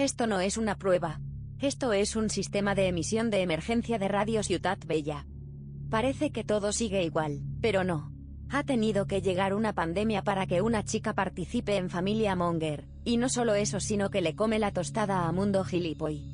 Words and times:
Esto 0.00 0.26
no 0.26 0.40
es 0.40 0.56
una 0.56 0.76
prueba. 0.76 1.20
Esto 1.58 1.92
es 1.92 2.16
un 2.16 2.30
sistema 2.30 2.74
de 2.74 2.88
emisión 2.88 3.28
de 3.28 3.42
emergencia 3.42 3.98
de 3.98 4.08
Radio 4.08 4.42
Ciudad 4.42 4.78
Bella. 4.86 5.26
Parece 5.90 6.30
que 6.30 6.42
todo 6.42 6.72
sigue 6.72 7.04
igual, 7.04 7.42
pero 7.60 7.84
no. 7.84 8.10
Ha 8.48 8.64
tenido 8.64 9.06
que 9.06 9.20
llegar 9.20 9.52
una 9.52 9.74
pandemia 9.74 10.22
para 10.22 10.46
que 10.46 10.62
una 10.62 10.84
chica 10.84 11.12
participe 11.12 11.76
en 11.76 11.90
Familia 11.90 12.34
Monger, 12.34 12.88
y 13.04 13.18
no 13.18 13.28
solo 13.28 13.54
eso 13.54 13.78
sino 13.78 14.08
que 14.08 14.22
le 14.22 14.34
come 14.34 14.58
la 14.58 14.72
tostada 14.72 15.28
a 15.28 15.32
Mundo 15.32 15.64
Gilipoy. 15.64 16.24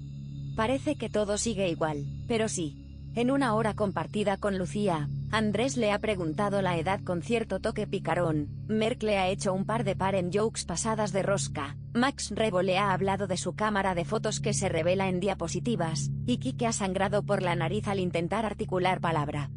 Parece 0.54 0.94
que 0.94 1.08
todo 1.11 1.36
sigue 1.36 1.68
igual, 1.68 2.07
pero 2.29 2.48
sí. 2.48 3.11
En 3.17 3.32
una 3.32 3.53
hora 3.57 3.75
compartida 3.75 4.36
con 4.36 4.58
Lucía, 4.58 5.08
Andrés 5.37 5.77
le 5.77 5.93
ha 5.93 5.98
preguntado 5.98 6.62
la 6.62 6.79
edad 6.79 7.03
con 7.05 7.21
cierto 7.21 7.61
toque 7.61 7.86
picarón, 7.86 8.49
Merck 8.68 9.03
le 9.03 9.18
ha 9.18 9.29
hecho 9.29 9.53
un 9.53 9.67
par 9.67 9.85
de 9.85 9.94
en 10.17 10.32
jokes 10.32 10.64
pasadas 10.64 11.13
de 11.13 11.22
rosca, 11.22 11.77
Max 11.93 12.31
Rebo 12.35 12.63
le 12.63 12.79
ha 12.79 12.94
hablado 12.94 13.27
de 13.27 13.36
su 13.36 13.54
cámara 13.54 13.94
de 13.94 14.07
fotos 14.07 14.41
que 14.41 14.54
se 14.54 14.71
revela 14.71 15.11
en 15.11 15.21
diapositivas, 15.21 16.11
y 16.25 16.39
Kike 16.39 16.67
ha 16.67 16.72
sangrado 16.72 17.22
por 17.22 17.43
la 17.43 17.54
nariz 17.54 17.86
al 17.86 18.00
intentar 18.00 18.46
articular 18.46 19.03
palabra. 19.03 19.50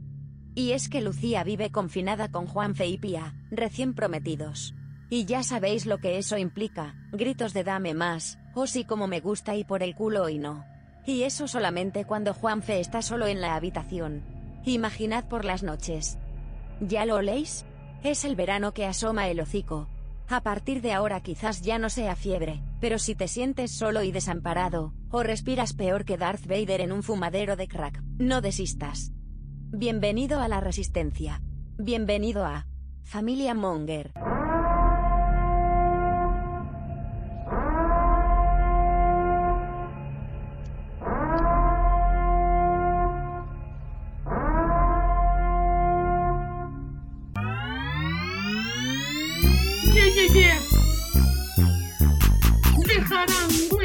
Y 0.53 0.73
es 0.73 0.89
que 0.89 0.99
Lucía 0.99 1.45
vive 1.45 1.71
confinada 1.71 2.29
con 2.29 2.45
Juanfe 2.45 2.85
y 2.85 2.97
Pía, 2.97 3.35
recién 3.49 3.93
prometidos. 3.93 4.75
Y 5.09 5.23
ya 5.23 5.43
sabéis 5.43 5.85
lo 5.85 5.99
que 5.99 6.17
eso 6.17 6.37
implica, 6.37 6.95
gritos 7.13 7.53
de 7.53 7.63
dame 7.63 7.93
más, 7.93 8.37
o 8.53 8.67
sí 8.67 8.83
como 8.83 9.07
me 9.07 9.21
gusta 9.21 9.55
y 9.55 9.63
por 9.63 9.81
el 9.81 9.95
culo 9.95 10.27
y 10.27 10.39
no. 10.39 10.65
Y 11.05 11.23
eso 11.23 11.47
solamente 11.47 12.03
cuando 12.03 12.33
Juanfe 12.33 12.81
está 12.81 13.01
solo 13.01 13.27
en 13.27 13.39
la 13.39 13.55
habitación. 13.55 14.38
Imaginad 14.65 15.25
por 15.27 15.45
las 15.45 15.63
noches. 15.63 16.17
¿Ya 16.81 17.05
lo 17.05 17.15
oléis? 17.15 17.65
Es 18.03 18.25
el 18.25 18.35
verano 18.35 18.73
que 18.73 18.85
asoma 18.85 19.27
el 19.29 19.39
hocico. 19.39 19.87
A 20.27 20.41
partir 20.41 20.81
de 20.81 20.91
ahora 20.93 21.21
quizás 21.21 21.61
ya 21.61 21.79
no 21.79 21.89
sea 21.89 22.15
fiebre, 22.15 22.61
pero 22.79 22.99
si 22.99 23.15
te 23.15 23.27
sientes 23.27 23.71
solo 23.71 24.03
y 24.03 24.11
desamparado, 24.11 24.93
o 25.09 25.23
respiras 25.23 25.73
peor 25.73 26.05
que 26.05 26.17
Darth 26.17 26.45
Vader 26.45 26.81
en 26.81 26.91
un 26.91 27.03
fumadero 27.03 27.55
de 27.55 27.67
crack, 27.67 28.01
no 28.19 28.41
desistas. 28.41 29.11
Bienvenido 29.71 30.39
a 30.39 30.47
la 30.47 30.59
resistencia. 30.59 31.41
Bienvenido 31.77 32.45
a 32.45 32.67
Familia 33.03 33.53
Monger. 33.53 34.13
Bye. 53.29 53.78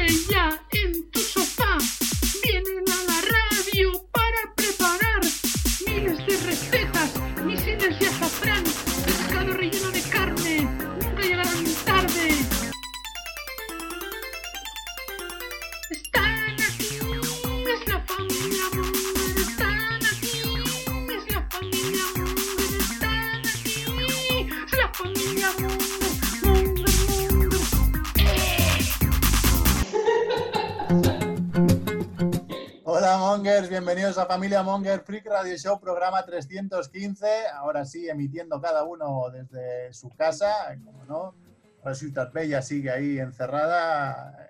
Bienvenidos 33.75 34.17
a 34.17 34.25
Familia 34.25 34.63
Monger 34.63 35.01
Freak 35.01 35.25
Radio 35.25 35.57
Show, 35.57 35.81
programa 35.81 36.23
315. 36.23 37.27
Ahora 37.55 37.83
sí, 37.83 38.07
emitiendo 38.07 38.61
cada 38.61 38.85
uno 38.85 39.29
desde 39.29 39.91
su 39.91 40.07
casa, 40.11 40.77
como 40.81 41.03
no. 41.03 41.93
Ciudad 41.93 42.31
Bella 42.31 42.61
sigue 42.61 42.89
ahí 42.89 43.19
encerrada, 43.19 44.47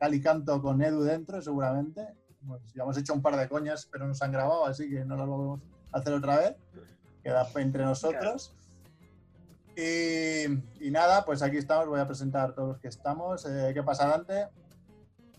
cal 0.00 0.14
y 0.14 0.22
canto 0.22 0.62
con 0.62 0.80
Edu 0.80 1.02
dentro, 1.02 1.42
seguramente. 1.42 2.14
Pues 2.46 2.72
ya 2.72 2.84
hemos 2.84 2.96
hecho 2.96 3.12
un 3.12 3.20
par 3.20 3.36
de 3.36 3.46
coñas, 3.46 3.86
pero 3.92 4.06
nos 4.06 4.22
han 4.22 4.32
grabado, 4.32 4.64
así 4.64 4.88
que 4.88 5.04
no 5.04 5.16
lo 5.16 5.26
vamos 5.26 5.60
a 5.92 5.98
hacer 5.98 6.14
otra 6.14 6.38
vez. 6.38 6.56
Queda 7.22 7.46
entre 7.56 7.84
nosotros. 7.84 8.54
Y, 9.76 10.90
nada, 10.90 11.26
pues 11.26 11.42
aquí 11.42 11.58
estamos, 11.58 11.88
voy 11.88 12.00
a 12.00 12.06
presentar 12.06 12.48
a 12.48 12.54
todos 12.54 12.68
los 12.68 12.78
que 12.78 12.88
estamos. 12.88 13.44
Eh, 13.44 13.72
¿Qué 13.74 13.82
pasa, 13.82 14.08
Dante? 14.08 14.48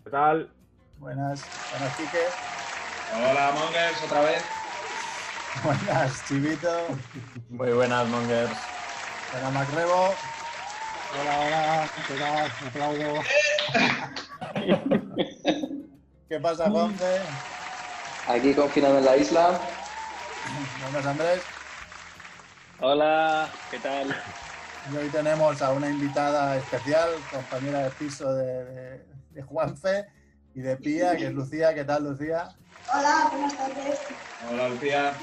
¿Qué 0.04 0.12
tal? 0.12 0.54
Buenas, 1.00 1.44
buenas, 1.72 1.98
Quique. 1.98 2.63
Hola, 3.16 3.52
Mongers, 3.52 4.04
otra 4.04 4.22
vez. 4.22 4.44
Buenas, 5.64 6.26
Chivito. 6.28 6.88
Muy 7.50 7.72
buenas, 7.72 8.08
Mongers. 8.08 8.52
Hola, 9.38 9.50
Macrebo. 9.52 10.16
Hola, 11.22 11.40
hola, 11.40 11.90
¿qué 12.08 12.14
tal? 12.16 12.52
aplaudo. 12.68 13.22
¿Qué 16.28 16.40
pasa, 16.40 16.70
Juanfe? 16.72 17.22
Aquí 18.28 18.56
confinado 18.56 18.98
en 18.98 19.06
la 19.06 19.18
isla. 19.18 19.60
Buenas, 20.82 21.06
Andrés. 21.06 21.42
Hola, 22.80 23.48
¿qué 23.70 23.78
tal? 23.78 24.16
Y 24.92 24.98
hoy 24.98 25.10
tenemos 25.10 25.62
a 25.62 25.72
una 25.72 25.88
invitada 25.88 26.58
especial, 26.58 27.10
compañera 27.32 27.84
de 27.84 27.90
piso 27.92 28.34
de, 28.34 29.06
de 29.30 29.42
Juanfe 29.44 30.08
y 30.56 30.62
de 30.62 30.78
Pía, 30.78 31.16
que 31.16 31.28
es 31.28 31.34
Lucía. 31.34 31.76
¿Qué 31.76 31.84
tal, 31.84 32.06
Lucía? 32.06 32.56
Hola, 32.92 33.28
buenas 33.32 33.58
tardes. 33.58 34.00
Hola, 34.50 34.70
Lucía. 34.70 35.14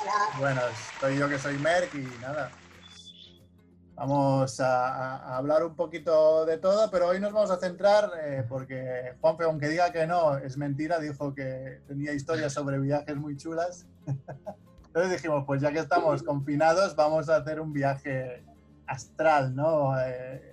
Hola. 0.00 0.12
Bueno, 0.38 0.60
estoy 0.92 1.18
yo 1.18 1.28
que 1.28 1.38
soy 1.38 1.58
Merck 1.58 1.94
y 1.94 2.08
nada. 2.20 2.50
Vamos 3.94 4.58
a, 4.60 5.36
hablar 5.36 5.62
un 5.62 5.74
poquito 5.74 6.46
de 6.46 6.56
todo, 6.56 6.90
pero 6.90 7.08
hoy 7.08 7.20
nos 7.20 7.32
vamos 7.32 7.50
a 7.50 7.58
centrar, 7.58 8.10
eh, 8.22 8.44
porque 8.48 9.12
Juanfe, 9.20 9.44
aunque 9.44 9.68
diga 9.68 9.92
que 9.92 10.06
no, 10.06 10.38
es 10.38 10.56
mentira, 10.56 10.98
dijo 10.98 11.34
que 11.34 11.82
tenía 11.86 12.14
historias 12.14 12.54
sobre 12.54 12.78
viajes 12.78 13.16
muy 13.16 13.36
chulas. 13.36 13.86
Entonces 14.86 15.12
dijimos, 15.12 15.44
pues 15.46 15.60
ya 15.60 15.70
que 15.70 15.80
estamos 15.80 16.22
confinados, 16.22 16.96
vamos 16.96 17.28
a 17.28 17.36
hacer 17.36 17.60
un 17.60 17.74
viaje 17.74 18.42
astral, 18.86 19.54
¿no? 19.54 19.92
Eh, 20.00 20.50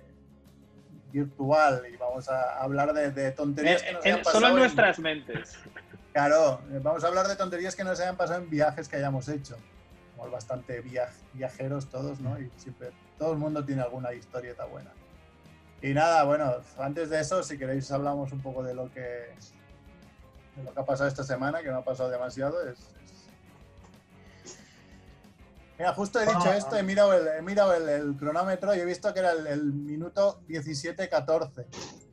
virtual 1.10 1.82
y 1.90 1.96
vamos 1.96 2.28
a 2.28 2.60
hablar 2.62 2.92
de, 2.92 3.32
tonterías 3.32 3.82
que 3.82 3.92
nos 3.92 4.04
han 4.04 4.16
pasado. 4.18 4.40
Solo 4.40 4.48
en 4.48 4.56
nuestras 4.56 4.98
mentes. 4.98 5.58
Claro, 6.18 6.62
eh, 6.72 6.80
vamos 6.82 7.04
a 7.04 7.06
hablar 7.06 7.28
de 7.28 7.36
tonterías 7.36 7.76
que 7.76 7.84
nos 7.84 8.00
hayan 8.00 8.16
pasado 8.16 8.40
en 8.40 8.50
viajes 8.50 8.88
que 8.88 8.96
hayamos 8.96 9.28
hecho. 9.28 9.56
Somos 10.16 10.32
bastante 10.32 10.82
viajeros 11.32 11.88
todos, 11.88 12.18
¿no? 12.18 12.36
Y 12.40 12.50
siempre, 12.56 12.90
todo 13.16 13.30
el 13.34 13.38
mundo 13.38 13.64
tiene 13.64 13.82
alguna 13.82 14.12
historieta 14.12 14.64
buena. 14.64 14.90
Y 15.80 15.94
nada, 15.94 16.24
bueno, 16.24 16.56
antes 16.76 17.10
de 17.10 17.20
eso, 17.20 17.44
si 17.44 17.56
queréis 17.56 17.92
hablamos 17.92 18.32
un 18.32 18.42
poco 18.42 18.64
de 18.64 18.74
lo 18.74 18.90
que, 18.90 19.00
de 20.56 20.64
lo 20.64 20.74
que 20.74 20.80
ha 20.80 20.84
pasado 20.84 21.08
esta 21.08 21.22
semana, 21.22 21.62
que 21.62 21.70
no 21.70 21.76
ha 21.76 21.84
pasado 21.84 22.10
demasiado. 22.10 22.68
Es, 22.68 22.78
Mira, 25.78 25.94
justo 25.94 26.20
he 26.20 26.26
dicho 26.26 26.52
esto, 26.52 26.74
he 26.74 26.82
mirado 26.82 27.14
el, 27.14 27.88
el, 27.88 28.16
cronómetro 28.16 28.74
y 28.74 28.80
he 28.80 28.84
visto 28.84 29.14
que 29.14 29.20
era 29.20 29.30
el, 29.30 29.46
el 29.46 29.72
minuto 29.72 30.40
17-14. 30.48 32.07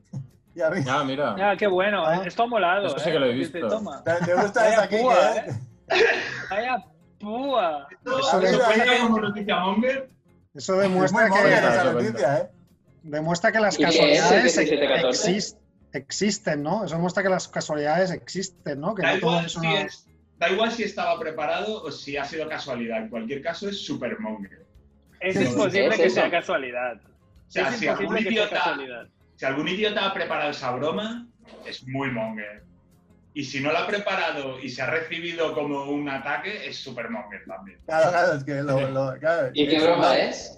Ya. 0.55 0.71
Ah, 0.87 1.03
mira. 1.03 1.35
Ah, 1.37 1.55
qué 1.57 1.67
bueno. 1.67 2.05
Ah. 2.05 2.23
Esto 2.25 2.43
ha 2.43 2.47
molado. 2.47 2.87
Eso 2.87 2.99
sí 2.99 3.11
que 3.11 3.19
lo 3.19 3.25
he 3.25 3.31
eh. 3.31 3.35
visto. 3.35 3.67
Toma. 3.67 4.03
¿Te 4.03 4.33
gusta 4.33 4.69
esa 4.69 4.83
aquí? 4.83 4.97
Púa, 4.97 5.35
¿eh? 5.35 5.45
Vaya 6.49 6.85
púa. 7.19 7.87
Eso. 8.05 8.41
Eso 10.55 10.77
demuestra 10.77 11.29
que... 11.29 11.53
Esa 11.53 11.91
noticia, 11.91 12.37
¿eh? 12.37 12.49
Demuestra 13.03 13.51
que 13.51 13.59
las 13.59 13.77
casualidades 13.77 14.57
existen, 14.57 15.59
existen, 15.93 16.63
¿no? 16.63 16.85
Eso 16.85 16.95
demuestra 16.95 17.21
que 17.21 17.29
las 17.29 17.47
casualidades 17.47 18.09
existen, 18.11 18.79
¿no? 18.79 18.95
Que 18.95 19.03
da, 19.03 19.11
no 19.11 19.17
igual 19.17 19.49
si 19.49 19.73
es, 19.73 20.07
da 20.37 20.49
igual 20.49 20.71
si 20.71 20.83
estaba 20.83 21.19
preparado 21.19 21.83
o 21.83 21.91
si 21.91 22.17
ha 22.17 22.25
sido 22.25 22.47
casualidad. 22.49 22.99
En 23.03 23.09
cualquier 23.09 23.43
caso 23.43 23.69
es 23.69 23.85
super 23.85 24.19
monger. 24.19 24.65
Es 25.19 25.35
imposible 25.39 25.95
que 25.97 26.09
sea 26.09 26.31
casualidad. 26.31 26.95
O 27.05 27.51
sea, 27.51 27.69
es 27.69 27.75
si 27.75 27.87
algún 27.87 28.17
idiota 28.17 28.75
si 29.35 29.45
algún 29.45 29.67
idiota 29.67 30.05
ha 30.05 30.13
preparado 30.13 30.51
esa 30.51 30.71
broma, 30.71 31.27
es 31.65 31.85
muy 31.87 32.09
monger. 32.11 32.63
Y 33.33 33.43
si 33.43 33.59
no 33.59 33.71
la 33.71 33.81
ha 33.81 33.87
preparado 33.87 34.59
y 34.59 34.69
se 34.69 34.81
ha 34.81 34.89
recibido 34.89 35.53
como 35.53 35.83
un 35.91 36.07
ataque, 36.07 36.67
es 36.67 36.77
súper 36.77 37.09
monger 37.09 37.43
también. 37.45 37.79
Claro, 37.85 38.09
claro, 38.11 38.33
es 38.33 38.43
que 38.45 38.63
lo, 38.63 39.51
¿Y 39.53 39.67
qué 39.67 39.81
broma 39.81 40.17
es? 40.17 40.55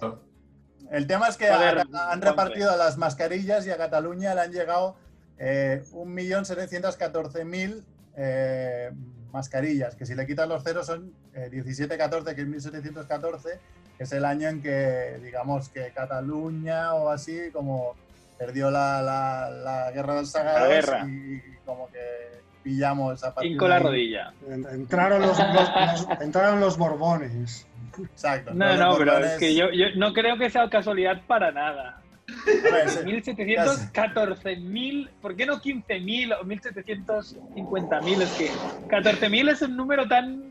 El 0.90 1.06
tema 1.06 1.28
es 1.28 1.36
que 1.36 1.48
han 1.48 2.22
repartido 2.22 2.76
las 2.76 2.96
mascarillas 2.96 3.66
y 3.66 3.70
a 3.70 3.76
Cataluña 3.76 4.34
le 4.34 4.40
han 4.42 4.52
llegado 4.52 4.96
eh, 5.38 5.82
1.714.000 5.92 7.82
eh, 8.16 8.90
mascarillas, 9.32 9.94
que 9.96 10.06
si 10.06 10.14
le 10.14 10.26
quitas 10.26 10.48
los 10.48 10.62
ceros 10.62 10.86
son 10.86 11.12
eh, 11.34 11.48
1714, 11.52 12.34
que 12.34 12.40
es 12.42 12.46
1714, 12.46 13.60
que 13.96 14.04
es 14.04 14.12
el 14.12 14.24
año 14.24 14.48
en 14.48 14.62
que, 14.62 15.18
digamos, 15.22 15.68
que 15.68 15.92
Cataluña 15.92 16.94
o 16.94 17.10
así 17.10 17.50
como 17.52 17.96
perdió 18.38 18.70
la, 18.70 19.02
la, 19.02 19.50
la 19.50 19.90
guerra 19.90 20.14
La 20.34 20.66
guerra. 20.68 21.04
y 21.08 21.40
como 21.64 21.88
que 21.90 21.98
pillamos 22.62 23.22
a 23.24 23.34
partir 23.34 23.52
Hinco 23.52 23.64
de 23.64 23.70
la 23.70 23.76
ahí. 23.76 23.82
rodilla. 23.82 24.32
Entraron 24.48 25.22
los, 25.22 25.38
los- 25.38 26.06
los- 26.08 26.20
entraron 26.20 26.60
los 26.60 26.76
Borbones. 26.78 27.66
Exacto. 28.00 28.52
No, 28.54 28.66
los 28.68 28.78
no, 28.78 28.96
pero 28.98 29.18
es 29.18 29.38
que 29.38 29.54
yo, 29.54 29.70
yo 29.72 29.86
no 29.96 30.12
creo 30.12 30.36
que 30.38 30.50
sea 30.50 30.68
casualidad 30.70 31.20
para 31.26 31.50
nada. 31.50 32.00
Ver, 32.46 32.88
se- 32.90 33.04
1700, 33.04 33.90
14.000, 33.92 35.08
¿por 35.22 35.34
qué 35.34 35.46
no 35.46 35.60
15.000 35.60 36.36
o 36.38 36.44
1.750.000? 36.44 38.22
Es 38.22 38.30
que 38.32 38.50
14.000 38.88 39.50
es 39.50 39.62
un 39.62 39.76
número 39.76 40.06
tan... 40.06 40.50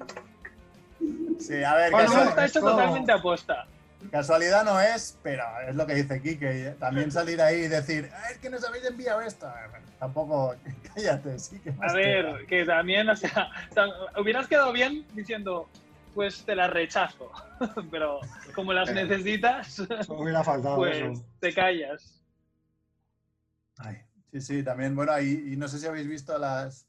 sí, 1.40 1.64
a 1.64 1.76
ver, 1.76 1.92
Bueno, 1.92 2.08
No 2.10 2.14
casual- 2.16 2.30
está 2.30 2.46
hecho 2.46 2.60
esto- 2.60 2.72
totalmente 2.72 3.12
aposta. 3.12 3.68
Casualidad 4.12 4.64
no 4.64 4.80
es, 4.80 5.18
pero 5.24 5.44
es 5.68 5.76
lo 5.76 5.86
que 5.86 5.96
dice 5.96 6.22
Kike. 6.22 6.76
También 6.80 7.12
salir 7.12 7.42
ahí 7.42 7.62
y 7.64 7.68
decir, 7.68 8.10
"Ah, 8.14 8.30
es 8.32 8.38
que 8.38 8.50
nos 8.50 8.64
habéis 8.66 8.86
enviado 8.86 9.22
esto. 9.22 9.48
Eh, 9.48 9.82
Tampoco, 10.00 10.56
cállate, 10.96 11.40
sí 11.40 11.60
que 11.60 11.74
A 11.82 11.94
ver, 11.94 12.46
que 12.48 12.64
también, 12.66 13.10
o 13.10 13.16
sea, 13.16 13.50
hubieras 14.20 14.48
quedado 14.48 14.72
bien 14.72 15.06
diciendo, 15.14 15.68
pues 16.14 16.44
te 16.46 16.56
las 16.56 16.70
rechazo. 16.70 17.32
Pero 17.92 18.20
como 18.54 18.74
las 18.74 18.92
necesitas, 18.92 19.80
Eso 19.80 20.14
hubiera 20.14 20.44
faltado 20.44 20.76
pues 20.78 20.98
eso. 20.98 21.26
te 21.40 21.54
callas. 21.54 22.22
Ay, 23.80 23.98
sí, 24.32 24.42
sí, 24.42 24.64
también, 24.64 24.96
bueno, 24.96 25.20
y, 25.20 25.54
y 25.54 25.58
no 25.58 25.68
sé 25.68 25.80
si 25.80 25.86
habéis 25.88 26.08
visto 26.08 26.38
las, 26.38 26.88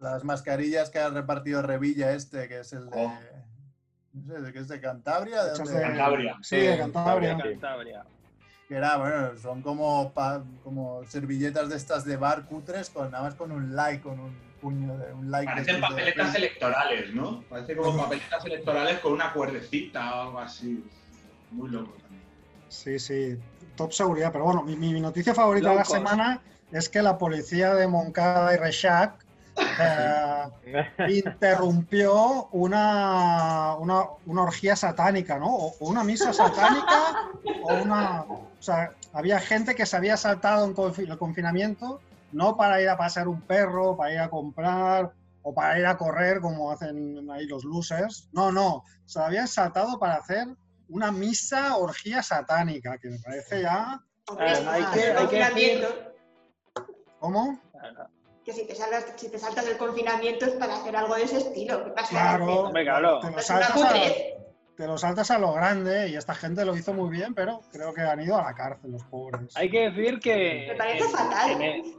las 0.00 0.24
mascarillas 0.24 0.90
que 0.90 0.98
ha 0.98 1.08
repartido 1.08 1.62
Revilla 1.62 2.12
este, 2.12 2.48
que 2.48 2.60
es 2.60 2.72
el 2.72 2.90
de... 2.90 3.04
Oh. 3.06 3.18
No 4.14 4.34
sé, 4.34 4.40
¿de 4.40 4.52
qué 4.52 4.58
es 4.60 4.68
de 4.68 4.80
Cantabria? 4.80 5.44
¿De 5.44 5.52
de- 5.58 5.80
Cantabria. 5.82 6.36
Sí, 6.42 6.56
de 6.56 6.78
Cantabria. 6.78 7.36
Cantabria. 7.38 8.04
Que 8.68 8.76
era, 8.76 8.96
bueno, 8.96 9.36
son 9.36 9.60
como, 9.60 10.12
pa- 10.12 10.42
como 10.62 11.02
servilletas 11.08 11.68
de 11.68 11.76
estas 11.76 12.04
de 12.04 12.16
bar 12.16 12.46
cutres, 12.46 12.88
con, 12.90 13.10
nada 13.10 13.24
más 13.24 13.34
con 13.34 13.52
un 13.52 13.74
like, 13.76 14.02
con 14.02 14.18
un 14.18 14.34
puño 14.60 14.96
de 14.96 15.12
un 15.12 15.30
like. 15.30 15.46
Parecen 15.52 15.74
de 15.76 15.80
papeletas 15.82 16.34
electorales, 16.34 17.14
¿no? 17.14 17.42
Parece 17.48 17.76
como 17.76 18.02
papeletas 18.04 18.44
electorales 18.46 19.00
con 19.00 19.12
una 19.12 19.32
cuerdecita 19.32 20.14
o 20.14 20.22
algo 20.22 20.38
así. 20.38 20.82
Muy 21.50 21.68
loco 21.70 21.92
también. 22.00 22.22
Sí, 22.68 22.98
sí. 22.98 23.38
Top 23.76 23.92
seguridad. 23.92 24.32
Pero 24.32 24.44
bueno, 24.44 24.62
mi, 24.62 24.76
mi 24.76 25.00
noticia 25.00 25.34
favorita 25.34 25.70
de 25.70 25.76
la 25.76 25.84
semana 25.84 26.40
es 26.72 26.88
que 26.88 27.02
la 27.02 27.18
policía 27.18 27.74
de 27.74 27.86
Moncada 27.86 28.54
y 28.54 28.56
Reixac 28.56 29.23
eh, 29.56 30.44
interrumpió 31.08 32.48
una, 32.52 33.76
una, 33.76 34.04
una 34.26 34.42
orgía 34.42 34.76
satánica, 34.76 35.38
¿no? 35.38 35.54
O, 35.54 35.74
o 35.78 35.88
una 35.88 36.04
misa 36.04 36.32
satánica 36.32 37.30
o 37.62 37.74
una... 37.74 38.22
O 38.22 38.62
sea, 38.62 38.92
había 39.12 39.38
gente 39.40 39.74
que 39.74 39.86
se 39.86 39.96
había 39.96 40.16
saltado 40.16 40.64
en 40.64 40.74
confi- 40.74 41.10
el 41.10 41.18
confinamiento, 41.18 42.00
no 42.32 42.56
para 42.56 42.80
ir 42.80 42.88
a 42.88 42.96
pasear 42.96 43.28
un 43.28 43.40
perro, 43.42 43.96
para 43.96 44.12
ir 44.12 44.18
a 44.20 44.30
comprar 44.30 45.12
o 45.42 45.54
para 45.54 45.78
ir 45.78 45.86
a 45.86 45.96
correr 45.96 46.40
como 46.40 46.70
hacen 46.70 47.30
ahí 47.30 47.46
los 47.46 47.64
losers. 47.64 48.28
No, 48.32 48.50
no, 48.50 48.82
se 49.04 49.20
habían 49.20 49.46
saltado 49.48 49.98
para 49.98 50.14
hacer 50.14 50.48
una 50.88 51.12
misa 51.12 51.76
orgía 51.76 52.22
satánica, 52.22 52.98
que 52.98 53.10
me 53.10 53.18
parece 53.18 53.62
ya... 53.62 54.00
Ah, 54.28 54.36
hay 54.38 54.82
ah, 54.82 54.90
que- 54.94 55.12
hay 55.12 55.26
¿Cómo? 57.20 57.60
Que 58.44 58.52
si 58.52 58.66
te, 58.66 58.74
saltas, 58.74 59.06
si 59.16 59.30
te 59.30 59.38
saltas 59.38 59.64
del 59.64 59.76
confinamiento 59.78 60.44
es 60.44 60.52
para 60.52 60.74
hacer 60.76 60.94
algo 60.94 61.14
de 61.14 61.22
ese 61.22 61.38
estilo. 61.38 61.82
¿Qué 61.84 61.90
pasa? 61.92 62.10
Claro, 62.10 62.70
te 62.72 62.84
lo, 62.84 63.18
Es 63.20 63.24
una 63.30 63.42
saltas 63.42 63.82
a, 63.82 63.94
te 64.76 64.86
lo 64.86 64.98
saltas 64.98 65.30
a 65.30 65.38
lo 65.38 65.52
grande 65.52 66.08
y 66.08 66.16
esta 66.16 66.34
gente 66.34 66.64
lo 66.64 66.76
hizo 66.76 66.92
muy 66.92 67.08
bien, 67.10 67.34
pero 67.34 67.60
creo 67.72 67.94
que 67.94 68.02
han 68.02 68.20
ido 68.20 68.36
a 68.36 68.42
la 68.44 68.54
cárcel 68.54 68.92
los 68.92 69.02
pobres. 69.04 69.56
Hay 69.56 69.70
que 69.70 69.90
decir 69.90 70.18
que... 70.20 70.66
Me 70.68 70.74
parece 70.76 71.04
en- 71.04 71.10
fatal. 71.10 71.50
en 71.52 71.62
el- 71.62 71.94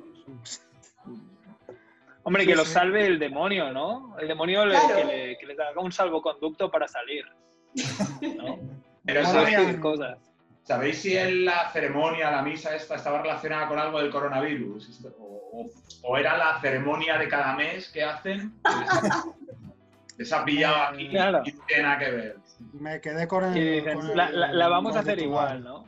Hombre, 2.23 2.41
Sí, 2.43 2.49
que 2.49 2.55
lo 2.55 2.65
sí. 2.65 2.71
salve 2.71 3.05
el 3.05 3.19
demonio, 3.19 3.71
¿no? 3.71 4.15
El 4.19 4.27
demonio 4.27 4.65
le- 4.65 4.77
que, 4.95 5.03
le, 5.05 5.37
que 5.37 5.61
haga 5.61 5.79
un 5.81 5.91
salvoconducto 5.91 6.69
para 6.71 6.87
salir. 6.87 7.23
¿no? 7.25 7.73
Pero 9.05 9.21
Bueno, 9.21 9.31
¿sabéis, 9.31 9.51
ya- 9.51 9.61
Esas 9.69 9.81
cosas. 9.81 10.17
¿Sabéis 10.65 11.01
si 11.01 11.15
en 11.17 11.45
la 11.45 11.69
ceremonia, 11.71 12.29
la 12.31 12.41
misa 12.41 12.75
esta, 12.75 12.95
estaba 12.95 13.21
relacionada 13.21 13.67
con 13.67 13.79
algo 13.79 13.99
del 13.99 14.11
coronavirus? 14.11 15.01
O, 15.17 15.61
o- 15.61 15.69
o 16.03 16.17
era 16.17 16.37
la 16.37 16.59
ceremonia 16.59 17.17
de 17.17 17.27
cada 17.29 17.55
mes 17.55 17.87
que 17.89 18.03
hacen? 18.03 18.53
Les 20.17 20.31
ha 20.31 20.45
pillado 20.45 20.75
aquí 20.93 21.09
Claro. 21.09 21.41
y 21.45 21.51
tiene 21.67 21.83
nada 21.83 21.99
que 21.99 22.11
ver. 22.11 22.35
Me 22.73 23.01
quedé 23.01 23.27
con 23.27 23.43
el. 23.43 23.53
Que 23.53 23.59
dicen, 23.81 23.97
con 23.99 24.09
el- 24.11 24.17
la, 24.17 24.29
la- 24.29 24.53
la 24.53 24.67
vamos 24.69 24.95
a 24.95 24.99
hacer 24.99 25.19
igual, 25.19 25.63
¿no? 25.63 25.85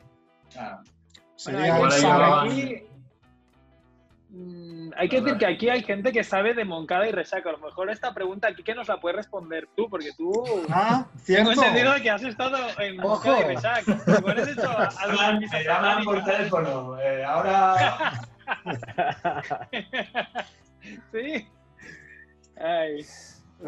Claro. 0.52 0.80
Sería 1.36 1.78
Bueno, 1.78 2.36
aquí, 2.42 2.84
hay 4.98 5.10
que 5.10 5.22
decir 5.22 5.38
que 5.38 5.46
aquí 5.46 5.70
hay 5.70 5.84
gente 5.84 6.12
que 6.12 6.24
sabe 6.24 6.54
de 6.54 6.66
Moncada 6.66 7.08
y 7.08 7.12
Resaca. 7.12 7.50
A 7.50 7.54
lo 7.54 7.60
mejor 7.60 7.90
esta 7.90 8.14
pregunta 8.14 8.48
aquí 8.48 8.64
que 8.64 8.76
nos 8.76 8.88
la 8.88 9.00
puedes 9.00 9.18
responder 9.18 9.68
tú, 9.76 9.90
porque 9.90 10.12
tú 10.18 10.32
Ah, 10.70 11.06
tengo 11.26 11.52
cierto. 11.52 11.54
entendido 11.64 11.94
que 12.02 12.10
has 12.10 12.24
estado 12.24 12.58
en 12.80 13.00
Ojo. 13.00 13.10
Moncada 13.10 13.40
y 13.40 13.44
Resaca. 13.56 13.80
Hecho 13.82 14.72
a- 14.72 15.32
me 15.34 15.64
llaman 15.64 16.04
por 16.04 16.24
teléfono. 16.24 17.00
eh, 17.00 17.24
ahora. 17.24 18.22
Sí. 21.12 21.48
Ay. 22.60 23.06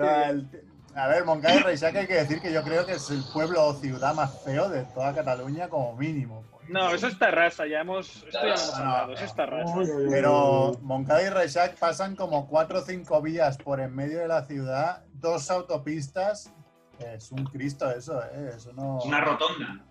Ah, 0.01 0.25
el- 0.29 0.47
A 0.95 1.07
ver, 1.07 1.23
Moncada 1.23 1.55
y 1.55 1.59
Reixac 1.59 1.95
hay 1.95 2.07
que 2.07 2.15
decir 2.15 2.41
que 2.41 2.51
yo 2.51 2.63
creo 2.63 2.85
que 2.85 2.93
es 2.93 3.09
el 3.09 3.23
pueblo 3.31 3.65
o 3.65 3.73
ciudad 3.75 4.13
más 4.13 4.43
feo 4.43 4.69
de 4.69 4.83
toda 4.85 5.13
Cataluña 5.13 5.69
como 5.69 5.95
mínimo. 5.95 6.43
No, 6.67 6.93
eso 6.93 7.07
es 7.07 7.17
Tarrasa, 7.17 7.65
ya 7.65 7.81
hemos, 7.81 8.17
esto 8.17 8.29
ya 8.31 8.43
lo 8.43 8.53
hemos 8.53 8.69
no, 8.69 8.75
hablado, 8.75 9.13
eso 9.13 9.81
es 9.81 9.89
uy, 9.89 10.07
Pero. 10.09 10.73
Moncada 10.81 11.23
y 11.23 11.29
Reixac 11.29 11.75
pasan 11.77 12.15
como 12.15 12.47
cuatro 12.47 12.79
o 12.79 12.81
cinco 12.83 13.21
vías 13.21 13.57
por 13.57 13.79
en 13.79 13.95
medio 13.95 14.19
de 14.19 14.27
la 14.27 14.45
ciudad, 14.45 15.03
dos 15.13 15.49
autopistas. 15.49 16.51
Es 16.99 17.31
un 17.31 17.45
Cristo 17.45 17.89
eso, 17.89 18.21
¿eh? 18.23 18.51
Eso 18.55 18.73
no... 18.73 18.99
Es 18.99 19.05
una 19.05 19.21
rotonda. 19.21 19.81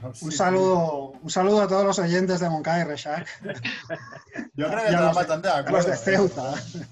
no, 0.00 0.14
sí, 0.14 0.26
Un 0.26 0.32
saludo, 0.32 1.12
un 1.20 1.30
saludo 1.30 1.62
a 1.62 1.68
todos 1.68 1.84
los 1.84 1.98
oyentes 1.98 2.40
de 2.40 2.48
Moncada 2.48 2.80
y 2.80 2.84
Reixac, 2.84 3.26
Yo 4.54 4.68
creo 4.68 4.80
que 4.80 4.88
están 4.88 5.14
bastante 5.14 5.48
de 5.48 5.54
acuerdo. 5.54 5.88
los 5.88 6.04
de 6.04 6.14
¿eh? 6.14 6.86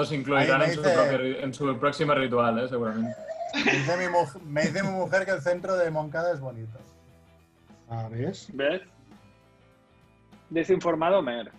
Los 0.00 0.12
incluirán 0.12 0.62
en 0.62 0.74
su, 0.74 0.82
dice- 0.82 0.94
propio 0.94 1.18
ri- 1.18 1.42
en 1.42 1.54
su 1.54 1.78
próximo 1.78 2.14
ritual, 2.14 2.58
¿eh? 2.58 2.68
seguramente. 2.68 3.16
Me 3.64 3.72
dice, 3.72 3.96
mi 3.96 4.04
muj- 4.06 4.40
me 4.42 4.62
dice 4.62 4.82
mi 4.82 4.90
mujer 4.90 5.24
que 5.24 5.32
el 5.32 5.42
centro 5.42 5.76
de 5.76 5.90
Moncada 5.90 6.32
es 6.32 6.40
bonito. 6.40 6.78
Ah, 7.88 8.08
¿ves? 8.10 8.46
¿Ves? 8.52 8.82
Desinformado 10.48 11.20
Merck. 11.22 11.52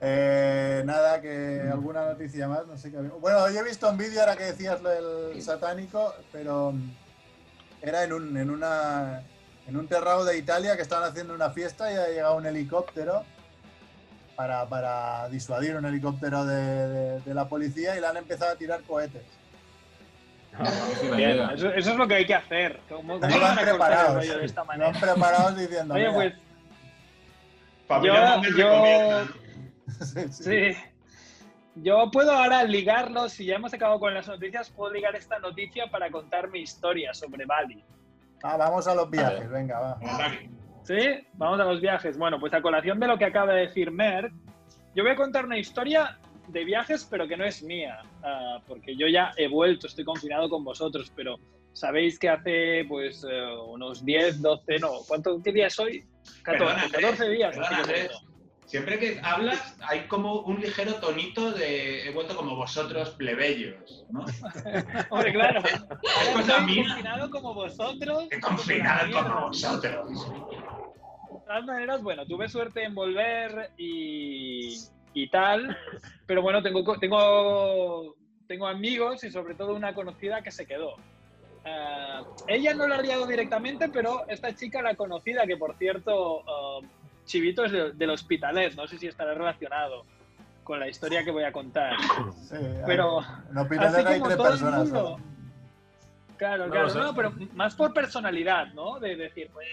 Eh, 0.00 0.82
nada, 0.84 1.20
que 1.22 1.62
alguna 1.72 2.04
noticia 2.04 2.46
más, 2.48 2.66
no 2.66 2.76
sé 2.76 2.90
qué 2.90 2.98
había. 2.98 3.10
Bueno, 3.12 3.48
yo 3.50 3.60
he 3.60 3.64
visto 3.64 3.88
un 3.88 3.96
vídeo 3.96 4.20
ahora 4.20 4.36
que 4.36 4.44
decías 4.44 4.82
lo 4.82 4.90
del 4.90 5.42
satánico, 5.42 6.12
pero 6.32 6.74
era 7.80 8.04
en 8.04 8.12
un, 8.12 8.36
en 8.36 8.50
una 8.50 9.22
en 9.66 9.76
un 9.76 9.88
terrado 9.88 10.24
de 10.24 10.36
Italia 10.38 10.76
que 10.76 10.82
estaban 10.82 11.08
haciendo 11.10 11.34
una 11.34 11.50
fiesta 11.50 11.90
y 11.90 11.96
ha 11.96 12.06
llegado 12.08 12.36
un 12.36 12.46
helicóptero 12.46 13.24
para, 14.36 14.66
para 14.68 15.28
disuadir 15.30 15.74
un 15.76 15.86
helicóptero 15.86 16.44
de, 16.44 16.88
de- 16.88 17.20
de 17.20 17.34
la 17.34 17.48
policía 17.48 17.96
y 17.96 18.00
le 18.00 18.06
han 18.06 18.16
empezado 18.18 18.52
a 18.52 18.56
tirar 18.56 18.82
cohetes. 18.82 19.22
Bien, 21.02 21.30
idea. 21.32 21.50
eso, 21.54 21.68
eso 21.70 21.90
es 21.90 21.96
lo 21.96 22.06
que 22.08 22.14
hay 22.14 22.26
que 22.26 22.34
hacer. 22.34 22.80
¿Cómo, 22.88 23.20
cómo 23.20 23.40
van 23.40 23.58
a 23.58 23.60
el 23.60 23.68
preparados. 23.68 24.14
rollo 24.14 24.38
de 24.38 24.44
esta 24.46 24.64
diciendo. 25.56 25.94
Oye, 25.94 26.10
pues 26.12 26.34
Yo-. 28.56 29.24
Sí, 30.04 30.20
sí. 30.30 30.42
sí. 30.72 30.76
Yo 31.76 32.10
puedo 32.10 32.32
ahora 32.32 32.64
ligarlo, 32.64 33.28
si 33.28 33.44
ya 33.46 33.56
hemos 33.56 33.72
acabado 33.74 34.00
con 34.00 34.14
las 34.14 34.26
noticias, 34.26 34.70
puedo 34.70 34.92
ligar 34.92 35.14
esta 35.14 35.38
noticia 35.38 35.86
para 35.90 36.10
contar 36.10 36.48
mi 36.48 36.60
historia 36.60 37.12
sobre 37.14 37.44
Bali. 37.44 37.84
Ah, 38.42 38.56
vamos 38.56 38.86
a 38.88 38.94
los 38.94 39.10
viajes, 39.10 39.48
venga, 39.50 39.78
va. 39.78 39.98
¿Sí? 40.86 41.26
Vamos 41.34 41.58
a 41.58 41.64
los 41.64 41.80
viajes. 41.80 42.16
Bueno, 42.16 42.38
pues 42.38 42.54
a 42.54 42.62
colación 42.62 43.00
de 43.00 43.08
lo 43.08 43.18
que 43.18 43.24
acaba 43.24 43.52
de 43.52 43.62
decir 43.62 43.90
Merck, 43.90 44.32
yo 44.94 45.02
voy 45.02 45.12
a 45.12 45.16
contar 45.16 45.44
una 45.44 45.58
historia 45.58 46.16
de 46.46 46.64
viajes, 46.64 47.06
pero 47.10 47.26
que 47.26 47.36
no 47.36 47.44
es 47.44 47.60
mía, 47.62 47.98
ah, 48.22 48.60
porque 48.68 48.94
yo 48.96 49.08
ya 49.08 49.32
he 49.36 49.48
vuelto, 49.48 49.88
estoy 49.88 50.04
confinado 50.04 50.48
con 50.48 50.62
vosotros, 50.62 51.12
pero 51.16 51.40
sabéis 51.72 52.20
que 52.20 52.28
hace 52.28 52.84
pues 52.88 53.26
eh, 53.28 53.42
unos 53.68 54.04
10, 54.04 54.40
12, 54.40 54.78
no, 54.78 54.90
¿cuánto, 55.08 55.42
¿qué 55.42 55.50
día 55.50 55.66
es 55.66 55.78
hoy? 55.80 56.04
14, 56.44 56.64
Perdona, 56.64 56.82
Andrés, 56.84 57.02
14 57.02 57.30
días. 57.30 57.56
Siempre 58.66 58.98
que 58.98 59.20
hablas 59.22 59.76
hay 59.88 60.08
como 60.08 60.40
un 60.40 60.60
ligero 60.60 60.94
tonito 60.96 61.52
de 61.52 62.08
he 62.08 62.10
vuelto 62.12 62.36
como 62.36 62.56
vosotros 62.56 63.10
plebeyos, 63.10 64.04
¿no? 64.10 64.24
Hombre, 65.10 65.32
claro. 65.32 65.62
Es 65.64 66.28
cosa 66.34 66.60
mía. 66.62 66.84
confinado 66.88 67.30
como 67.30 67.54
vosotros. 67.54 68.26
He 68.30 68.40
confinado 68.40 69.22
como 69.22 69.46
vosotros. 69.48 70.08
De 70.10 71.40
todas 71.46 71.64
maneras, 71.64 72.02
bueno, 72.02 72.26
tuve 72.26 72.48
suerte 72.48 72.82
en 72.82 72.94
volver 72.96 73.70
y, 73.78 74.74
y 75.14 75.28
tal, 75.30 75.76
pero 76.26 76.42
bueno, 76.42 76.60
tengo, 76.60 76.98
tengo, 76.98 78.16
tengo 78.48 78.66
amigos 78.66 79.22
y 79.22 79.30
sobre 79.30 79.54
todo 79.54 79.74
una 79.76 79.94
conocida 79.94 80.42
que 80.42 80.50
se 80.50 80.66
quedó. 80.66 80.96
eh, 81.64 82.20
ella 82.48 82.74
no 82.74 82.88
la 82.88 82.96
ha 82.96 83.02
liado 83.02 83.28
directamente, 83.28 83.88
pero 83.90 84.26
esta 84.28 84.52
chica, 84.56 84.82
la 84.82 84.96
conocida, 84.96 85.46
que 85.46 85.56
por 85.56 85.76
cierto, 85.78 86.40
eh, 86.40 86.86
Chivito 87.26 87.64
es 87.64 87.72
de- 87.72 87.92
del 87.92 88.10
Hospitalet, 88.10 88.74
no 88.74 88.86
sé 88.86 88.98
si 88.98 89.06
estará 89.06 89.34
relacionado 89.34 90.04
con 90.64 90.80
la 90.80 90.88
historia 90.88 91.22
que 91.24 91.30
voy 91.30 91.44
a 91.44 91.52
contar. 91.52 91.94
Sí, 92.48 92.56
Pero 92.86 93.20
en 93.50 93.58
Hospitalet 93.58 94.06
hay 94.06 94.18
como 94.18 94.26
tres 94.26 94.36
todo 94.36 94.46
el 94.46 94.52
personas. 94.52 94.84
mundo. 94.84 95.20
Claro, 96.36 96.66
No 96.66 96.72
claro, 96.72 96.88
lo 96.88 97.02
no, 97.04 97.14
pero 97.14 97.32
más 97.54 97.74
por 97.74 97.92
personalidad, 97.94 98.72
¿no? 98.74 98.98
De 99.00 99.16
decir, 99.16 99.48
pues, 99.52 99.66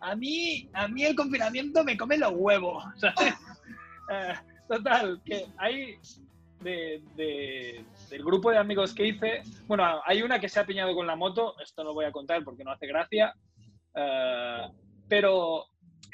a 0.00 0.14
mí, 0.14 0.68
a 0.72 0.86
mí 0.88 1.02
el 1.04 1.16
confinamiento 1.16 1.82
me 1.82 1.96
come 1.96 2.18
los 2.18 2.32
huevos, 2.34 2.84
¿sabes? 3.00 3.34
Eh, 4.10 4.34
total, 4.68 5.20
que 5.24 5.46
hay 5.56 5.98
de, 6.60 7.02
de- 7.16 7.84
del 8.10 8.24
grupo 8.24 8.50
de 8.50 8.58
amigos 8.58 8.94
que 8.94 9.06
hice, 9.08 9.42
bueno, 9.66 10.00
hay 10.04 10.22
una 10.22 10.38
que 10.38 10.48
se 10.48 10.60
ha 10.60 10.64
piñado 10.66 10.94
con 10.94 11.06
la 11.06 11.16
moto, 11.16 11.58
esto 11.60 11.82
no 11.82 11.92
voy 11.94 12.04
a 12.04 12.12
contar 12.12 12.44
porque 12.44 12.64
no 12.64 12.70
hace 12.70 12.86
gracia, 12.86 13.34
eh, 13.94 14.62
pero 15.08 15.64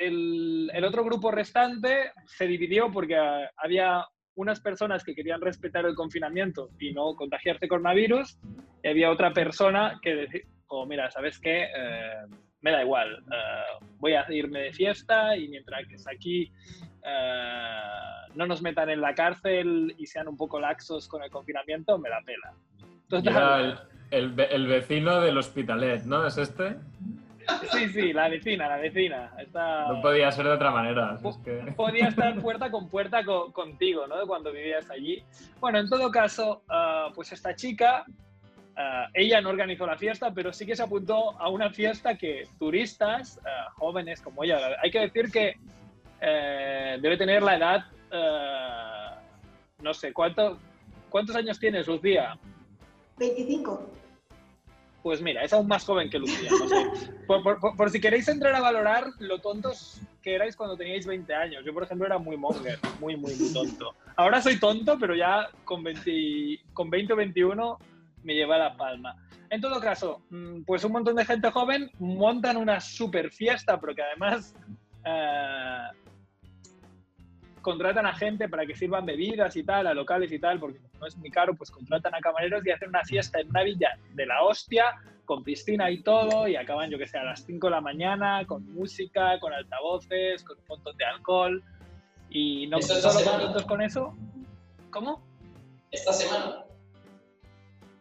el, 0.01 0.71
el 0.73 0.85
otro 0.85 1.05
grupo 1.05 1.31
restante 1.31 2.13
se 2.27 2.47
dividió 2.47 2.91
porque 2.91 3.15
eh, 3.15 3.49
había 3.57 4.05
unas 4.35 4.61
personas 4.61 5.05
que 5.05 5.15
querían 5.15 5.41
respetar 5.41 5.85
el 5.85 5.95
confinamiento 5.95 6.71
y 6.79 6.93
no 6.93 7.15
contagiarse 7.15 7.69
coronavirus, 7.69 8.39
y 8.83 8.89
había 8.89 9.11
otra 9.11 9.33
persona 9.33 9.99
que 10.01 10.15
decía, 10.15 10.41
oh, 10.69 10.87
mira, 10.87 11.11
¿sabes 11.11 11.39
qué? 11.39 11.65
Eh, 11.65 12.27
me 12.63 12.71
da 12.71 12.83
igual, 12.83 13.23
eh, 13.31 13.85
voy 13.99 14.15
a 14.15 14.25
irme 14.31 14.61
de 14.61 14.73
fiesta 14.73 15.37
y 15.37 15.49
mientras 15.49 15.87
que 15.87 15.95
es 15.97 16.07
aquí 16.09 16.51
eh, 17.05 17.81
no 18.35 18.47
nos 18.47 18.63
metan 18.63 18.89
en 18.91 19.01
la 19.01 19.15
cárcel 19.15 19.95
y 19.99 20.07
sean 20.07 20.29
un 20.29 20.37
poco 20.37 20.61
laxos 20.61 21.09
con 21.09 21.23
el 21.23 21.31
confinamiento, 21.31 21.99
me 21.99 22.09
la 22.09 22.23
pela. 22.23 22.53
Y 22.79 23.09
Total, 23.09 23.35
era 23.35 23.89
el, 24.11 24.35
el 24.39 24.41
el 24.41 24.67
vecino 24.67 25.21
del 25.21 25.37
hospitalet, 25.37 26.05
¿no? 26.05 26.27
¿Es 26.27 26.39
este? 26.39 26.77
Sí, 27.73 27.89
sí, 27.89 28.13
la 28.13 28.29
vecina, 28.29 28.69
la 28.69 28.77
vecina. 28.77 29.33
No 29.89 30.01
podía 30.03 30.31
ser 30.31 30.47
de 30.47 30.53
otra 30.53 30.71
manera. 30.71 31.19
Es 31.25 31.37
que... 31.39 31.73
podía 31.77 32.09
estar 32.09 32.41
puerta 32.41 32.71
con 32.71 32.89
puerta 32.89 33.25
co- 33.25 33.53
contigo, 33.53 34.07
¿no? 34.07 34.27
Cuando 34.27 34.53
vivías 34.53 34.89
allí. 34.91 35.23
Bueno, 35.61 35.79
en 35.79 35.89
todo 35.89 36.11
caso, 36.11 36.63
ah, 36.69 37.09
pues 37.15 37.33
esta 37.33 37.55
chica, 37.55 38.05
ah, 38.77 39.09
ella 39.15 39.41
no 39.41 39.51
organizó 39.51 39.87
la 39.87 39.97
fiesta, 39.97 40.33
pero 40.33 40.53
sí 40.53 40.67
que 40.67 40.77
se 40.77 40.83
apuntó 40.83 41.39
a 41.41 41.49
una 41.49 41.71
fiesta 41.71 42.17
que 42.17 42.47
turistas, 42.59 43.41
ah, 43.45 43.71
jóvenes 43.77 44.21
como 44.21 44.45
ella, 44.45 44.59
hay 44.83 44.91
que 44.91 45.01
decir 45.01 45.31
que 45.31 45.55
eh, 46.21 46.99
debe 47.01 47.17
tener 47.17 47.43
la 47.43 47.57
edad, 47.57 47.85
no 49.83 49.95
sé, 49.95 50.13
¿cuánto, 50.13 50.59
¿cuántos 51.09 51.35
años 51.37 51.59
tienes, 51.59 51.87
Lucía? 51.87 52.37
25. 53.19 53.91
Pues 55.03 55.23
mira, 55.23 55.43
es 55.43 55.53
aún 55.53 55.67
más 55.67 55.85
joven 55.85 56.11
que 56.11 56.19
Lucía. 56.19 56.51
no 56.51 56.69
sé. 56.69 56.77
Por, 57.27 57.43
por- 57.45 57.61
por- 57.61 57.77
por 57.77 57.91
si 57.91 58.01
queréis 58.01 58.27
entrar 58.27 58.53
a 58.57 58.61
valorar 58.61 59.07
lo 59.21 59.39
tontos 59.41 60.01
que 60.21 60.35
erais 60.35 60.57
cuando 60.57 60.77
teníais 60.77 61.07
20 61.07 61.33
años. 61.33 61.63
Yo, 61.65 61.73
por 61.73 61.85
ejemplo, 61.85 62.05
era 62.05 62.19
muy 62.19 62.37
monger, 62.37 62.77
muy, 62.99 63.17
muy, 63.17 63.37
muy 63.37 63.53
tonto. 63.53 63.95
Ahora 64.17 64.43
soy 64.43 64.59
tonto, 64.59 64.99
pero 64.99 65.15
ya 65.15 65.49
con 65.65 65.85
20, 65.85 66.59
con 66.73 66.91
20 66.91 67.13
o 67.13 67.17
21 67.17 67.79
me 68.25 68.35
lleva 68.35 68.59
la 68.59 68.77
palma. 68.77 69.15
En 69.49 69.61
todo 69.61 69.81
caso, 69.81 70.23
mm, 70.31 70.63
pues 70.65 70.83
un 70.83 70.91
montón 70.93 71.15
de 71.15 71.25
gente 71.25 71.51
joven 71.53 71.89
montan 71.99 72.57
una 72.57 72.81
super 72.81 73.31
fiesta, 73.31 73.81
pero 73.81 73.95
que 73.95 74.03
además 74.03 74.57
eh, 75.05 75.83
contratan 77.63 78.07
a 78.07 78.15
gente 78.15 78.49
para 78.49 78.65
que 78.67 78.75
sirvan 78.75 79.05
bebidas 79.07 79.55
y 79.57 79.63
tal, 79.65 79.87
a 79.87 79.95
locales 79.95 80.33
y 80.33 80.39
tal, 80.39 80.59
porque 80.59 80.79
no 80.99 81.07
es 81.07 81.17
muy 81.17 81.31
caro, 81.31 81.55
pues 81.55 81.71
contratan 81.71 82.15
a 82.15 82.21
camareros 82.21 82.65
y 82.67 82.71
hacen 82.71 82.89
una 82.89 83.05
fiesta 83.05 83.41
en 83.41 83.49
una 83.49 83.63
villa 83.63 83.99
de 84.15 84.27
la 84.27 84.43
hostia, 84.43 84.85
con 85.25 85.45
piscina 85.45 85.91
y 85.91 86.03
todo, 86.03 86.49
y 86.49 86.57
acaban, 86.57 86.91
yo 86.91 86.99
que 86.99 87.07
sé, 87.07 87.19
a 87.19 87.25
las 87.25 87.45
5 87.45 87.69
de 87.69 87.71
la 87.73 87.81
mañana, 87.81 88.45
con 88.47 88.65
música, 88.75 89.39
con 89.39 89.53
altavoces, 89.53 90.43
con 90.43 90.59
un 90.59 90.65
montón 90.69 90.97
de 90.97 91.05
alcohol, 91.05 91.63
y 92.31 92.67
no 92.69 92.79
¿Eso 92.79 92.95
esta 92.97 93.11
solo 93.11 93.31
contentos 93.31 93.65
con 93.65 93.83
eso. 93.83 94.17
¿Cómo? 94.91 95.23
Esta 95.91 96.13
semana. 96.13 96.65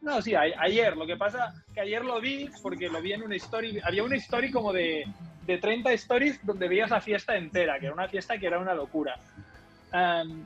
No, 0.02 0.22
sí, 0.22 0.34
a- 0.34 0.42
ayer. 0.60 0.96
Lo 0.96 1.06
que 1.06 1.18
pasa 1.18 1.54
que 1.74 1.82
ayer 1.82 2.04
lo 2.06 2.20
vi 2.22 2.50
porque 2.62 2.90
lo 2.90 3.02
vi 3.02 3.14
en 3.14 3.24
una 3.24 3.36
story. 3.36 3.80
Había 3.84 4.04
una 4.04 4.16
story 4.16 4.52
como 4.52 4.72
de, 4.72 5.06
de 5.46 5.58
30 5.58 5.92
stories 5.94 6.46
donde 6.46 6.68
veías 6.68 6.90
la 6.90 7.02
fiesta 7.02 7.36
entera, 7.36 7.80
que 7.80 7.88
era 7.88 7.94
una 7.94 8.08
fiesta 8.08 8.38
que 8.38 8.48
era 8.48 8.60
una 8.60 8.74
locura. 8.74 9.20
Am, 9.92 10.46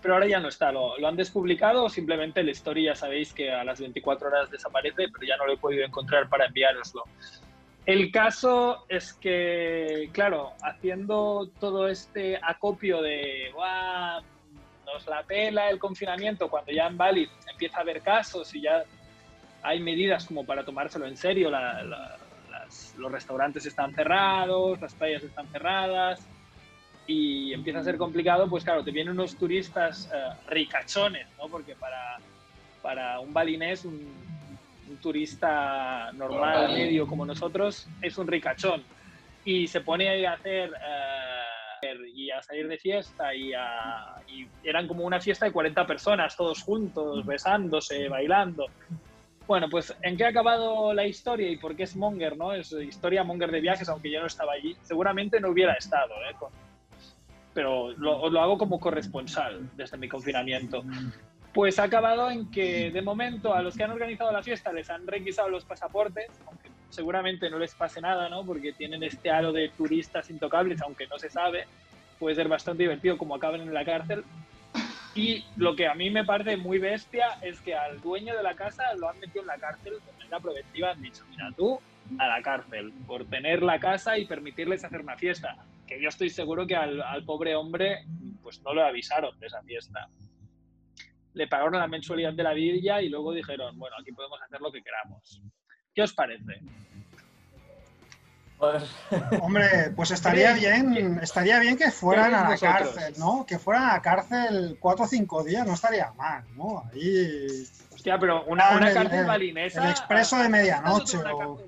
pero 0.00 0.14
ahora 0.14 0.26
ya 0.28 0.40
no 0.40 0.48
está. 0.48 0.70
Lo, 0.72 0.96
lo 0.98 1.08
han 1.08 1.16
despublicado 1.16 1.88
simplemente 1.88 2.40
el 2.40 2.48
story 2.50 2.84
ya 2.84 2.94
sabéis 2.94 3.32
que 3.32 3.50
a 3.50 3.64
las 3.64 3.80
24 3.80 4.28
horas 4.28 4.50
desaparece, 4.50 5.08
pero 5.12 5.26
ya 5.26 5.36
no 5.36 5.46
lo 5.46 5.52
he 5.54 5.56
podido 5.56 5.84
encontrar 5.84 6.28
para 6.28 6.46
enviároslo. 6.46 7.04
El 7.84 8.10
caso 8.12 8.84
es 8.88 9.14
que, 9.14 10.10
claro, 10.12 10.52
haciendo 10.62 11.48
todo 11.58 11.88
este 11.88 12.38
acopio 12.42 13.00
de 13.02 13.50
"Buah, 13.54 14.20
nos 14.86 15.06
la 15.06 15.22
pela 15.22 15.68
el 15.70 15.78
confinamiento, 15.78 16.48
cuando 16.48 16.70
ya 16.70 16.86
en 16.86 16.96
Bali 16.96 17.28
empieza 17.50 17.78
a 17.78 17.80
haber 17.80 18.00
casos 18.02 18.54
y 18.54 18.60
ya 18.62 18.84
hay 19.62 19.80
medidas 19.80 20.26
como 20.26 20.44
para 20.46 20.64
tomárselo 20.64 21.06
en 21.06 21.16
serio, 21.16 21.50
la- 21.50 21.82
la- 21.82 22.16
las- 22.50 22.94
los 22.96 23.10
restaurantes 23.10 23.66
están 23.66 23.94
cerrados, 23.94 24.80
las 24.80 24.94
playas 24.94 25.22
están 25.22 25.48
cerradas 25.48 26.20
y 27.08 27.54
empieza 27.54 27.78
a 27.80 27.84
ser 27.84 27.96
complicado, 27.96 28.48
pues 28.50 28.62
claro, 28.64 28.84
te 28.84 28.90
vienen 28.90 29.14
unos 29.14 29.36
turistas 29.36 30.08
eh, 30.14 30.28
ricachones, 30.46 31.26
¿no? 31.38 31.48
Porque 31.48 31.74
para, 31.74 32.18
para 32.82 33.18
un 33.20 33.32
balinés, 33.32 33.84
un, 33.86 33.96
un 34.88 34.96
turista 34.98 36.12
normal, 36.12 36.18
Normal. 36.68 36.72
medio 36.74 37.06
como 37.06 37.24
nosotros, 37.24 37.88
es 38.02 38.16
un 38.18 38.26
ricachón. 38.26 38.84
Y 39.42 39.66
se 39.66 39.80
pone 39.80 40.08
ahí 40.10 40.26
a 40.26 40.34
hacer 40.34 40.70
eh, 40.70 41.96
y 42.14 42.30
a 42.30 42.42
salir 42.42 42.68
de 42.68 42.76
fiesta 42.76 43.34
y, 43.34 43.54
a- 43.54 44.16
y 44.26 44.46
eran 44.62 44.86
como 44.86 45.04
una 45.04 45.18
fiesta 45.18 45.46
de 45.46 45.52
40 45.52 45.86
personas, 45.86 46.36
todos 46.36 46.62
juntos, 46.62 47.24
besándose, 47.24 48.06
bailando. 48.08 48.66
Bueno, 49.46 49.68
pues 49.70 49.96
¿en 50.02 50.14
qué 50.18 50.26
ha 50.26 50.28
acabado 50.28 50.92
la 50.92 51.06
historia 51.06 51.48
y 51.48 51.56
por 51.56 51.74
qué 51.74 51.84
es 51.84 51.96
Monger, 51.96 52.36
no? 52.36 52.52
Es 52.52 52.70
historia 52.72 53.24
Monger 53.24 53.50
de 53.50 53.62
viajes, 53.62 53.88
aunque 53.88 54.10
yo 54.12 54.20
no 54.20 54.26
estaba 54.26 54.52
allí. 54.52 54.76
Seguramente 54.82 55.40
no 55.40 55.48
hubiera 55.48 55.72
estado, 55.72 56.12
¿eh? 56.30 56.34
Con- 56.38 56.52
pero 57.54 57.92
lo, 57.92 58.28
lo 58.28 58.40
hago 58.40 58.58
como 58.58 58.78
corresponsal 58.78 59.68
desde 59.76 59.96
mi 59.96 60.08
confinamiento. 60.08 60.84
Pues 61.52 61.78
ha 61.78 61.84
acabado 61.84 62.30
en 62.30 62.50
que 62.50 62.90
de 62.90 63.02
momento 63.02 63.54
a 63.54 63.62
los 63.62 63.76
que 63.76 63.82
han 63.82 63.90
organizado 63.90 64.30
la 64.30 64.42
fiesta 64.42 64.72
les 64.72 64.90
han 64.90 65.06
requisado 65.06 65.48
los 65.48 65.64
pasaportes, 65.64 66.30
aunque 66.46 66.70
seguramente 66.90 67.50
no 67.50 67.58
les 67.58 67.74
pase 67.74 68.00
nada, 68.00 68.28
¿no? 68.28 68.44
Porque 68.44 68.72
tienen 68.72 69.02
este 69.02 69.30
halo 69.30 69.52
de 69.52 69.68
turistas 69.70 70.30
intocables, 70.30 70.80
aunque 70.82 71.06
no 71.06 71.18
se 71.18 71.30
sabe. 71.30 71.66
Puede 72.18 72.36
ser 72.36 72.48
bastante 72.48 72.82
divertido 72.82 73.18
como 73.18 73.34
acaben 73.34 73.62
en 73.62 73.74
la 73.74 73.84
cárcel. 73.84 74.24
Y 75.14 75.44
lo 75.56 75.74
que 75.74 75.88
a 75.88 75.94
mí 75.94 76.10
me 76.10 76.24
parece 76.24 76.56
muy 76.56 76.78
bestia 76.78 77.38
es 77.42 77.60
que 77.60 77.74
al 77.74 78.00
dueño 78.00 78.36
de 78.36 78.42
la 78.42 78.54
casa 78.54 78.94
lo 78.94 79.08
han 79.08 79.18
metido 79.18 79.40
en 79.40 79.48
la 79.48 79.56
cárcel 79.56 79.94
de 79.94 80.12
manera 80.18 80.40
preventiva. 80.40 80.90
Han 80.92 81.02
dicho, 81.02 81.24
mira, 81.30 81.50
tú 81.56 81.80
a 82.18 82.26
la 82.26 82.42
cárcel 82.42 82.92
por 83.06 83.24
tener 83.24 83.62
la 83.62 83.78
casa 83.78 84.18
y 84.18 84.26
permitirles 84.26 84.84
hacer 84.84 85.00
una 85.00 85.16
fiesta. 85.16 85.56
Que 85.88 86.00
yo 86.00 86.08
estoy 86.08 86.28
seguro 86.30 86.66
que 86.66 86.76
al, 86.76 87.00
al 87.02 87.24
pobre 87.24 87.56
hombre 87.56 88.04
pues 88.42 88.60
no 88.62 88.74
lo 88.74 88.84
avisaron 88.84 89.38
de 89.40 89.46
esa 89.46 89.62
fiesta. 89.62 90.08
Le 91.34 91.46
pagaron 91.48 91.78
la 91.78 91.86
mensualidad 91.86 92.32
de 92.32 92.42
la 92.42 92.52
villa 92.52 93.00
y 93.00 93.08
luego 93.08 93.32
dijeron, 93.32 93.78
bueno, 93.78 93.96
aquí 94.00 94.12
podemos 94.12 94.40
hacer 94.42 94.60
lo 94.60 94.70
que 94.72 94.82
queramos. 94.82 95.40
¿Qué 95.94 96.02
os 96.02 96.12
parece? 96.12 96.60
Joder. 98.58 98.82
Hombre, 99.42 99.68
pues 99.94 100.10
estaría 100.10 100.52
bien, 100.52 101.18
estaría 101.22 101.58
bien 101.60 101.76
que 101.76 101.90
fueran 101.90 102.34
a 102.34 102.48
la 102.50 102.58
cárcel, 102.58 103.14
¿no? 103.18 103.46
Que 103.46 103.58
fueran 103.58 103.84
a 103.84 103.92
la 103.94 104.02
cárcel 104.02 104.76
cuatro 104.80 105.04
o 105.04 105.08
cinco 105.08 105.44
días, 105.44 105.66
no 105.66 105.74
estaría 105.74 106.10
mal, 106.12 106.44
¿no? 106.56 106.82
Ahí. 106.92 107.46
Hostia, 107.94 108.18
pero 108.18 108.44
una, 108.44 108.68
Ah, 108.70 108.76
una 108.76 108.88
el- 108.88 108.94
cárcel 108.94 109.18
el- 109.20 109.26
balinesa... 109.26 109.84
el 109.84 109.90
expreso 109.90 110.36
de 110.36 110.42
¿has- 110.42 110.46
has 110.46 110.50
medianoche 110.50 111.18
o- 111.18 111.60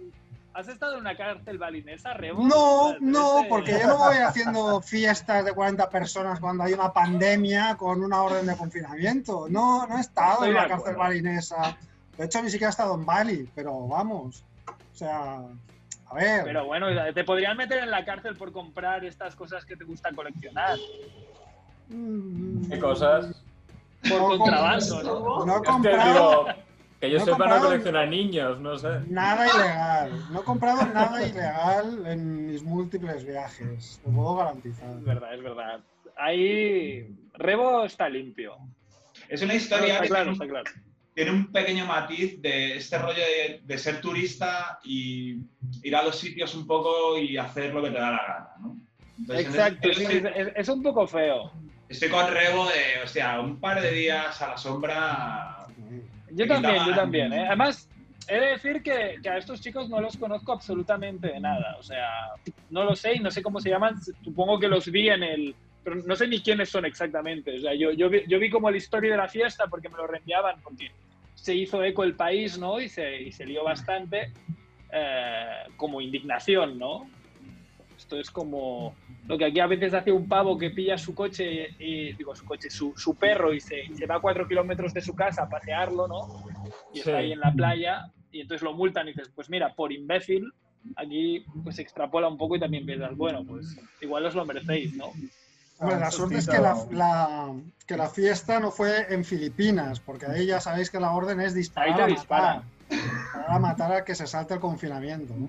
¿Has 0.53 0.67
estado 0.69 0.95
en 0.95 1.01
una 1.01 1.17
cárcel 1.17 1.59
balinesa, 1.59 2.13
Rebo? 2.15 2.43
No, 2.43 2.97
no, 3.01 3.45
porque 3.49 3.79
yo 3.81 3.87
no 3.87 3.99
voy 3.99 4.17
haciendo 4.17 4.83
fiestas 4.83 5.45
de 5.45 5.53
40 5.53 5.89
personas 5.89 6.41
cuando 6.41 6.65
hay 6.65 6.73
una 6.73 6.93
pandemia 6.93 7.77
con 7.77 8.03
una 8.03 8.23
orden 8.23 8.47
de 8.47 8.57
confinamiento. 8.57 9.47
No, 9.49 9.87
no 9.87 9.97
he 9.97 10.01
estado 10.01 10.33
Estoy 10.45 10.49
en 10.51 10.55
la 10.57 10.69
cárcel 10.69 10.97
balinesa. 10.97 11.77
De 12.19 12.25
hecho, 12.25 12.43
ni 12.43 12.51
siquiera 12.51 12.69
he 12.69 12.71
estado 12.71 12.95
en 12.97 13.07
Bali, 13.07 13.49
pero 13.55 13.87
vamos. 13.87 14.45
O 14.67 14.97
sea, 14.97 15.41
a 16.07 16.15
ver. 16.15 16.45
Pero 16.45 16.67
bueno, 16.67 16.87
te 17.15 17.25
podrían 17.25 17.57
meter 17.57 17.79
en 17.85 17.91
la 17.91 18.05
cárcel 18.05 18.37
por 18.37 18.51
comprar 18.53 19.05
estas 19.05 19.37
cosas 19.37 19.65
que 19.65 19.77
te 19.77 19.85
gusta 19.85 20.11
coleccionar. 20.13 20.77
mm, 21.89 22.71
¿Qué 22.71 22.79
cosas? 22.81 23.43
Por 24.09 24.21
No, 24.21 24.39
contrabando, 24.39 25.03
¿no? 25.03 25.47
No 25.47 25.53
he 25.53 25.57
Es 25.57 25.63
que 25.63 25.69
comprado 25.69 26.45
digo, 26.45 26.47
que 27.01 27.11
yo 27.11 27.19
no 27.19 27.25
he 27.25 27.27
sepa 27.27 27.49
no 27.49 27.65
coleccionar 27.65 28.09
niños, 28.09 28.61
no 28.61 28.77
sé. 28.77 29.01
nada 29.09 29.49
ilegal. 29.49 30.13
No 30.31 30.41
he 30.41 30.45
comprado 30.45 30.87
nada 30.93 31.27
ilegal 31.27 32.07
en 32.07 32.47
mis 32.47 32.63
múltiples 32.63 33.25
viajes. 33.25 34.01
Lo 34.05 34.13
puedo 34.13 34.37
garantizar. 34.37 34.91
Es 34.91 35.05
verdad, 35.05 35.35
es 35.35 35.43
verdad. 35.43 35.81
Ahí 36.17 37.09
Rebo 37.35 37.85
está 37.85 38.09
limpio. 38.09 38.57
Es 39.29 39.41
una 39.41 39.55
historia 39.55 39.95
está 39.95 40.03
que 40.03 40.09
claro, 40.09 40.25
tiene 40.25 40.33
está 40.33 40.47
claro. 40.47 40.71
tiene 41.15 41.31
un 41.31 41.51
pequeño 41.51 41.87
matiz 41.87 42.41
de 42.43 42.77
este 42.77 42.99
rollo 42.99 43.23
de, 43.63 43.79
ser 43.79 44.01
turista 44.03 44.79
y 44.85 45.39
ir 45.83 45.97
a 45.97 46.03
los 46.03 46.19
sitios 46.19 46.55
un 46.55 46.67
poco 46.67 47.17
y 47.17 47.39
hacer 47.39 47.73
lo 47.73 47.83
que 47.83 47.91
te 47.91 47.99
da 47.99 48.11
la 48.11 48.23
gana, 48.27 48.51
¿no? 48.61 49.35
Exacto, 49.35 49.89
es, 49.89 50.69
un 50.69 50.83
poco 50.83 51.07
feo. 51.07 51.53
Estoy 51.89 52.09
con 52.09 52.27
Rebo 52.27 52.67
de, 52.67 53.03
o 53.05 53.07
sea, 53.07 53.41
un 53.41 53.59
par 53.59 53.81
de 53.81 53.91
días 53.91 54.41
a 54.43 54.49
la 54.49 54.57
sombra. 54.59 55.60
Yo 56.33 56.47
también, 56.47 56.85
yo 56.87 56.95
también. 56.95 57.33
¿eh? 57.33 57.47
Además, 57.47 57.89
he 58.29 58.39
de 58.39 58.47
decir 58.47 58.83
que, 58.83 59.19
a 59.29 59.39
estos 59.39 59.61
chicos 59.61 59.89
no 59.89 60.01
los 60.01 60.17
conozco 60.17 60.53
absolutamente 60.53 61.29
de 61.29 61.41
nada. 61.41 61.77
O 61.79 61.83
sea, 61.83 62.09
no 62.71 62.85
lo 62.85 62.95
sé 62.95 63.15
y 63.15 63.19
no 63.21 63.31
sé 63.31 63.43
cómo 63.43 63.61
se 63.61 63.71
llaman. 63.71 63.97
Supongo 64.23 64.59
que 64.59 64.69
los 64.69 64.91
vi 64.91 65.09
en 65.09 65.23
el. 65.23 65.55
Pero 65.83 65.97
no 65.97 66.15
sé 66.15 66.29
ni 66.29 66.41
quiénes 66.41 66.69
son 66.69 66.85
exactamente. 66.85 67.57
O 67.57 67.61
sea, 67.61 67.75
yo, 67.75 67.93
yo, 67.93 68.11
vi, 68.11 68.23
yo 68.29 68.39
vi 68.39 68.51
como 68.51 68.71
la 68.71 68.77
historia 68.77 69.13
de 69.13 69.17
la 69.17 69.29
fiesta 69.29 69.67
porque 69.69 69.89
me 69.89 69.97
lo 69.97 70.07
reenviaban, 70.07 70.61
porque 70.63 70.91
se 71.35 71.55
hizo 71.55 71.83
eco 71.83 72.05
el 72.05 72.15
país, 72.15 72.59
¿no? 72.59 72.81
Y 72.81 72.89
se, 72.89 73.23
y 73.23 73.33
se 73.33 73.47
lió 73.47 73.65
bastante 73.65 74.31
eh, 74.93 75.65
como 75.77 76.01
indignación, 76.01 76.79
¿no? 76.79 77.09
Esto 78.11 78.19
es 78.19 78.31
como 78.33 78.93
lo 79.29 79.39
que 79.39 79.45
aquí 79.45 79.61
a 79.61 79.69
veces 79.69 79.95
hace 79.95 80.11
un 80.11 80.29
pavo 80.29 80.59
que 80.59 80.71
pilla 80.71 80.99
su 80.99 81.15
coche, 81.15 81.77
y, 81.79 82.13
digo, 82.15 82.35
su 82.35 82.45
coche, 82.45 82.69
su, 82.69 82.93
su 82.97 83.15
perro 83.15 83.55
y 83.55 83.61
se, 83.61 83.85
se, 83.95 84.05
va 84.05 84.17
a 84.17 84.21
cuatro 84.21 84.49
kilómetros 84.49 84.93
de 84.93 85.01
su 85.01 85.15
casa 85.15 85.45
a 85.45 85.49
pasearlo, 85.49 86.09
¿no? 86.09 86.45
Y 86.93 86.99
está 86.99 87.19
ahí 87.19 87.31
en 87.31 87.39
la 87.39 87.53
playa 87.53 88.11
y 88.33 88.41
entonces 88.41 88.65
lo 88.65 88.75
multan 88.75 89.07
y 89.07 89.13
dices, 89.13 89.31
pues 89.33 89.49
mira, 89.49 89.77
por 89.77 89.93
imbécil, 89.93 90.53
aquí 90.97 91.45
pues 91.63 91.77
se 91.77 91.83
extrapola 91.83 92.27
un 92.27 92.37
poco 92.37 92.57
y 92.57 92.59
también 92.59 92.85
piensas, 92.85 93.17
bueno, 93.17 93.45
pues 93.45 93.79
igual 94.01 94.27
os 94.27 94.35
lo 94.35 94.45
merecéis, 94.45 94.97
¿no? 94.97 95.13
la 95.81 96.11
suerte 96.11 96.39
es 96.39 96.49
que 96.49 96.59
la, 96.59 97.55
que 97.87 97.97
la 97.97 98.09
fiesta 98.09 98.59
no 98.59 98.73
fue 98.73 99.15
en 99.15 99.25
Filipinas, 99.25 100.01
porque 100.01 100.27
ahí 100.27 100.47
ya 100.47 100.61
sabéis 100.61 100.91
que 100.91 100.99
la 100.99 101.13
orden 101.13 101.41
es 101.41 101.55
disparar, 101.55 102.03
ahí 102.03 102.15
Matar, 102.17 102.63
para 103.33 103.59
matar 103.61 103.93
a 103.93 104.05
que 104.05 104.17
se 104.17 104.27
salte 104.27 104.55
el 104.55 104.61
confinamiento, 104.61 105.33
¿no? 105.37 105.49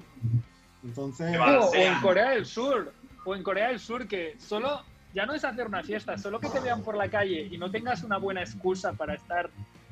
Entonces... 0.84 1.38
O, 1.40 1.74
en 1.74 2.00
Corea 2.02 2.32
del 2.32 2.46
Sur, 2.46 2.94
o 3.26 3.36
en 3.36 3.44
Corea 3.44 3.70
del 3.70 3.80
Sur, 3.80 4.08
que 4.08 4.36
solo, 4.40 4.82
ya 5.14 5.26
no 5.26 5.34
es 5.34 5.44
hacer 5.44 5.68
una 5.68 5.84
fiesta, 5.84 6.18
solo 6.18 6.40
que 6.40 6.50
te 6.50 6.60
vean 6.60 6.84
por 6.84 6.96
la 6.96 7.10
calle 7.10 7.48
y 7.52 7.58
no 7.58 7.70
tengas 7.70 8.04
una 8.04 8.18
buena 8.18 8.42
excusa 8.42 8.94
para 8.94 9.14
estar 9.14 9.50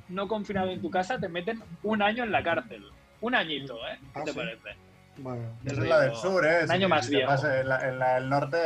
no 0.07 0.27
confinado 0.27 0.71
en 0.71 0.81
tu 0.81 0.89
casa, 0.89 1.19
te 1.19 1.29
meten 1.29 1.61
un 1.83 2.01
año 2.01 2.23
en 2.23 2.31
la 2.31 2.43
cárcel. 2.43 2.83
Un 3.21 3.35
añito, 3.35 3.75
¿eh? 3.87 3.99
¿Qué 4.13 4.19
ah, 4.19 4.23
te 4.23 4.33
parece? 4.33 4.69
Bueno, 5.17 5.43
es 5.65 5.77
la 5.77 5.99
del 6.01 6.15
sur, 6.15 6.45
¿eh? 6.45 6.63
Un 6.63 6.71
año 6.71 6.89
más 6.89 7.09
viejo. 7.09 7.31
En 7.31 7.67
la, 7.67 8.15
del 8.15 8.29
norte 8.29 8.57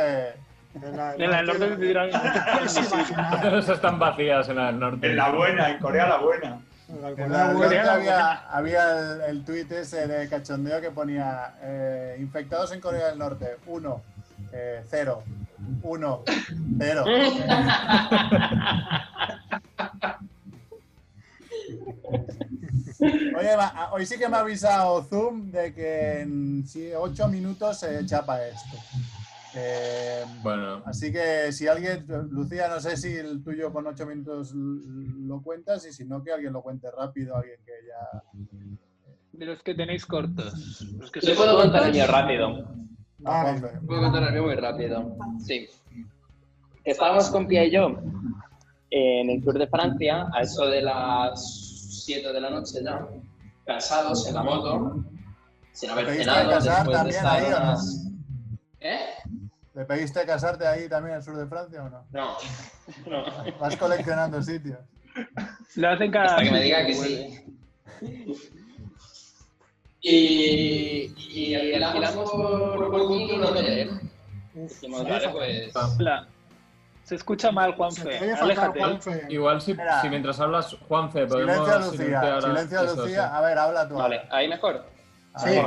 en 0.74 0.96
la, 0.96 1.12
del 1.12 1.46
norte 1.46 1.66
te 1.66 1.76
dirán. 1.76 2.10
están 3.68 3.98
vacías 3.98 4.48
en 4.48 4.56
la 4.56 4.66
del 4.66 4.78
norte. 4.80 5.06
En 5.06 5.16
la 5.16 5.30
buena, 5.30 5.70
en 5.70 5.78
Corea 5.78 6.08
la 6.08 6.18
buena. 6.18 6.60
En 6.88 7.32
la 7.32 7.52
norte 7.52 7.78
había, 7.78 8.32
había 8.50 8.98
el, 8.98 9.20
el 9.22 9.44
tuit 9.44 9.70
ese 9.72 10.06
de 10.06 10.28
cachondeo 10.28 10.80
que 10.80 10.90
ponía 10.90 11.54
eh, 11.62 12.16
infectados 12.20 12.72
en 12.72 12.80
Corea 12.80 13.08
del 13.08 13.18
Norte, 13.18 13.56
uno, 13.66 14.02
eh, 14.52 14.84
cero, 14.90 15.22
uno, 15.82 16.22
cero. 16.78 17.04
Oye, 23.00 23.50
hoy 23.92 24.06
sí 24.06 24.18
que 24.18 24.28
me 24.28 24.36
ha 24.36 24.40
avisado 24.40 25.02
Zoom 25.04 25.50
de 25.50 25.74
que 25.74 26.20
en 26.20 26.64
8 26.96 27.28
minutos 27.28 27.80
se 27.80 28.04
chapa 28.06 28.44
esto. 28.46 28.76
Eh, 29.56 30.24
bueno. 30.42 30.82
Así 30.84 31.12
que 31.12 31.52
si 31.52 31.68
alguien, 31.68 32.06
Lucía, 32.30 32.68
no 32.68 32.80
sé 32.80 32.96
si 32.96 33.14
el 33.14 33.42
tuyo 33.42 33.72
con 33.72 33.86
ocho 33.86 34.06
minutos 34.06 34.52
lo 34.54 35.42
cuentas 35.42 35.86
y 35.86 35.92
si 35.92 36.04
no, 36.04 36.22
que 36.22 36.32
alguien 36.32 36.52
lo 36.52 36.62
cuente 36.62 36.90
rápido, 36.90 37.36
alguien 37.36 37.58
que 37.64 37.72
ya... 37.86 38.22
De 39.32 39.46
los 39.46 39.62
que 39.62 39.74
tenéis 39.74 40.06
cortos. 40.06 40.82
Los 40.98 41.10
que 41.10 41.20
Yo 41.20 41.34
puedo 41.34 41.56
contar 41.56 41.86
el 41.86 41.92
mío 41.92 42.06
rápido. 42.06 42.68
Ah, 43.24 43.56
puedo 43.86 44.00
contar 44.00 44.22
el 44.24 44.32
mío 44.32 44.44
muy 44.44 44.54
rápido. 44.54 45.16
Sí. 45.44 45.68
Estábamos 46.84 47.30
con 47.30 47.46
Pia 47.46 47.64
y 47.64 47.70
yo 47.70 47.98
en 48.96 49.28
el 49.28 49.42
Tour 49.42 49.58
de 49.58 49.66
Francia, 49.66 50.28
a 50.32 50.42
eso 50.42 50.66
de 50.66 50.82
las 50.82 52.04
7 52.04 52.32
de 52.32 52.40
la 52.40 52.50
noche 52.50 52.78
ya, 52.84 53.06
cansados 53.66 54.26
en 54.28 54.34
la 54.34 54.42
moto, 54.44 55.04
sin 55.72 55.90
haber 55.90 56.14
cenado, 56.14 56.60
después 56.60 57.04
de 57.04 57.10
estar 57.10 57.44
unas... 57.44 58.06
¿Eh? 58.80 59.00
¿Le 59.74 59.84
pediste 59.84 60.24
casarte 60.24 60.66
ahí 60.66 60.88
también 60.88 61.16
al 61.16 61.22
sur 61.22 61.36
de 61.36 61.46
Francia 61.46 61.82
o 61.82 61.90
no? 61.90 62.06
No. 62.12 62.36
no. 63.06 63.58
Vas 63.58 63.76
coleccionando 63.76 64.40
sitios. 64.40 64.78
Lo 65.74 65.88
hacen 65.90 66.12
cada. 66.12 66.26
Hasta 66.26 66.44
que 66.44 66.50
me 66.50 66.62
diga 66.62 66.86
que 66.86 66.94
sí. 66.94 67.44
Y, 70.00 71.14
y 71.16 71.54
alquilamos 71.82 72.30
por, 72.30 72.90
por 72.90 73.00
un 73.00 73.44
hotel. 73.44 74.00
Dijimos, 74.54 75.08
vale, 75.08 75.28
pues. 75.30 75.72
Hola. 75.74 76.28
Se 77.02 77.16
escucha 77.16 77.50
mal, 77.50 77.74
Juanfe. 77.74 78.32
Aléjate. 78.32 78.78
Juanfe. 78.78 79.26
Igual 79.28 79.60
si, 79.60 79.74
si, 80.00 80.08
mientras 80.08 80.40
hablas, 80.40 80.74
Juanfe, 80.88 81.26
podemos 81.26 81.54
silencio 81.54 81.74
a 81.74 81.78
Lucía. 81.78 82.40
Silencio 82.40 82.80
a 82.80 82.82
Lucía. 82.84 83.36
A 83.36 83.40
ver, 83.42 83.58
habla 83.58 83.88
tú. 83.88 83.94
Vale, 83.96 84.22
ahí 84.30 84.48
mejor. 84.48 84.86
Sí. 85.36 85.60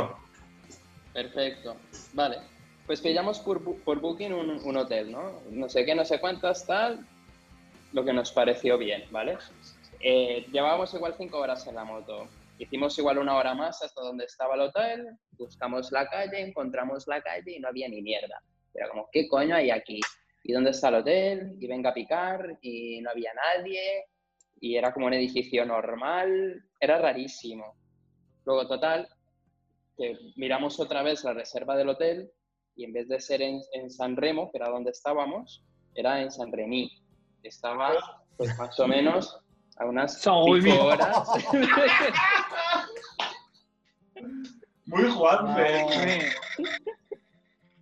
Perfecto. 1.14 1.76
Vale 2.14 2.57
pues 2.88 3.02
pillamos 3.02 3.40
por, 3.40 3.62
por 3.84 4.00
Booking 4.00 4.34
un, 4.34 4.50
un, 4.50 4.78
hotel, 4.78 5.12
¿no? 5.12 5.42
No 5.52 5.68
sé 5.68 5.86
qué, 5.86 5.94
no 5.94 6.06
sé 6.06 6.20
cuántas, 6.20 6.66
tal, 6.66 7.06
lo 7.92 8.04
que 8.06 8.14
nos 8.14 8.32
pareció 8.32 8.78
bien, 8.78 9.04
¿vale? 9.12 9.38
Eh, 10.00 10.46
llevábamos 10.52 10.94
igual 10.94 11.16
cinco 11.18 11.40
horas 11.40 11.68
en 11.68 11.76
la 11.76 11.84
moto. 11.84 12.28
Hicimos 12.58 12.98
igual 12.98 13.18
una 13.18 13.36
hora 13.36 13.54
más 13.54 13.84
hasta 13.84 14.02
donde 14.02 14.26
estaba 14.26 14.56
el 14.56 14.62
hotel, 14.62 15.08
buscamos 15.38 15.92
la 15.92 16.08
calle, 16.08 16.40
encontramos 16.40 17.06
la 17.08 17.22
calle 17.22 17.58
y 17.58 17.60
no 17.60 17.68
había 17.68 17.90
ni 17.90 18.02
mierda. 18.02 18.42
Era 18.74 18.88
como, 18.90 19.10
¿qué 19.12 19.28
coño 19.28 19.56
hay 19.56 19.70
aquí? 19.70 20.00
¿Y 20.44 20.54
dónde 20.54 20.72
está 20.72 20.88
el 20.88 20.96
hotel? 20.96 21.58
Y 21.60 21.68
venga 21.68 21.90
a 21.90 21.94
picar 21.94 22.58
y 22.62 23.02
no 23.02 23.10
había 23.10 23.32
nadie 23.34 24.06
y 24.60 24.76
era 24.76 24.94
como 24.94 25.08
un 25.08 25.14
edificio 25.14 25.66
normal, 25.66 26.64
era 26.80 26.98
rarísimo. 26.98 27.76
Luego, 28.46 28.68
total, 28.68 29.08
que 29.98 30.18
miramos 30.36 30.80
otra 30.80 31.04
vez 31.04 31.24
la 31.24 31.34
reserva 31.34 31.76
del 31.76 31.90
hotel 31.90 32.32
y 32.78 32.86
en 32.86 32.94
vez 32.94 33.10
de 33.10 33.20
ser 33.20 33.42
en, 33.42 33.60
en 33.74 33.90
San 33.90 34.16
Remo, 34.16 34.52
que 34.52 34.60
era 34.60 34.70
donde 34.70 34.92
estábamos, 34.92 35.64
era 35.96 36.22
en 36.22 36.32
San 36.32 36.52
Remi. 36.52 36.92
Estaba 37.44 37.92
pues 38.38 38.56
más 38.58 38.80
o 38.80 38.88
menos 38.88 39.40
a 39.78 39.86
unas 39.86 40.22
cinco 40.22 40.86
horas. 40.86 41.28
Muy 44.86 45.10
Juanfe. 45.10 46.32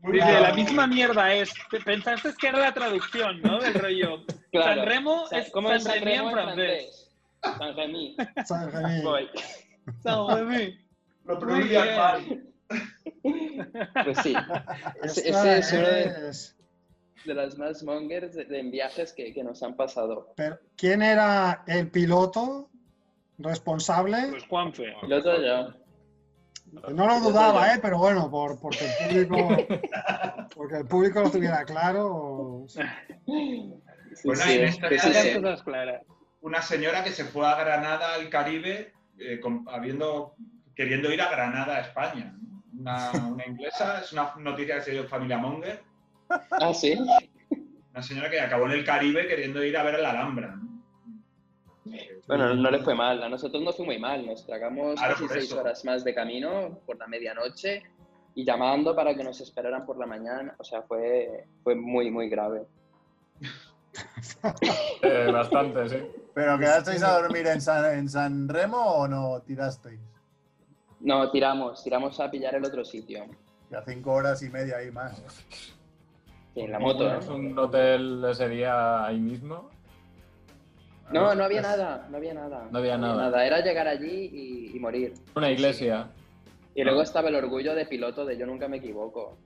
Muy 0.02 0.18
la 0.18 0.54
misma 0.54 0.88
mierda 0.88 1.34
es. 1.34 1.54
Pensaste 1.84 2.34
que 2.40 2.48
era 2.48 2.60
la 2.60 2.74
traducción, 2.74 3.42
¿no? 3.42 3.60
Del 3.60 3.74
rollo. 3.74 4.26
Claro. 4.52 4.76
San 4.76 4.86
Remo 4.86 5.26
es 5.32 5.52
como 5.52 5.70
San, 5.70 5.82
San 5.82 6.02
Remo 6.02 6.30
en 6.30 6.34
francés. 6.34 7.12
San 7.42 7.76
Remi. 7.76 8.16
San 8.46 8.72
Remi. 8.72 9.04
San 10.02 10.28
Remi. 10.30 10.80
Lo 11.26 11.40
pronuncia 11.40 11.98
mal. 11.98 12.55
Pues 14.04 14.18
sí, 14.24 14.36
ese, 15.04 15.58
es 15.58 15.74
uno 15.74 15.88
de, 17.26 17.34
las 17.34 17.58
más 17.58 17.84
mongers 17.84 18.36
de, 18.36 18.64
viajes 18.64 19.14
que, 19.14 19.34
que, 19.34 19.44
nos 19.44 19.62
han 19.64 19.76
pasado. 19.76 20.34
Pero, 20.36 20.60
¿Quién 20.76 21.02
era 21.02 21.64
el 21.68 21.90
piloto 21.90 22.70
responsable? 23.38 24.28
Pues 24.30 24.46
Juanfe. 24.48 24.94
Piloto 25.02 25.42
yo. 25.42 25.74
No 26.92 27.08
lo 27.08 27.20
dudaba, 27.20 27.74
¿eh? 27.74 27.80
pero 27.82 27.98
bueno, 27.98 28.30
por, 28.30 28.60
porque, 28.60 28.86
el 29.10 29.28
público, 29.28 29.80
porque 30.56 30.76
el 30.78 30.86
público 30.86 31.22
lo 31.22 31.32
tuviera 31.32 31.64
claro. 31.64 32.66
Bueno, 33.26 34.42
sí, 34.44 34.60
sí, 35.00 35.40
una 36.42 36.62
señora 36.62 37.04
que 37.04 37.12
se 37.12 37.26
fue 37.26 37.48
a 37.48 37.56
Granada, 37.56 38.14
al 38.14 38.30
Caribe, 38.30 38.94
eh, 39.20 39.40
habiendo, 39.68 40.36
queriendo 40.76 41.12
ir 41.12 41.22
a 41.22 41.30
Granada, 41.30 41.78
a 41.78 41.82
España 41.82 42.36
una, 42.80 43.46
inglesa, 43.48 44.02
es 44.02 44.14
una 44.14 44.34
noticia 44.38 44.76
que 44.76 44.82
se 44.82 44.92
dio 44.92 45.02
en 45.02 45.08
Familia 45.08 45.38
Monger. 45.38 45.82
Ah, 46.30 46.74
sí. 46.74 46.98
Una 47.92 48.02
señora 48.02 48.30
que 48.30 48.40
acabó 48.40 48.66
en 48.66 48.74
el 48.74 48.86
Caribe 48.86 49.28
queriendo 49.28 49.64
ir 49.64 49.78
a 49.78 49.84
ver 49.84 50.00
la 50.00 50.12
Alhambra. 50.12 50.60
Bueno, 52.28 52.56
no 52.56 52.72
le 52.72 52.80
fue 52.80 52.96
mal, 52.96 53.22
a 53.22 53.30
nosotros 53.30 53.62
no 53.62 53.72
fue 53.72 53.86
muy 53.86 54.00
mal, 54.00 54.26
nos 54.26 54.46
tragamos 54.46 55.00
casi 55.00 55.28
seis 55.28 55.52
horas 55.54 55.86
más 55.86 56.04
de 56.04 56.16
camino 56.16 56.80
por 56.86 56.98
la 56.98 57.06
medianoche 57.06 57.84
y 58.34 58.44
llamando 58.44 58.96
para 58.96 59.16
que 59.16 59.24
nos 59.24 59.40
esperaran 59.42 59.86
por 59.86 59.98
la 59.98 60.08
mañana, 60.08 60.56
o 60.58 60.64
sea, 60.64 60.82
fue, 60.82 61.46
fue 61.64 61.76
muy, 61.76 62.10
muy 62.10 62.30
grave. 62.30 62.64
Eh, 65.02 65.32
bastante, 65.32 65.88
sí. 65.88 65.98
¿Pero 66.34 66.60
quedasteis 66.60 67.02
a 67.02 67.22
dormir 67.22 67.48
en 67.48 67.62
San, 67.62 67.98
en 67.98 68.10
San 68.10 68.50
Remo 68.50 68.78
o 68.78 69.08
no 69.08 69.42
tirasteis? 69.42 70.02
No, 71.06 71.30
tiramos, 71.30 71.84
tiramos 71.84 72.20
a 72.20 72.32
pillar 72.32 72.56
el 72.56 72.66
otro 72.66 72.84
sitio. 72.84 73.26
Ya 73.70 73.84
cinco 73.84 74.14
horas 74.14 74.42
y 74.42 74.50
media 74.50 74.78
ahí 74.78 74.90
más. 74.90 75.22
en 76.56 76.72
la 76.72 76.80
moto. 76.80 77.16
¿Es 77.16 77.28
un 77.28 77.56
hotel 77.60 78.26
ese 78.28 78.50
día 78.50 79.06
ahí 79.06 79.20
mismo? 79.20 79.70
No, 81.12 81.36
no 81.36 81.44
había 81.44 81.62
nada, 81.62 82.08
no 82.10 82.18
había 82.18 82.34
nada. 82.34 82.68
No 82.72 82.80
había 82.80 82.98
nada. 82.98 83.46
Era 83.46 83.62
llegar 83.62 83.88
allí 83.88 84.72
y, 84.74 84.80
morir. 84.80 85.14
Una 85.36 85.52
iglesia. 85.52 86.08
Y 86.74 86.84
luego 86.84 87.04
estaba 87.04 87.30
el 87.30 87.36
orgullo 87.36 87.76
de 87.76 87.86
piloto 87.86 88.26
de 88.26 88.36
yo 88.36 88.48
nunca 88.48 88.68
me 88.68 88.78
equivoco. 88.78 89.38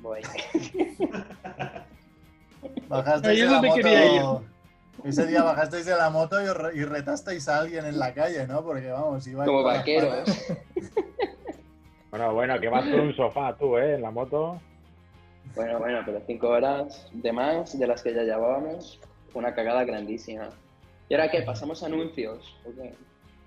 Voy. 0.00 0.20
Bajasteis 2.88 3.40
de 3.40 3.46
la 3.46 3.60
moto. 3.60 4.44
Ese 5.04 5.26
día 5.26 5.42
bajasteis 5.42 5.86
de 5.86 5.96
la 5.96 6.10
moto 6.10 6.36
y, 6.72 6.84
retasteis 6.84 7.48
a 7.48 7.60
alguien 7.60 7.86
en 7.86 7.98
la 7.98 8.12
calle, 8.12 8.46
¿no? 8.46 8.62
Porque 8.62 8.90
vamos, 8.90 9.26
iba 9.26 9.44
Como 9.44 9.62
vaqueros. 9.62 10.28
bueno, 12.10 12.34
bueno, 12.34 12.60
que 12.60 12.68
vas 12.68 12.84
con 12.84 13.00
un 13.00 13.16
sofá 13.16 13.56
tú, 13.56 13.78
¿eh? 13.78 13.94
En 13.94 14.02
la 14.02 14.10
moto. 14.10 14.60
Bueno, 15.54 15.78
bueno, 15.78 16.00
pero 16.04 16.20
cinco 16.26 16.48
horas 16.48 17.08
de 17.12 17.32
más 17.32 17.78
de 17.78 17.86
las 17.86 18.02
que 18.02 18.14
ya 18.14 18.22
llevábamos. 18.22 19.00
Una 19.34 19.54
cagada 19.54 19.84
grandísima. 19.84 20.50
¿Y 21.08 21.14
ahora 21.14 21.30
qué? 21.30 21.42
¿Pasamos 21.42 21.82
anuncios? 21.82 22.56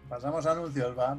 Pasamos 0.09 0.45
anuncios, 0.45 0.97
va. 0.97 1.15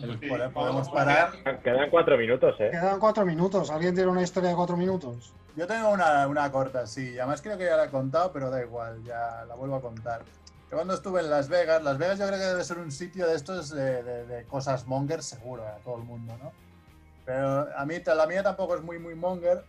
Podemos 0.53 0.89
parar. 0.89 1.31
Quedan 1.63 1.91
cuatro 1.91 2.17
minutos, 2.17 2.55
¿eh? 2.61 2.71
Quedan 2.71 2.99
cuatro 2.99 3.27
minutos. 3.27 3.71
¿Alguien 3.71 3.95
tiene 3.95 4.11
una 4.11 4.23
historia 4.23 4.51
de 4.51 4.57
cuatro 4.57 4.77
minutos? 4.77 5.35
Yo 5.57 5.67
tengo 5.67 5.91
una, 5.91 6.27
una 6.27 6.51
corta, 6.51 6.87
sí. 6.87 7.19
Además 7.19 7.41
creo 7.43 7.57
que 7.57 7.65
ya 7.65 7.77
la 7.77 7.85
he 7.85 7.91
contado, 7.91 8.33
pero 8.33 8.51
da 8.51 8.61
igual, 8.63 9.03
ya 9.05 9.45
la 9.47 9.55
vuelvo 9.55 9.77
a 9.77 9.81
contar. 9.81 10.23
Yo 10.71 10.77
cuando 10.77 10.95
estuve 10.95 11.21
en 11.21 11.31
Las 11.31 11.49
Vegas, 11.49 11.83
Las 11.83 11.99
Vegas 11.99 12.19
yo 12.19 12.27
creo 12.27 12.39
que 12.39 12.47
debe 12.47 12.65
ser 12.65 12.79
un 12.79 12.91
sitio 12.91 13.27
de 13.29 13.37
estos 13.37 13.71
de, 13.71 14.03
de, 14.03 14.45
cosas 14.45 14.87
monger 14.87 15.23
seguro 15.23 15.67
a 15.67 15.77
todo 15.77 15.99
el 15.99 16.05
mundo, 16.05 16.37
¿no? 16.43 16.53
Pero 17.25 17.69
a 17.77 17.87
mí, 17.87 18.03
la 18.05 18.27
mía 18.27 18.43
tampoco 18.43 18.75
es 18.75 18.83
muy, 18.83 18.99
muy 18.99 19.15
monger, 19.15 19.65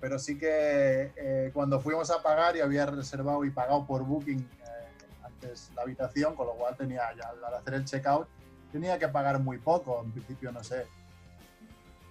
pero 0.00 0.18
sí 0.18 0.38
que 0.38 1.12
eh, 1.16 1.50
cuando 1.54 1.80
fuimos 1.80 2.10
a 2.10 2.22
pagar 2.22 2.56
y 2.56 2.60
había 2.60 2.86
reservado 2.86 3.44
y 3.44 3.50
pagado 3.50 3.86
por 3.86 4.02
Booking 4.02 4.40
eh, 4.40 5.24
antes 5.24 5.70
la 5.74 5.82
habitación, 5.82 6.34
con 6.34 6.46
lo 6.46 6.54
cual 6.54 6.76
tenía 6.76 7.02
ya 7.14 7.28
al 7.28 7.54
hacer 7.54 7.74
el 7.74 7.84
checkout 7.84 8.28
tenía 8.72 8.98
que 8.98 9.08
pagar 9.08 9.40
muy 9.40 9.58
poco, 9.58 10.02
en 10.04 10.12
principio 10.12 10.52
no 10.52 10.62
sé, 10.62 10.86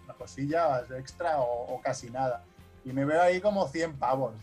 una 0.03 0.13
cosilla 0.15 0.83
extra 0.97 1.39
o, 1.39 1.79
casi 1.81 2.09
nada. 2.09 2.43
Y 2.85 2.93
me 2.93 3.03
veo 3.03 3.21
ahí 3.21 3.41
como 3.41 3.67
100 3.67 3.97
pavos. 3.97 4.35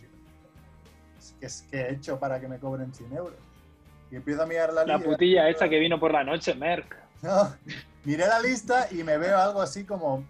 ¿Qué, 1.38 1.46
es, 1.46 1.64
que 1.70 1.80
he 1.80 1.92
hecho 1.92 2.18
para 2.18 2.40
que 2.40 2.48
me 2.48 2.58
cobren 2.58 2.92
100 2.92 3.12
euros? 3.12 3.38
Y 4.10 4.16
empiezo 4.16 4.42
a 4.42 4.46
mirar 4.46 4.72
la, 4.72 4.82
lista. 4.82 4.98
La 4.98 5.04
putilla 5.04 5.48
esa 5.48 5.68
que 5.68 5.78
vino 5.78 5.98
por 5.98 6.12
la 6.12 6.24
noche, 6.24 6.54
Merck. 6.54 6.96
No, 7.22 7.54
miré 8.04 8.26
la 8.26 8.40
lista 8.40 8.88
y 8.90 9.04
me 9.04 9.16
veo 9.16 9.38
algo 9.38 9.62
así 9.62 9.84
como 9.84 10.24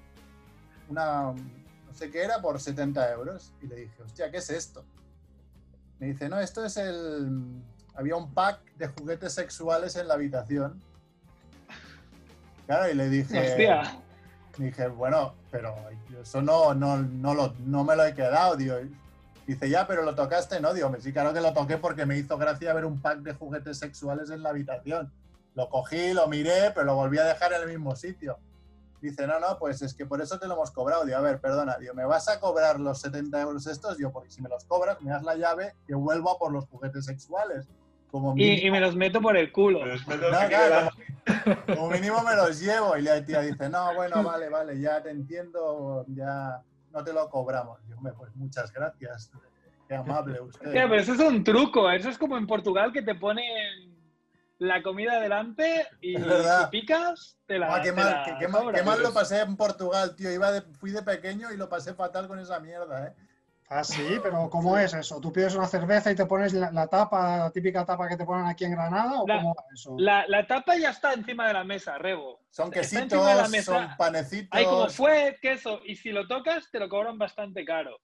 una, 0.91 1.33
no 1.33 1.95
sé 1.95 2.11
qué 2.11 2.23
era, 2.23 2.41
por 2.43 2.61
70 2.61 3.13
euros. 3.13 3.55
Y 3.63 3.67
le 3.67 3.77
dije, 3.77 4.03
hostia, 4.03 4.31
¿qué 4.31 4.37
es 4.37 4.51
esto? 4.51 4.85
Me 5.99 6.09
dice, 6.09 6.29
no, 6.29 6.39
esto 6.39 6.65
es 6.65 6.77
el... 6.77 7.63
Había 7.95 8.17
un 8.17 8.33
pack 8.33 8.61
de 8.77 8.89
juguetes 8.89 9.33
sexuales 9.33 9.97
en 9.97 10.09
la 10.09 10.15
habitación. 10.15 10.83
Claro, 12.67 12.93
y 12.93 12.95
le 12.95 13.09
dije... 13.09 13.39
Hostia. 13.39 14.03
Dije, 14.59 14.89
bueno, 14.89 15.35
pero 15.51 15.75
eso 16.21 16.43
no, 16.43 16.75
no, 16.75 16.99
no, 16.99 17.35
lo, 17.35 17.55
no 17.65 17.85
me 17.85 17.97
lo 17.97 18.05
he 18.05 18.15
quedado, 18.15 18.57
digo. 18.57 18.77
Dice, 19.47 19.69
ya, 19.69 19.87
pero 19.87 20.03
lo 20.03 20.15
tocaste, 20.15 20.61
¿no? 20.61 20.73
Digo, 20.75 20.95
sí, 21.01 21.13
claro 21.13 21.33
que 21.33 21.41
lo 21.41 21.53
toqué 21.53 21.79
porque 21.79 22.07
me 22.07 22.17
hizo 22.19 22.37
gracia 22.39 22.73
ver 22.75 22.85
un 22.85 23.01
pack 23.01 23.19
de 23.21 23.33
juguetes 23.33 23.79
sexuales 23.79 24.31
en 24.31 24.43
la 24.43 24.51
habitación. 24.51 25.13
Lo 25.55 25.69
cogí, 25.69 26.13
lo 26.13 26.29
miré, 26.29 26.71
pero 26.75 26.87
lo 26.87 26.95
volví 26.95 27.19
a 27.19 27.25
dejar 27.25 27.53
en 27.53 27.63
el 27.63 27.69
mismo 27.69 27.97
sitio. 27.97 28.39
Dice, 29.01 29.27
no, 29.27 29.41
no, 29.41 29.59
pues 29.59 29.83
es 29.83 29.95
que 29.95 30.07
por 30.07 30.21
eso 30.21 30.39
te 30.39 30.47
lo 30.47 30.55
hemos 30.55 30.71
cobrado. 30.71 31.05
Digo, 31.05 31.19
a 31.19 31.23
ver, 31.23 31.41
perdona, 31.41 31.77
digo, 31.77 31.93
¿me 31.93 32.05
vas 32.05 32.29
a 32.29 32.39
cobrar 32.39 32.79
los 32.79 33.01
70 33.01 33.41
euros 33.41 33.67
estos? 33.67 33.97
Digo, 33.97 34.13
porque 34.13 34.31
si 34.31 34.41
me 34.41 34.49
los 34.49 34.65
cobras, 34.65 35.01
me 35.01 35.11
das 35.11 35.25
la 35.25 35.35
llave, 35.35 35.75
que 35.87 35.95
vuelvo 35.95 36.31
a 36.31 36.39
por 36.39 36.53
los 36.53 36.67
juguetes 36.67 37.07
sexuales. 37.07 37.67
Como 38.13 38.35
y, 38.37 38.71
me 38.71 38.79
los 38.79 38.95
meto 38.95 39.23
por 39.23 39.39
el 39.39 39.51
culo. 39.51 39.81
como, 41.67 41.89
mínimo 41.89 42.23
me 42.23 42.37
los 42.37 42.61
llevo. 42.61 42.95
Y 42.99 43.03
la 43.03 43.25
tía 43.25 43.41
dice, 43.41 43.71
no, 43.71 43.95
bueno, 43.95 44.23
vale, 44.23 44.51
vale, 44.51 44.79
ya 44.79 45.03
te 45.03 45.09
entiendo, 45.09 46.05
ya 46.09 46.61
no 46.93 47.03
te 47.03 47.11
lo 47.15 47.31
cobramos. 47.31 47.83
Digo, 47.87 48.03
pues 48.19 48.37
muchas 48.37 48.71
gracias. 48.71 49.33
Qué 49.89 49.95
amable 49.95 50.43
usted. 50.43 50.71
pero 50.71 50.95
eso 50.95 51.15
es 51.15 51.21
un 51.21 51.43
truco. 51.43 51.91
Eso 51.91 52.11
es 52.11 52.19
como 52.19 52.37
en 52.37 52.47
Portugal 52.47 52.93
que 52.93 53.01
te 53.01 53.15
ponen 53.15 53.97
la 54.59 54.83
comida 54.83 55.19
delante 55.19 55.87
y 56.03 56.15
si 56.15 56.23
picas, 56.71 57.39
te 57.47 57.59
la. 57.59 57.77
Ah, 57.77 57.81
qué 57.81 57.93
mal, 57.93 58.37
qué, 58.39 58.47
mal, 58.83 59.03
lo 59.03 59.15
pasé 59.15 59.41
en 59.41 59.57
Portugal, 59.57 60.15
tío. 60.17 60.31
Iba 60.31 60.51
fui 60.79 60.91
de 60.91 61.03
pequeño 61.03 61.51
y 61.51 61.57
lo 61.57 61.71
pasé 61.71 61.95
fatal 61.95 62.29
con 62.29 62.39
esa 62.39 62.61
mierda, 62.61 63.07
¿eh? 63.07 63.15
Ah, 63.75 63.83
sí, 63.83 64.19
pero 64.23 64.51
¿cómo 64.51 64.77
es 64.77 64.93
eso? 64.93 65.19
¿Tú 65.19 65.33
pides 65.33 65.55
una 65.55 65.67
cerveza 65.67 66.13
y 66.13 66.15
te 66.15 66.27
pones 66.27 66.53
la, 66.53 66.87
tapa, 66.89 67.39
la 67.39 67.51
típica 67.51 67.87
tapa 67.87 68.07
que 68.07 68.19
te 68.19 68.27
ponen 68.27 68.45
aquí 68.45 68.67
en 68.67 68.73
Granada? 68.73 69.23
¿o 69.23 69.27
la, 69.27 69.37
cómo 69.37 69.55
es 69.57 69.81
eso? 69.81 69.97
La, 69.99 70.47
tapa 70.47 70.77
ya 70.77 70.91
está 70.91 71.15
encima 71.15 71.49
de 71.49 71.55
la 71.55 71.65
mesa, 71.65 71.97
Rebo. 71.97 72.43
Son 72.51 72.71
quesitos, 72.71 73.65
son 73.65 73.89
panecitos. 73.97 74.51
Hay 74.51 74.67
como 74.67 74.91
fue, 74.91 75.39
queso, 75.41 75.81
y 75.87 75.97
si 75.97 76.11
lo 76.11 76.29
tocas 76.29 76.71
te 76.71 76.79
lo 76.79 76.91
cobran 76.91 77.17
bastante 77.17 77.65
caro. 77.65 77.99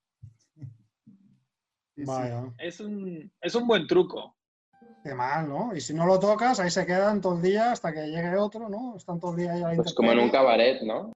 Es, 2.57 2.81
un, 2.81 3.31
es 3.39 3.55
un 3.55 3.67
buen 3.67 3.87
truco. 3.87 4.37
Qué 5.05 5.15
mal, 5.15 5.51
¿no? 5.51 5.77
Y 5.77 5.83
si 5.83 5.93
no 5.93 6.07
lo 6.07 6.19
tocas, 6.19 6.61
ahí 6.61 6.71
se 6.71 6.87
quedan 6.87 7.21
todo 7.21 7.37
el 7.37 7.43
día 7.43 7.73
hasta 7.73 7.93
que 7.93 8.07
llegue 8.07 8.37
otro, 8.37 8.71
¿no? 8.71 8.97
Están 8.97 9.21
todo 9.21 9.33
el 9.33 9.37
día 9.37 9.53
ahí 9.53 9.63
a 9.63 9.69
la 9.69 9.77
Pues 9.77 9.93
como 9.93 10.13
en 10.13 10.21
un 10.21 10.31
cabaret, 10.31 10.81
¿no? 10.81 11.13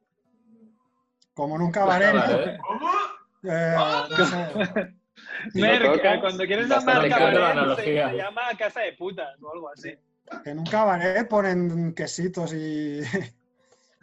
Como 1.33 1.57
en 1.57 1.63
un 1.63 1.71
cabaret, 1.71 2.13
¿no? 2.13 2.63
¿Cómo? 2.69 2.91
Eh, 3.45 3.75
no. 3.75 4.91
Merca, 5.55 6.21
cuando 6.21 6.45
quieres 6.47 6.69
llamar 6.69 7.09
cabaret, 7.09 7.77
se 7.85 7.95
llama 7.95 8.43
casa 8.59 8.81
de 8.81 8.93
putas 8.95 9.41
o 9.43 9.53
algo 9.53 9.69
así. 9.71 9.97
En 10.45 10.59
un 10.59 10.67
cabaret 10.67 11.29
ponen 11.29 11.95
quesitos 11.95 12.53
y... 12.55 13.01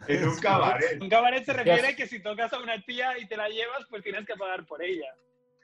En 0.06 0.28
un 0.28 0.38
cabaret. 0.40 1.00
Un 1.00 1.08
cabaret 1.08 1.44
se 1.44 1.52
refiere 1.52 1.96
que 1.96 2.06
si 2.06 2.20
tocas 2.20 2.52
a 2.52 2.58
una 2.58 2.80
tía 2.84 3.18
y 3.18 3.26
te 3.26 3.36
la 3.36 3.48
llevas, 3.48 3.86
pues 3.88 4.02
tienes 4.02 4.26
que 4.26 4.36
pagar 4.36 4.64
por 4.66 4.82
ella. 4.82 5.08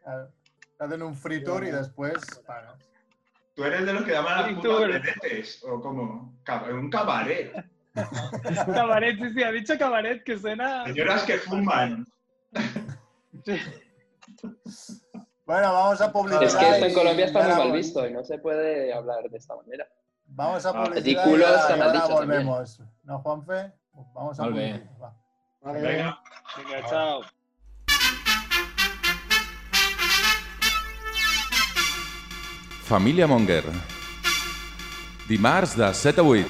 Claro. 0.03 0.33
Hacen 0.79 1.03
un 1.03 1.15
free 1.15 1.43
tour 1.43 1.65
y 1.65 1.71
después 1.71 2.15
pagas. 2.47 2.77
¿Tú 3.55 3.65
eres 3.65 3.87
de 3.87 3.93
los 3.95 4.05
que 4.05 4.13
llaman 4.13 4.43
las 4.43 4.53
putas 4.53 5.63
¿O 5.65 5.81
como 5.81 6.35
Un 6.71 6.91
cabaret. 6.91 7.53
cabaret, 8.75 9.19
sí, 9.19 9.33
sí, 9.33 9.43
ha 9.43 9.53
dicho 9.53 9.79
cabaret 9.79 10.23
que 10.23 10.39
suena... 10.39 10.85
Señoras 10.85 11.23
que 11.25 11.39
fuman. 11.39 12.07
Bueno, 15.47 15.73
vamos 15.73 16.01
a 16.01 16.13
publicar. 16.13 16.43
Es 16.43 16.57
que 16.57 16.69
esto 16.69 16.87
en 16.87 16.95
Colombia 16.95 17.27
está 17.27 17.41
muy 17.41 17.57
mal 17.57 17.73
visto 17.73 18.07
y 18.07 18.13
no 18.13 18.25
se 18.25 18.39
puede 18.39 18.93
hablar 18.93 19.31
de 19.31 19.39
esta 19.39 19.55
manera. 19.55 19.87
Vamos 20.27 20.67
a 20.67 20.71
ah, 20.71 20.85
publicar. 20.85 21.29
y, 21.29 21.43
ahora 21.43 22.07
volvemos. 22.07 22.81
¿No, 23.05 23.21
Juanfe? 23.21 23.73
Vamos 24.13 24.41
a 24.41 24.45
publicar. 24.45 24.83
Vale. 25.61 25.81
Venga. 25.81 26.21
Venga, 26.57 26.89
chao. 26.89 27.21
Família 32.83 33.27
Monger. 33.27 33.65
Dimarts 35.29 35.77
de 35.77 35.93
7 35.93 36.21
a 36.21 36.25
8 36.25 36.47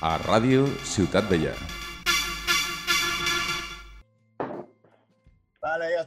a 0.00 0.16
Ràdio 0.18 0.66
Ciutat 0.84 1.28
Vella. 1.28 1.77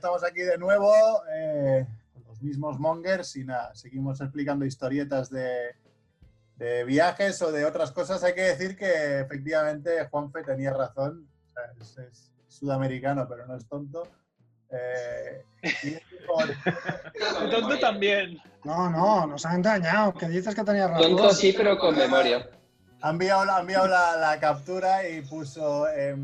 Estamos 0.01 0.23
aquí 0.23 0.41
de 0.41 0.57
nuevo 0.57 0.91
eh, 1.31 1.85
con 2.11 2.23
los 2.23 2.41
mismos 2.41 2.79
Mongers 2.79 3.35
y 3.35 3.43
nada, 3.43 3.75
seguimos 3.75 4.19
explicando 4.19 4.65
historietas 4.65 5.29
de, 5.29 5.75
de, 6.55 6.83
viajes 6.85 7.39
o 7.43 7.51
de 7.51 7.65
otras 7.65 7.91
cosas. 7.91 8.23
Hay 8.23 8.33
que 8.33 8.41
decir 8.41 8.75
que 8.75 9.19
efectivamente 9.19 10.07
Juanfe 10.09 10.41
tenía 10.41 10.73
razón, 10.73 11.29
o 11.45 11.83
sea, 11.83 12.07
es 12.07 12.31
sudamericano 12.47 13.27
pero 13.29 13.45
no 13.45 13.55
es 13.55 13.67
tonto. 13.67 14.07
Eh, 14.71 15.43
Tonto 17.51 17.77
también. 17.79 18.41
No, 18.63 18.89
no, 18.89 19.27
nos 19.27 19.45
ha 19.45 19.53
engañado. 19.53 20.13
Que 20.13 20.29
dices 20.29 20.55
que 20.55 20.63
tenía 20.63 20.87
razón. 20.87 21.15
Tonto 21.15 21.29
sí, 21.31 21.53
pero 21.55 21.77
con 21.77 21.95
memoria. 21.95 22.49
Ha 23.01 23.09
enviado, 23.11 23.45
la, 23.45 24.15
la, 24.17 24.39
captura 24.39 25.07
y 25.07 25.21
puso. 25.21 25.87
Eh, 25.89 26.15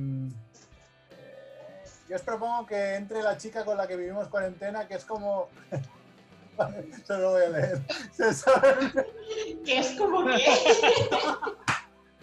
yo 2.09 2.15
os 2.15 2.21
propongo 2.21 2.65
que 2.65 2.95
entre 2.95 3.21
la 3.21 3.37
chica 3.37 3.65
con 3.65 3.77
la 3.77 3.87
que 3.87 3.97
vivimos 3.97 4.27
cuarentena, 4.29 4.87
que 4.87 4.95
es 4.95 5.05
como. 5.05 5.49
se 7.05 7.17
lo 7.17 7.31
voy 7.31 7.43
a 7.43 7.49
leer. 7.49 7.81
¿Qué 9.65 9.79
es 9.79 9.91
como 9.91 10.25
qué? 10.25 10.45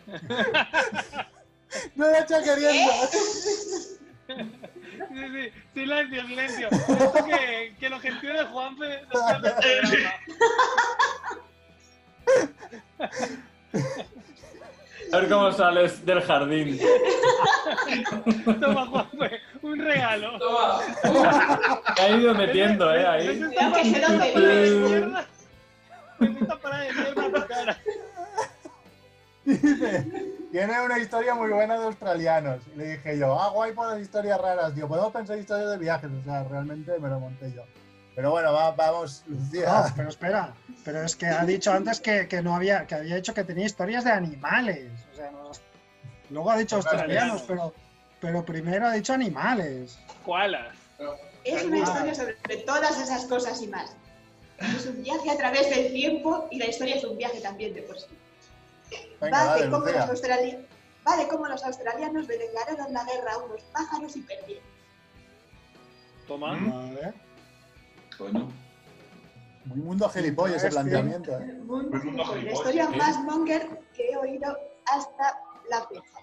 no 1.95 2.11
la 2.11 2.19
hecho 2.21 2.43
queriendo. 2.43 2.93
Sí, 4.27 5.29
sí, 5.33 5.53
silencio, 5.75 6.27
silencio. 6.27 6.69
Esto 6.71 7.25
que, 7.27 7.77
que 7.79 7.89
lo 7.89 8.01
gestione 8.01 8.45
Juanfe 8.45 9.03
A 15.15 15.19
ver 15.19 15.29
cómo 15.29 15.53
sales 15.53 16.05
del 16.05 16.21
jardín. 16.23 16.77
Toma, 18.61 18.87
Juanfe, 18.87 19.41
un 19.63 19.79
regalo. 19.79 20.39
Toma. 20.41 20.81
ha 22.01 22.09
ido 22.09 22.35
metiendo, 22.35 22.93
eh, 22.93 23.07
ahí. 23.07 23.41
Necesito 23.41 24.07
parar 24.09 24.35
de 24.35 24.71
mierda. 24.71 25.27
Necesito 26.19 26.59
parar 26.59 26.81
de 26.81 26.93
mierda 27.01 27.41
tu 27.41 27.47
cara. 27.47 27.79
Dice, 29.45 30.31
tiene 30.51 30.81
una 30.81 30.99
historia 30.99 31.35
muy 31.37 31.51
buena 31.51 31.79
de 31.79 31.85
australianos. 31.85 32.61
Y 32.75 32.79
le 32.79 32.85
dije 32.97 33.17
yo, 33.17 33.41
ah, 33.41 33.51
guay 33.51 33.73
por 33.73 33.87
las 33.87 34.01
historias 34.01 34.41
raras, 34.41 34.75
tío. 34.75 34.89
Podemos 34.89 35.13
pensar 35.13 35.39
historias 35.39 35.71
de 35.71 35.79
viajes. 35.79 36.11
O 36.11 36.25
sea, 36.25 36.43
realmente 36.43 36.99
me 36.99 37.09
lo 37.09 37.21
monté 37.21 37.53
yo. 37.55 37.63
Pero 38.15 38.31
bueno, 38.31 38.53
vamos, 38.53 39.25
Lucía. 39.27 39.67
No, 39.67 39.95
pero 39.97 40.09
espera, 40.09 40.55
pero 40.85 41.03
es 41.03 41.17
que 41.17 41.27
ha 41.27 41.45
dicho 41.45 41.73
antes 41.73 42.01
que, 42.01 42.29
que, 42.29 42.43
no 42.43 42.55
había, 42.55 42.87
que 42.87 42.95
había 42.95 43.17
dicho 43.17 43.35
que 43.35 43.43
tenía 43.43 43.67
historias 43.67 44.05
de 44.05 44.13
animales. 44.13 44.91
O 45.13 45.17
sea, 45.17 45.31
no, 45.33 45.51
luego 46.31 46.51
ha 46.51 46.57
dicho 46.57 46.77
australianos, 46.77 47.43
pero, 47.43 47.75
pero 48.21 48.45
primero 48.45 48.87
ha 48.87 48.93
dicho 48.93 49.13
animales. 49.13 49.99
¿Cuáles? 50.25 50.61
Es 51.43 51.65
una 51.65 51.79
historia 51.79 52.15
sobre 52.15 52.57
todas 52.65 53.01
esas 53.01 53.25
cosas 53.27 53.61
y 53.61 53.67
más. 53.67 53.97
Es 54.59 54.87
un 54.87 55.03
viaje 55.03 55.31
a 55.31 55.37
través 55.37 55.69
del 55.69 55.93
tiempo 55.93 56.47
y 56.51 56.59
la 56.59 56.67
historia 56.67 56.95
es 56.95 57.05
un 57.05 57.19
viaje 57.19 57.41
también 57.41 57.75
de 57.75 57.83
por 57.83 57.99
sí. 57.99 58.07
va, 59.21 59.57
de 59.57 59.69
cómo 59.69 59.87
los 59.87 60.23
va 61.07 61.17
de 61.17 61.29
cómo 61.29 61.49
los 61.49 61.65
australianos 61.65 62.29
le 62.29 62.39
declararon 62.39 62.93
la 62.93 63.05
guerra 63.05 63.33
a 63.33 63.39
unos 63.39 63.63
pájaros 63.73 64.17
y 64.17 64.21
perdieron. 64.23 64.65
Toma. 66.27 66.57
Vale. 66.57 67.13
Bueno. 68.19 68.53
Muy 69.65 69.79
mundo 69.79 70.09
gilipollas 70.09 70.63
ese 70.63 70.71
planteamiento. 70.71 71.39
¿eh? 71.39 71.55
Muy, 71.65 71.87
la 71.91 72.53
historia 72.53 72.91
más 72.91 73.19
monger 73.25 73.81
que 73.95 74.11
he 74.11 74.17
oído 74.17 74.57
hasta 74.87 75.41
la 75.71 75.87
fecha. 75.89 76.19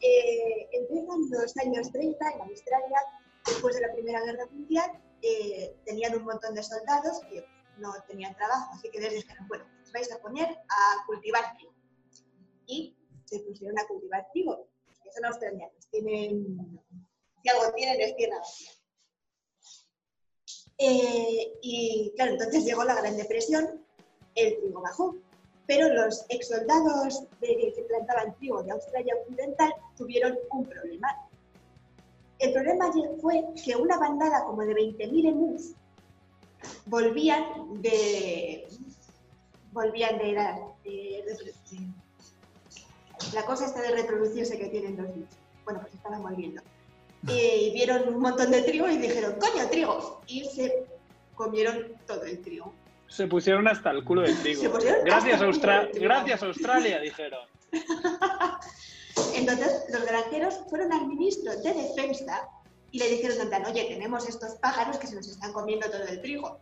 Eh, 0.00 0.68
empiezan 0.72 1.28
los 1.30 1.56
años 1.56 1.90
30 1.90 2.30
en 2.30 2.42
Australia, 2.42 2.98
después 3.44 3.74
de 3.74 3.80
la 3.80 3.92
Primera 3.92 4.22
Guerra 4.24 4.46
Mundial, 4.52 4.90
eh, 5.22 5.76
tenían 5.84 6.16
un 6.16 6.24
montón 6.24 6.54
de 6.54 6.62
soldados 6.62 7.20
que 7.28 7.44
no 7.78 7.92
tenían 8.06 8.36
trabajo, 8.36 8.70
así 8.72 8.88
que 8.90 9.00
les 9.00 9.14
dijeron, 9.14 9.48
bueno, 9.48 9.64
os 9.82 9.92
vais 9.92 10.12
a 10.12 10.18
poner 10.20 10.48
a 10.48 11.06
cultivar 11.06 11.56
trigo. 11.56 11.74
Y 12.66 12.96
se 13.24 13.40
pusieron 13.40 13.76
a 13.78 13.86
cultivar 13.88 14.28
trigo, 14.32 14.68
que 15.02 15.10
son 15.10 15.24
australianos, 15.24 15.88
tienen, 15.90 16.80
si 17.42 17.48
algo 17.48 17.72
tienen 17.74 18.00
es 18.00 18.14
tierra 18.14 18.36
eh, 20.78 21.58
y 21.60 22.12
claro, 22.14 22.32
entonces 22.32 22.64
llegó 22.64 22.84
la 22.84 22.94
Gran 22.94 23.16
Depresión, 23.16 23.84
el 24.36 24.56
trigo 24.58 24.80
bajó, 24.80 25.16
pero 25.66 25.92
los 25.92 26.24
ex 26.28 26.48
soldados 26.48 27.24
que 27.40 27.84
plantaban 27.88 28.34
trigo 28.36 28.62
de 28.62 28.70
Australia 28.70 29.14
Occidental 29.20 29.74
tuvieron 29.96 30.38
un 30.52 30.64
problema. 30.66 31.08
El 32.38 32.52
problema 32.52 32.92
fue 33.20 33.44
que 33.64 33.74
una 33.74 33.98
bandada 33.98 34.44
como 34.44 34.62
de 34.62 34.74
20.000 34.74 35.28
emus 35.28 35.72
volvían 36.86 37.82
de. 37.82 38.68
volvían 39.72 40.18
de, 40.18 40.32
la, 40.32 40.60
la 43.34 43.44
cosa 43.44 43.66
está 43.66 43.82
de 43.82 43.90
reproducirse 43.90 44.56
que 44.56 44.68
tienen 44.68 44.96
los 44.96 45.12
bichos. 45.12 45.36
Bueno, 45.64 45.80
pues 45.80 45.92
estaban 45.94 46.22
volviendo 46.22 46.62
y 47.26 47.70
vieron 47.72 48.14
un 48.14 48.20
montón 48.20 48.50
de 48.50 48.62
trigo 48.62 48.88
y 48.88 48.96
dijeron, 48.98 49.34
coño, 49.40 49.68
trigo. 49.68 50.22
Y 50.26 50.44
se 50.44 50.86
comieron 51.34 51.92
todo 52.06 52.22
el 52.24 52.40
trigo. 52.42 52.72
Se 53.08 53.26
pusieron 53.26 53.66
hasta 53.66 53.90
el 53.90 54.04
culo 54.04 54.22
del 54.22 54.36
trigo. 54.40 54.78
Gracias, 55.04 55.40
Austra 55.40 55.88
Gracias 55.94 56.42
Australia, 56.42 57.00
dijeron. 57.00 57.40
Entonces 59.34 59.84
los 59.90 60.04
granjeros 60.04 60.60
fueron 60.68 60.92
al 60.92 61.06
ministro 61.06 61.56
de 61.56 61.74
Defensa 61.74 62.48
y 62.90 62.98
le 62.98 63.08
dijeron, 63.08 63.50
oye, 63.66 63.84
tenemos 63.84 64.28
estos 64.28 64.54
pájaros 64.56 64.98
que 64.98 65.06
se 65.06 65.14
nos 65.14 65.28
están 65.28 65.52
comiendo 65.52 65.90
todo 65.90 66.04
el 66.04 66.20
trigo. 66.20 66.58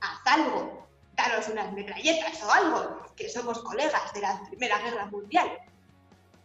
Haz 0.00 0.20
algo, 0.26 0.86
daros 1.16 1.48
unas 1.48 1.72
metralletas 1.72 2.42
o 2.42 2.50
algo, 2.50 3.02
que 3.16 3.28
somos 3.28 3.58
colegas 3.60 4.12
de 4.14 4.20
la 4.20 4.40
Primera 4.48 4.78
Guerra 4.78 5.06
Mundial. 5.06 5.50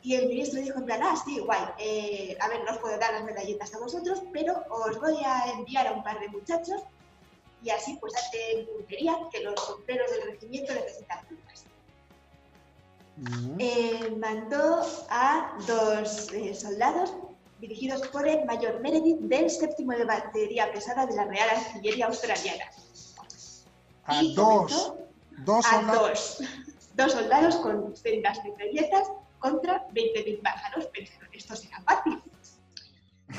Y 0.03 0.15
el 0.15 0.27
ministro 0.27 0.59
dijo 0.59 0.79
en 0.79 0.85
plan, 0.85 1.01
ah, 1.01 1.15
sí, 1.23 1.39
guay, 1.39 1.63
eh, 1.79 2.37
a 2.41 2.49
ver, 2.49 2.63
no 2.65 2.71
os 2.71 2.77
puedo 2.79 2.97
dar 2.97 3.13
las 3.13 3.23
medallitas 3.23 3.73
a 3.73 3.79
vosotros, 3.79 4.21
pero 4.33 4.61
os 4.69 4.99
voy 4.99 5.15
a 5.25 5.51
enviar 5.51 5.87
a 5.87 5.93
un 5.93 6.03
par 6.03 6.19
de 6.19 6.27
muchachos 6.27 6.81
y 7.63 7.69
así 7.69 7.97
pues 8.01 8.13
hacen 8.15 8.67
puntería 8.67 9.17
que 9.31 9.41
los 9.41 9.55
bomberos 9.55 10.11
del 10.11 10.31
regimiento 10.31 10.73
necesitan 10.73 11.25
plumas. 11.25 11.63
Eh, 13.59 14.13
mandó 14.17 14.85
a 15.09 15.57
dos 15.65 16.33
eh, 16.33 16.53
soldados 16.53 17.13
dirigidos 17.59 18.05
por 18.09 18.27
el 18.27 18.43
mayor 18.43 18.81
Meredith 18.81 19.19
del 19.19 19.49
séptimo 19.49 19.93
de 19.93 20.03
batería 20.03 20.69
pesada 20.73 21.05
de 21.05 21.15
la 21.15 21.23
Real 21.25 21.49
Artillería 21.49 22.07
Australiana. 22.07 22.65
A 24.05 24.21
dos, 24.35 24.93
dos 25.45 25.65
soldados. 25.65 26.39
dos, 26.95 27.11
soldados 27.13 27.55
con 27.57 27.95
sendas 27.95 28.43
metralletas 28.43 29.07
contra 29.43 29.85
20.000 29.89 30.41
pájaros. 30.41 30.87
Pensaron, 30.87 31.29
esto 31.33 31.55
será 31.55 31.81
fácil. 31.81 32.19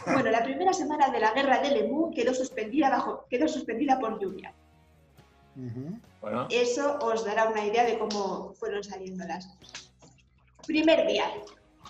Bueno, 0.06 0.28
la 0.30 0.42
primera 0.42 0.72
semana 0.72 1.08
de 1.10 1.20
la 1.20 1.30
guerra 1.32 1.60
del 1.60 1.76
Emu 1.76 2.10
quedó 2.10 2.34
suspendida, 2.34 2.90
bajo, 2.90 3.26
quedó 3.30 3.46
suspendida 3.46 3.96
por 4.00 4.18
lluvia. 4.18 4.52
Eso 6.50 6.98
os 7.00 7.24
dará 7.24 7.48
una 7.48 7.64
idea 7.64 7.84
de 7.84 7.96
cómo 7.96 8.54
fueron 8.54 8.82
saliendo 8.82 9.24
las 9.24 9.46
cosas. 9.46 9.92
Primer 10.66 11.06
día. 11.06 11.26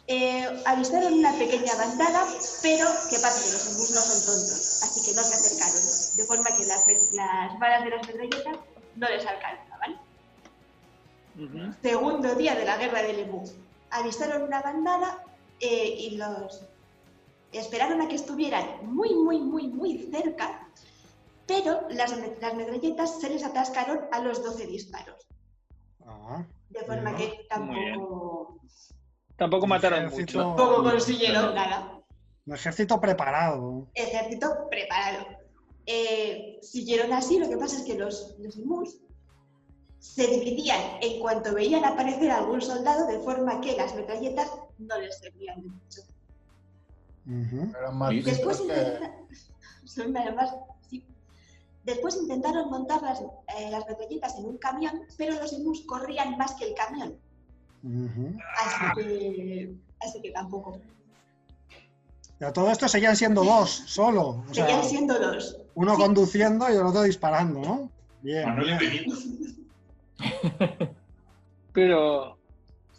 Eh, 0.07 0.45
avisaron 0.67 1.15
una 1.15 1.33
pequeña 1.39 1.75
bandada, 1.79 2.27
pero 2.61 2.87
¿qué 3.09 3.17
pasa? 3.23 3.41
Que 3.41 3.53
los 3.53 3.67
emus 3.73 3.91
no 3.95 4.03
son 4.03 4.21
tontos, 4.27 4.83
así 4.83 5.01
que 5.01 5.17
no 5.17 5.23
se 5.23 5.35
acercaron, 5.37 5.83
de 6.17 6.25
forma 6.25 6.57
que 6.59 6.67
las, 6.67 6.87
las 7.15 7.59
balas 7.59 7.85
de 7.85 7.91
las 7.91 8.07
metralletas 8.07 8.57
no 8.97 9.09
les 9.09 9.25
alcanzaban. 9.25 9.99
Segundo 11.81 12.35
día 12.35 12.55
de 12.55 12.67
la 12.67 12.77
guerra 12.77 13.03
del 13.03 13.21
Emu 13.21 13.45
avistaron 13.95 14.43
una 14.43 14.61
bandada 14.61 15.25
eh, 15.61 15.95
y 15.99 16.17
los 16.17 16.67
esperaron 17.53 18.01
a 18.01 18.09
que 18.09 18.17
estuvieran 18.17 18.67
muy, 18.83 19.15
muy, 19.15 19.41
muy, 19.41 19.69
muy 19.69 20.11
cerca, 20.11 20.69
pero 21.47 21.87
las, 21.91 22.13
las 22.41 22.55
metralletas 22.55 23.21
se 23.21 23.31
les 23.31 23.45
atascaron 23.45 24.01
a 24.11 24.21
los 24.21 24.43
12 24.43 24.67
disparos. 24.67 25.27
Ah, 26.05 26.45
de 26.71 26.81
forma 26.81 27.17
que 27.17 27.47
tampoco... 27.49 28.61
Tampoco 29.37 29.67
mataron 29.67 30.11
mucho. 30.11 30.39
Tampoco 30.39 30.83
consiguieron 30.83 31.55
nada. 31.55 32.01
Un 32.47 32.55
ejército 32.55 33.01
preparado. 33.01 33.89
Ejército 33.95 34.69
preparado. 34.69 35.27
Eh, 35.87 36.59
siguieron 36.63 37.13
así, 37.13 37.39
lo 37.39 37.49
que 37.49 37.57
pasa 37.57 37.77
es 37.77 37.83
que 37.83 37.95
los, 37.95 38.37
los 38.39 38.57
se 40.05 40.27
dividían 40.27 40.81
en 41.01 41.19
cuanto 41.19 41.55
veían 41.55 41.83
aparecer 41.83 42.31
algún 42.31 42.61
soldado, 42.61 43.07
de 43.07 43.19
forma 43.21 43.63
que 43.63 43.75
las 43.75 43.95
metralletas 43.95 44.51
no 44.79 44.99
les 44.99 45.19
servían 45.19 45.63
de 45.63 45.69
mucho. 45.71 46.03
Después, 48.23 48.63
Después 51.85 52.17
intentaron 52.17 52.71
montar 52.71 53.03
las, 53.03 53.21
eh, 53.23 53.71
las, 53.71 53.87
metralletas 53.89 54.39
en 54.39 54.45
un 54.45 54.59
camión, 54.59 55.01
pero 55.17 55.37
los 55.37 55.53
emus 55.55 55.81
corrían 55.87 56.37
más 56.37 56.53
que 56.55 56.69
el 56.69 56.75
camión. 56.75 57.19
así, 58.59 58.85
que, 58.97 59.75
así, 60.01 60.21
que, 60.23 60.31
tampoco. 60.33 60.79
Pero 62.39 62.53
todo 62.53 62.71
esto 62.71 62.89
seguían 62.89 63.17
siendo 63.17 63.43
dos, 63.43 63.71
solo. 63.87 64.45
seguían 64.53 64.85
siendo 64.85 65.19
dos. 65.19 65.57
Uno 65.75 65.97
conduciendo 65.97 66.71
y 66.71 66.75
el 66.75 66.83
otro 66.83 67.03
disparando, 67.03 67.61
¿no? 67.61 67.91
Bien. 68.23 68.55
bien. 68.57 69.07
Pero, 71.73 72.39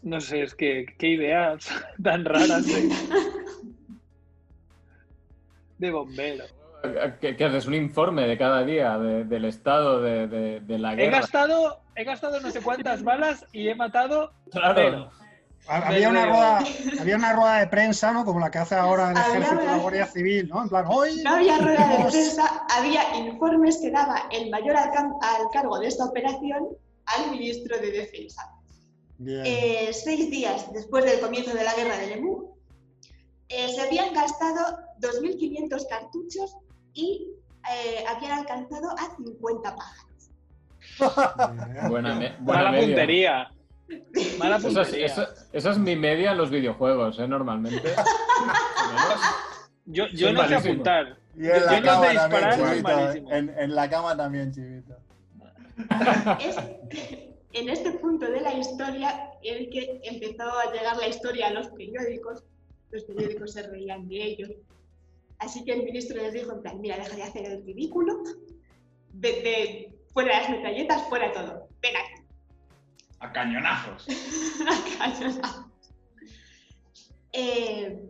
no 0.04 0.22
sé, 0.22 0.44
es 0.44 0.56
que 0.56 0.86
qué 0.98 1.08
ideas 1.10 1.70
tan 2.04 2.26
raras 2.26 2.66
de, 2.66 2.90
de 5.78 5.92
bombero. 5.92 6.46
¿Qué, 7.20 7.44
haces? 7.44 7.66
¿Un 7.66 7.74
informe 7.74 8.28
de 8.28 8.38
cada 8.38 8.64
día 8.64 8.98
del 8.98 9.46
estado 9.46 10.02
de, 10.02 10.62
la 10.68 10.96
guerra? 10.96 11.08
He 11.08 11.20
gastado, 11.20 11.80
he 11.96 12.04
gastado 12.04 12.40
no 12.40 12.52
sé 12.52 12.62
cuántas 12.62 13.04
balas 13.04 13.46
y 13.52 13.68
he 13.70 13.76
matado. 13.76 14.34
Claro. 14.52 15.10
Había 15.68 16.10
una, 16.10 16.26
rueda, 16.28 16.60
había 17.00 17.16
una 17.16 17.34
rueda 17.34 17.58
de 17.58 17.68
prensa, 17.68 18.12
¿no? 18.12 18.24
Como 18.24 18.40
la 18.40 18.52
que 18.52 18.60
hace 18.60 18.76
ahora 18.76 19.10
el 19.10 19.18
ejército 19.18 19.62
de 19.62 19.66
la 19.66 19.78
Guardia 19.78 20.06
Civil, 20.06 20.48
¿no? 20.48 20.62
En 20.62 20.70
plan, 20.70 20.86
hoy... 20.88 21.24
No 21.24 21.34
había 21.38 21.58
rueda 21.58 21.88
de 21.88 22.06
prensa, 22.12 22.66
había 22.70 23.18
informes 23.18 23.80
que 23.82 23.90
daba 23.90 24.28
el 24.32 24.52
mayor 24.52 24.76
al 24.78 25.50
cargo 25.52 25.80
de 25.80 25.88
esta 25.88 26.06
operación 26.06 26.68
al 27.06 27.32
ministro 27.32 27.78
de 27.80 27.92
Defensa. 27.92 28.52
Eh, 29.26 29.92
seis 29.94 30.30
días 30.30 30.72
después 30.74 31.06
del 31.06 31.22
comienzo 31.22 31.54
de 31.54 31.64
la 31.64 31.74
guerra 31.74 31.98
del 31.98 32.14
EMU, 32.14 32.56
eh, 33.48 33.70
se 33.70 33.82
habían 33.82 34.14
gastado 34.14 34.80
2.500 35.00 35.88
cartuchos 35.88 36.58
y 36.94 37.32
eh, 37.72 38.04
habían 38.08 38.40
alcanzado 38.40 38.92
a 38.92 39.16
50 39.16 39.76
pájaros. 39.76 40.16
buena, 41.90 42.38
Mala 42.42 42.80
puntería. 42.80 43.52
Mala 44.38 44.60
puntería. 44.60 45.06
Esa, 45.06 45.72
es 45.72 45.78
mi 45.78 45.96
media 45.96 46.32
en 46.32 46.38
los 46.38 46.50
videojuegos, 46.50 47.20
¿eh? 47.20 47.28
Normalmente. 47.28 47.94
yo, 49.86 50.08
yo 50.08 50.34
no 50.34 50.48
sé 50.48 50.56
apuntar. 50.56 51.18
Y 51.38 51.48
en 51.48 51.66
la 51.66 51.82
cama 51.82 52.16
también, 52.16 52.52
chivito. 52.56 53.32
En, 53.32 53.60
en, 53.60 53.76
la 53.76 53.90
cama 53.90 54.18
también, 54.18 54.52
chivito. 54.52 55.05
En 57.54 57.70
este 57.70 57.92
punto 57.92 58.30
de 58.30 58.42
la 58.42 58.54
historia 58.54 59.32
en 59.44 59.70
que 59.70 60.02
empezó 60.04 60.44
a 60.44 60.72
llegar 60.72 60.98
la 60.98 61.08
historia 61.08 61.48
a 61.48 61.54
los 61.54 61.68
periódicos, 61.70 62.44
los 62.92 63.04
periódicos 63.04 63.54
se 63.54 63.64
reían 63.68 64.08
de 64.08 64.24
ellos. 64.24 64.52
Así 65.40 65.64
que 65.66 65.74
el 65.74 65.84
ministro 65.84 66.22
les 66.22 66.34
dijo 66.34 66.54
en 66.54 66.62
plan, 66.62 66.82
mira, 66.82 66.98
deja 66.98 67.16
de 67.16 67.24
hacer 67.24 67.46
el 67.46 67.66
ridículo, 67.66 68.24
vete 69.14 69.94
fuera 70.14 70.40
las 70.40 70.50
metralletas, 70.50 71.08
fuera 71.10 71.32
todo, 71.34 71.68
ven 71.82 71.96
aquí. 71.96 72.24
A 73.20 73.32
cañonazos. 73.32 74.08
a 74.68 74.98
cañonazos. 74.98 75.66
Eh, 77.34 78.02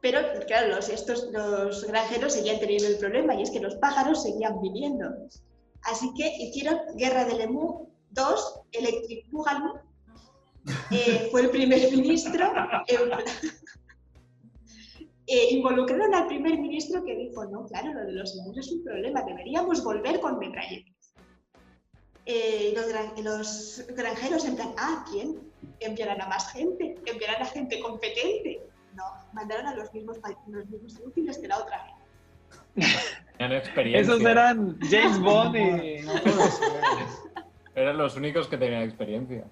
pero, 0.00 0.20
claro, 0.46 0.68
los, 0.68 0.88
estos, 0.88 1.28
los 1.32 1.86
granjeros 1.86 2.32
seguían 2.32 2.58
teniendo 2.60 2.88
el 2.88 2.96
problema 2.96 3.34
y 3.34 3.42
es 3.42 3.50
que 3.50 3.60
los 3.60 3.74
pájaros 3.76 4.22
seguían 4.22 4.60
viniendo. 4.62 5.06
Así 5.84 6.12
que 6.14 6.28
hicieron 6.38 6.78
Guerra 6.96 7.24
del 7.24 7.40
Emu 7.40 7.88
2, 8.10 8.60
Electric 8.72 9.30
Boogaloo. 9.30 9.80
Eh, 10.90 11.28
fue 11.30 11.42
el 11.42 11.50
primer 11.50 11.90
ministro. 11.90 12.52
Eh, 15.32 15.54
involucraron 15.54 16.12
al 16.12 16.26
primer 16.26 16.58
ministro 16.58 17.04
que 17.04 17.14
dijo, 17.14 17.44
no, 17.44 17.64
claro, 17.66 17.92
lo 17.92 18.00
de 18.00 18.10
los 18.10 18.36
emus 18.36 18.58
es 18.58 18.72
un 18.72 18.82
problema, 18.82 19.22
deberíamos 19.22 19.84
volver 19.84 20.18
con 20.18 20.40
metralletas. 20.40 21.14
Eh, 22.26 22.74
los, 22.74 23.24
los, 23.24 23.86
granjeros 23.94 24.44
en 24.44 24.56
plan, 24.56 24.74
ah, 24.76 25.04
¿quién? 25.08 25.38
Enviarán 25.78 26.20
a 26.20 26.26
más 26.26 26.52
gente, 26.52 26.96
enviarán 27.06 27.42
a 27.42 27.46
gente 27.46 27.78
competente. 27.78 28.60
No, 28.96 29.04
mandaron 29.32 29.68
a 29.68 29.76
los 29.76 29.92
mismos, 29.94 30.18
los 30.48 30.68
mismos 30.68 31.00
útiles 31.06 31.38
que 31.38 31.46
la 31.46 31.58
otra 31.58 31.76
experiencia. 31.76 31.99
Esos 33.38 34.20
eran 34.20 34.78
James 34.80 35.18
Bond 35.18 35.56
y... 35.56 36.04
Eran 37.74 37.96
los 37.96 38.16
únicos 38.16 38.46
que 38.48 38.58
tenían 38.58 38.82
experiencia. 38.82 39.44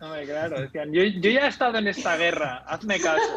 No, 0.00 0.14
claro, 0.24 0.60
decían, 0.60 0.92
yo, 0.92 1.04
yo, 1.04 1.30
ya 1.30 1.46
he 1.46 1.48
estado 1.48 1.78
en 1.78 1.86
esta 1.86 2.16
guerra, 2.16 2.64
hazme 2.66 2.98
caso. 2.98 3.36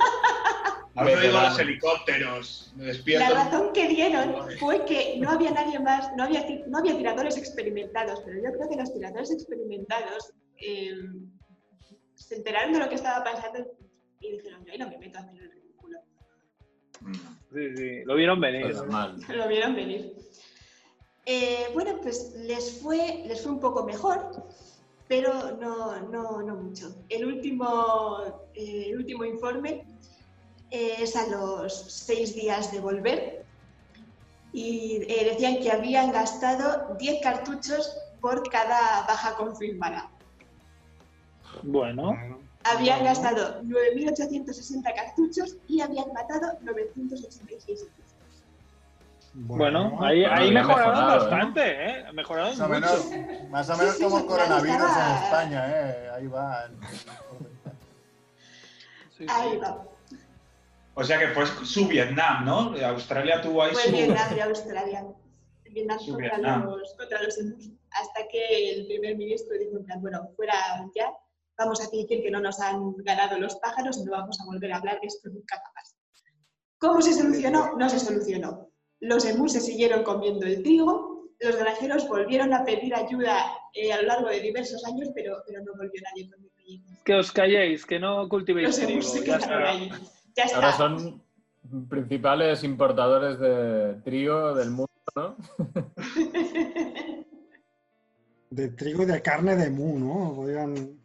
Has 0.95 1.08
oído 1.08 1.39
los 1.39 1.60
helicópteros, 1.60 2.73
me 2.75 2.86
despierto. 2.86 3.30
La 3.30 3.43
razón 3.43 3.71
que 3.73 3.88
dieron 3.88 4.34
fue 4.60 4.84
que 4.86 5.17
no 5.19 5.30
había 5.30 5.51
nadie 5.51 5.78
más, 5.78 6.10
no 6.15 6.23
había, 6.23 6.43
no 6.67 6.80
había 6.80 6.97
tiradores 6.97 7.38
experimentados, 7.38 8.21
pero 8.25 8.38
yo 8.41 8.51
creo 8.58 8.69
que 8.69 8.78
los 8.78 8.93
tiradores 8.93 9.30
experimentados 9.30 10.34
eh, 10.58 10.95
se 12.15 12.36
enteraron 12.36 12.73
de 12.73 12.80
lo 12.80 12.89
que 12.89 12.95
estaba 12.95 13.23
pasando 13.23 13.60
y 14.21 14.32
dijeron, 14.32 14.65
yo 14.65 14.78
no 14.80 14.89
me 14.89 14.97
meto 14.97 15.19
a 15.19 15.21
hacer. 15.21 15.51
Sí, 17.54 17.76
sí, 17.76 18.04
lo 18.06 18.15
vieron 18.15 18.39
venir. 18.39 18.65
lo 18.65 19.48
vieron 19.48 19.76
venir. 19.76 20.13
Eh, 21.26 21.68
bueno, 21.74 22.00
pues 22.02 22.34
les 22.38 22.82
fue, 22.82 23.24
les 23.28 23.41
fue 23.41 23.54
un 23.54 23.60
poco 23.60 23.84
mejor, 23.84 24.32
pero 25.08 25.58
no, 25.58 26.00
no, 26.10 26.41
no 26.41 26.56
mucho. 26.56 26.96
El 27.10 27.26
último, 27.26 28.18
eh, 28.54 28.88
el 28.89 28.98
último 28.98 29.26
informe 29.26 29.86
es 30.72 31.15
a 31.15 31.28
los 31.28 31.74
seis 31.91 32.36
días 32.36 32.72
de 32.72 32.80
volver 32.80 33.46
y 34.52 35.02
eh, 35.08 35.30
decían 35.32 35.60
que 35.60 35.72
habían 35.72 36.12
gastado 36.12 36.96
10 36.98 37.22
cartuchos 37.22 37.98
por 38.22 38.50
cada 38.50 39.06
baja 39.06 39.36
confirmada. 39.36 40.10
Bueno. 41.63 42.44
Habían 42.65 43.04
gastado 43.04 43.62
9.860 43.63 44.95
cartuchos 44.95 45.58
y 45.67 45.82
habían 45.82 46.12
matado 46.13 46.58
986 46.62 47.86
bueno, 49.38 49.97
ahí, 50.01 50.23
ahí 50.23 50.49
mejoraron 50.49 51.08
bastante, 51.08 51.62
¿eh? 51.62 52.06
Mejoraron 52.13 52.58
más 52.58 52.62
o 52.62 52.69
menos, 52.69 53.06
más 53.49 53.69
o 53.69 53.78
menos 53.78 53.95
como 53.95 54.19
el 54.19 54.25
coronavirus 54.28 54.91
en 54.97 55.23
España, 55.23 55.71
¿eh? 55.71 56.10
Ahí 56.15 56.28
va. 56.28 56.69
ahí 59.28 59.58
va. 59.58 59.84
O 60.93 61.04
sea 61.04 61.19
que 61.19 61.28
fue 61.30 61.45
su 61.45 61.86
Vietnam, 61.86 62.45
¿no? 62.45 62.73
Australia 62.86 63.41
tuvo 63.41 63.63
ahí 63.63 63.73
fue 63.73 63.84
su... 63.84 63.91
Vietnam 63.91 64.38
y 64.38 64.39
Australia. 64.39 65.06
Vietnam 65.65 65.97
contra, 65.97 66.17
Vietnam. 66.17 66.65
Los, 66.67 66.93
contra 66.93 67.21
los 67.21 67.38
hasta 67.91 68.28
que 68.32 68.71
el 68.71 68.88
primer 68.88 69.17
ministro 69.17 69.58
dijo, 69.58 69.84
bueno, 69.99 70.30
fuera 70.38 70.56
ya, 70.95 71.12
vamos 71.58 71.80
a 71.82 71.84
decir 71.84 72.08
que 72.08 72.32
no 72.32 72.39
nos 72.39 72.60
han 72.60 72.96
ganado 72.98 73.39
los 73.39 73.56
pájaros 73.58 73.98
y 73.98 74.04
no 74.04 74.12
vamos 74.12 74.39
a 74.39 74.46
volver 74.46 74.72
a 74.74 74.78
hablar 74.78 75.00
de 75.02 75.08
esto 75.08 75.30
nunca 75.30 75.62
más. 75.76 75.96
¿Cómo 76.78 77.02
se 77.02 77.13
solucionó? 77.13 77.76
No 77.78 77.89
se 77.89 78.00
solucionó 78.00 78.70
los 79.02 79.26
emus 79.26 79.54
se 79.54 79.62
siguieron 79.62 80.04
comiendo 80.04 80.46
el 80.46 80.62
trigo, 80.63 81.30
los 81.39 81.56
granjeros 81.58 82.08
volvieron 82.08 82.54
a 82.54 82.63
pedir 82.63 82.96
ayuda 82.96 83.46
eh, 83.74 83.91
a 83.91 84.02
lo 84.02 84.08
largo 84.08 84.30
de 84.30 84.39
diversos 84.39 84.86
años, 84.86 85.10
pero, 85.13 85.38
pero 85.46 85.63
no 85.63 85.74
volvió 85.74 86.02
nadie 86.02 86.30
con 86.30 86.44
el 86.44 86.52
Que 87.04 87.15
os 87.15 87.32
calléis, 87.32 87.86
que 87.86 88.00
no 88.00 88.28
cultivéis 88.30 88.76
trigo. 88.78 89.02
Ya 89.26 89.38
está. 89.38 89.70
Ahí. 89.70 89.91
Ya 90.36 90.44
está. 90.44 90.58
Ahora 90.58 90.72
son 90.74 91.22
principales 91.89 92.63
importadores 92.63 93.39
de 93.39 93.96
trigo 94.04 94.54
del 94.56 94.72
mundo, 94.72 94.89
¿no? 95.15 95.36
de 98.50 98.70
trigo 98.70 99.04
y 99.04 99.06
de 99.06 99.22
carne 99.22 99.56
de 99.56 99.70
mu, 99.70 100.00
¿no? 100.00 100.34
Podrían, 100.36 101.00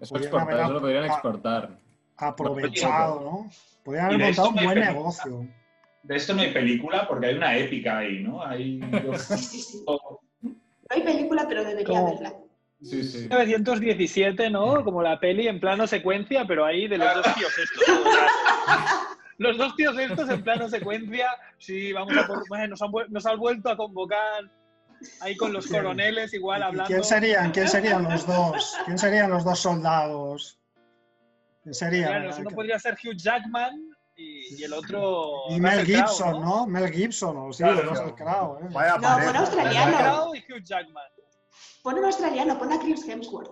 eso, 0.00 0.14
podrían 0.14 0.34
exportar, 0.34 0.60
eso 0.60 0.72
lo 0.72 0.80
podrían 0.80 1.04
exportar. 1.04 1.78
Aprovechado, 2.16 3.20
¿no? 3.20 3.50
Podrían 3.84 4.06
haber 4.06 4.18
montado 4.18 4.48
un 4.48 4.54
buen 4.54 4.80
negocio. 4.80 5.48
De 6.02 6.16
esto 6.16 6.34
no 6.34 6.42
hay 6.42 6.52
película 6.52 7.06
porque 7.08 7.26
hay 7.26 7.34
una 7.34 7.56
épica 7.56 7.98
ahí, 7.98 8.22
¿no? 8.22 8.42
Hay... 8.42 8.80
No 10.88 10.94
hay 10.94 11.02
película, 11.02 11.46
pero 11.48 11.64
debería 11.64 11.98
haberla. 11.98 12.32
Sí, 12.80 13.02
sí. 13.02 13.18
1917, 13.22 14.50
¿no? 14.50 14.84
Como 14.84 15.02
la 15.02 15.18
peli 15.18 15.48
en 15.48 15.58
plano 15.58 15.86
secuencia, 15.88 16.44
pero 16.46 16.64
ahí 16.64 16.86
de 16.86 16.98
los 16.98 17.12
dos 17.12 17.34
tíos 17.34 17.58
estos. 17.58 17.82
los 19.38 19.58
dos 19.58 19.74
tíos 19.74 19.98
estos 19.98 20.28
en 20.28 20.44
plano 20.44 20.68
secuencia, 20.68 21.26
sí, 21.58 21.92
vamos 21.92 22.16
a 22.16 22.26
por... 22.28 22.48
nos, 22.68 22.80
han, 22.80 22.90
nos 23.08 23.26
han 23.26 23.38
vuelto 23.38 23.68
a 23.68 23.76
convocar 23.76 24.48
ahí 25.20 25.36
con 25.36 25.52
los 25.52 25.66
coroneles 25.66 26.32
igual 26.34 26.62
hablando. 26.62 26.88
¿Quién 26.88 27.04
serían? 27.04 27.52
¿Quién 27.52 27.68
serían 27.68 28.04
los 28.04 28.26
dos? 28.26 28.76
¿Quién 28.84 28.98
serían 28.98 29.30
los 29.30 29.44
dos 29.44 29.58
soldados? 29.58 30.58
¿Quién 31.62 31.74
sería? 31.74 32.06
Claro, 32.06 32.36
uno 32.38 32.50
podría 32.50 32.78
ser 32.78 32.94
Hugh 32.94 33.16
Jackman 33.16 33.90
y, 34.16 34.62
el 34.62 34.72
otro. 34.72 35.44
Y 35.50 35.60
Mel 35.60 35.84
Gibson, 35.84 36.40
¿no? 36.40 36.66
Mel 36.66 36.90
Gibson, 36.90 37.36
o 37.36 37.52
sí, 37.52 37.62
claro, 37.62 37.82
Russell 37.82 38.14
Crowe. 38.14 38.58
¿eh? 38.60 38.68
Vaya 38.70 38.96
no, 38.96 39.26
pon 39.26 39.36
australiano. 39.36 40.34
y 40.34 40.38
Hugh 40.38 40.62
Jackman. 40.62 41.04
Pon 41.82 41.98
un 41.98 42.04
australiano, 42.04 42.58
pon 42.58 42.72
a 42.72 42.80
Chris 42.80 43.06
Hemsworth. 43.06 43.50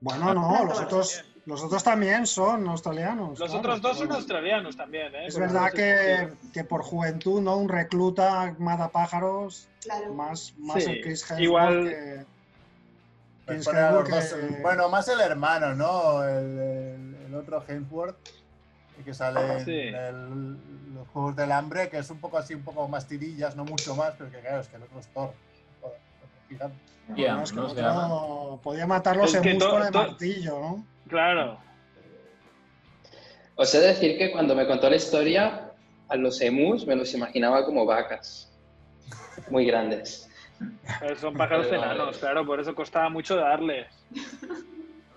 Bueno, 0.00 0.34
no, 0.34 0.64
los 0.64 0.80
otros, 0.80 1.24
los 1.46 1.62
otros 1.62 1.82
también 1.82 2.26
son 2.26 2.68
australianos. 2.68 3.38
Los 3.38 3.52
otros 3.54 3.80
dos 3.80 3.98
son 3.98 4.12
australianos 4.12 4.76
también, 4.76 5.14
¿eh? 5.14 5.26
Es 5.26 5.38
verdad 5.38 5.72
que, 5.72 6.32
que, 6.52 6.64
por 6.64 6.82
juventud, 6.82 7.40
¿no? 7.40 7.56
Un 7.56 7.68
recluta 7.68 8.54
mata 8.58 8.88
pájaros. 8.90 9.68
Claro. 9.80 10.14
Más, 10.14 10.54
más 10.58 10.84
sí. 10.84 10.90
el 10.90 11.00
Chris 11.02 11.22
Hemsworth 11.22 11.40
Igual... 11.40 11.88
que... 11.88 12.24
Pues 13.44 13.68
que... 13.68 14.62
Bueno, 14.62 14.88
más 14.88 15.08
el 15.08 15.20
hermano, 15.20 15.74
¿no? 15.74 16.22
El, 16.22 16.58
el, 16.58 17.16
el 17.26 17.34
otro 17.34 17.62
Hemsworth 17.66 18.16
que 19.04 19.14
sale 19.14 19.64
sí. 19.64 19.70
en 19.70 19.94
el, 19.94 20.50
los 20.94 21.08
Juegos 21.08 21.36
del 21.36 21.52
Hambre, 21.52 21.88
que 21.88 21.98
es 21.98 22.10
un 22.10 22.18
poco 22.18 22.38
así, 22.38 22.54
un 22.54 22.62
poco 22.62 22.86
más 22.88 23.06
tirillas, 23.06 23.56
no 23.56 23.64
mucho 23.64 23.94
más, 23.94 24.14
pero 24.16 24.30
que 24.30 24.38
claro, 24.38 24.60
es 24.60 24.68
que 24.68 24.76
el 24.76 24.82
otro 24.82 25.00
es 25.00 25.06
Thor. 25.08 25.32
Yeah, 27.16 27.34
no, 27.34 27.42
es 27.42 27.52
que 27.52 27.56
no, 27.56 27.72
no, 27.74 28.60
podía 28.62 28.86
matarlos 28.86 29.34
en 29.34 29.54
músculo 29.54 29.84
de 29.84 29.90
martillo, 29.90 30.60
¿no? 30.60 30.84
Claro. 31.12 31.58
Os 33.56 33.74
he 33.74 33.80
de 33.80 33.88
decir 33.88 34.16
que 34.16 34.32
cuando 34.32 34.54
me 34.54 34.66
contó 34.66 34.88
la 34.88 34.96
historia, 34.96 35.70
a 36.08 36.16
los 36.16 36.40
emus 36.40 36.86
me 36.86 36.96
los 36.96 37.12
imaginaba 37.12 37.66
como 37.66 37.84
vacas. 37.84 38.50
Muy 39.50 39.66
grandes. 39.66 40.30
Pero 41.00 41.14
son 41.16 41.34
pájaros 41.34 41.66
enanos, 41.66 42.16
claro, 42.16 42.46
por 42.46 42.58
eso 42.60 42.74
costaba 42.74 43.10
mucho 43.10 43.36
darles. 43.36 43.88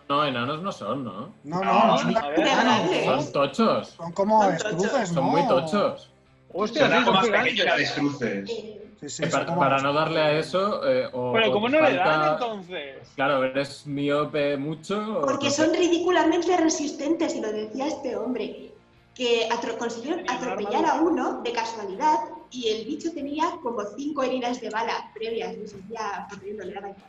No, 0.09 0.25
enanos 0.25 0.61
no 0.61 0.71
son, 0.73 1.05
¿no? 1.05 1.33
No, 1.45 1.63
no, 1.63 1.63
no 1.63 1.97
son, 1.97 3.23
son 3.23 3.31
tochos. 3.31 3.87
Son 3.89 4.11
como 4.11 4.43
estruces. 4.43 5.11
¿no? 5.11 5.21
Son 5.21 5.23
muy 5.23 5.47
tochos. 5.47 6.11
Hostia, 6.51 6.89
son 6.89 7.13
más 7.13 7.25
gigantes. 7.25 7.53
pequeña 7.53 7.73
de 7.73 7.79
destruces. 7.79 8.51
Sí, 8.99 9.09
sí, 9.09 9.23
Eh, 9.23 9.29
para, 9.29 9.79
no 9.81 9.93
darle 9.93 10.19
a 10.21 10.39
eso. 10.39 10.87
eh, 10.89 11.09
o, 11.11 11.33
Pero 11.33 11.51
¿cómo 11.51 11.67
no 11.69 11.81
le 11.81 11.95
dan 11.95 12.33
entonces? 12.33 13.11
Claro, 13.15 13.43
eres 13.43 13.85
miope 13.85 14.55
mucho. 14.57 15.21
Porque 15.21 15.47
no 15.47 15.51
son 15.51 15.73
ridículamente 15.73 16.55
resistentes, 16.57 17.35
y 17.35 17.41
lo 17.41 17.51
decía 17.51 17.87
este 17.87 18.15
hombre, 18.15 18.71
que 19.13 19.47
atro- 19.49 19.77
consiguieron 19.77 20.21
atropellar 20.29 20.85
a 20.85 21.01
uno 21.01 21.41
de 21.41 21.51
casualidad 21.51 22.19
y 22.51 22.69
el 22.69 22.85
bicho 22.85 23.11
tenía 23.13 23.51
como 23.61 23.81
cinco 23.97 24.23
heridas 24.23 24.59
de 24.61 24.69
bala 24.69 25.11
previas, 25.13 25.55
y 25.57 25.67
seguía 25.67 26.27
corriendo, 26.29 26.63
le 26.63 26.73
daba 26.73 26.89
igual. 26.89 27.03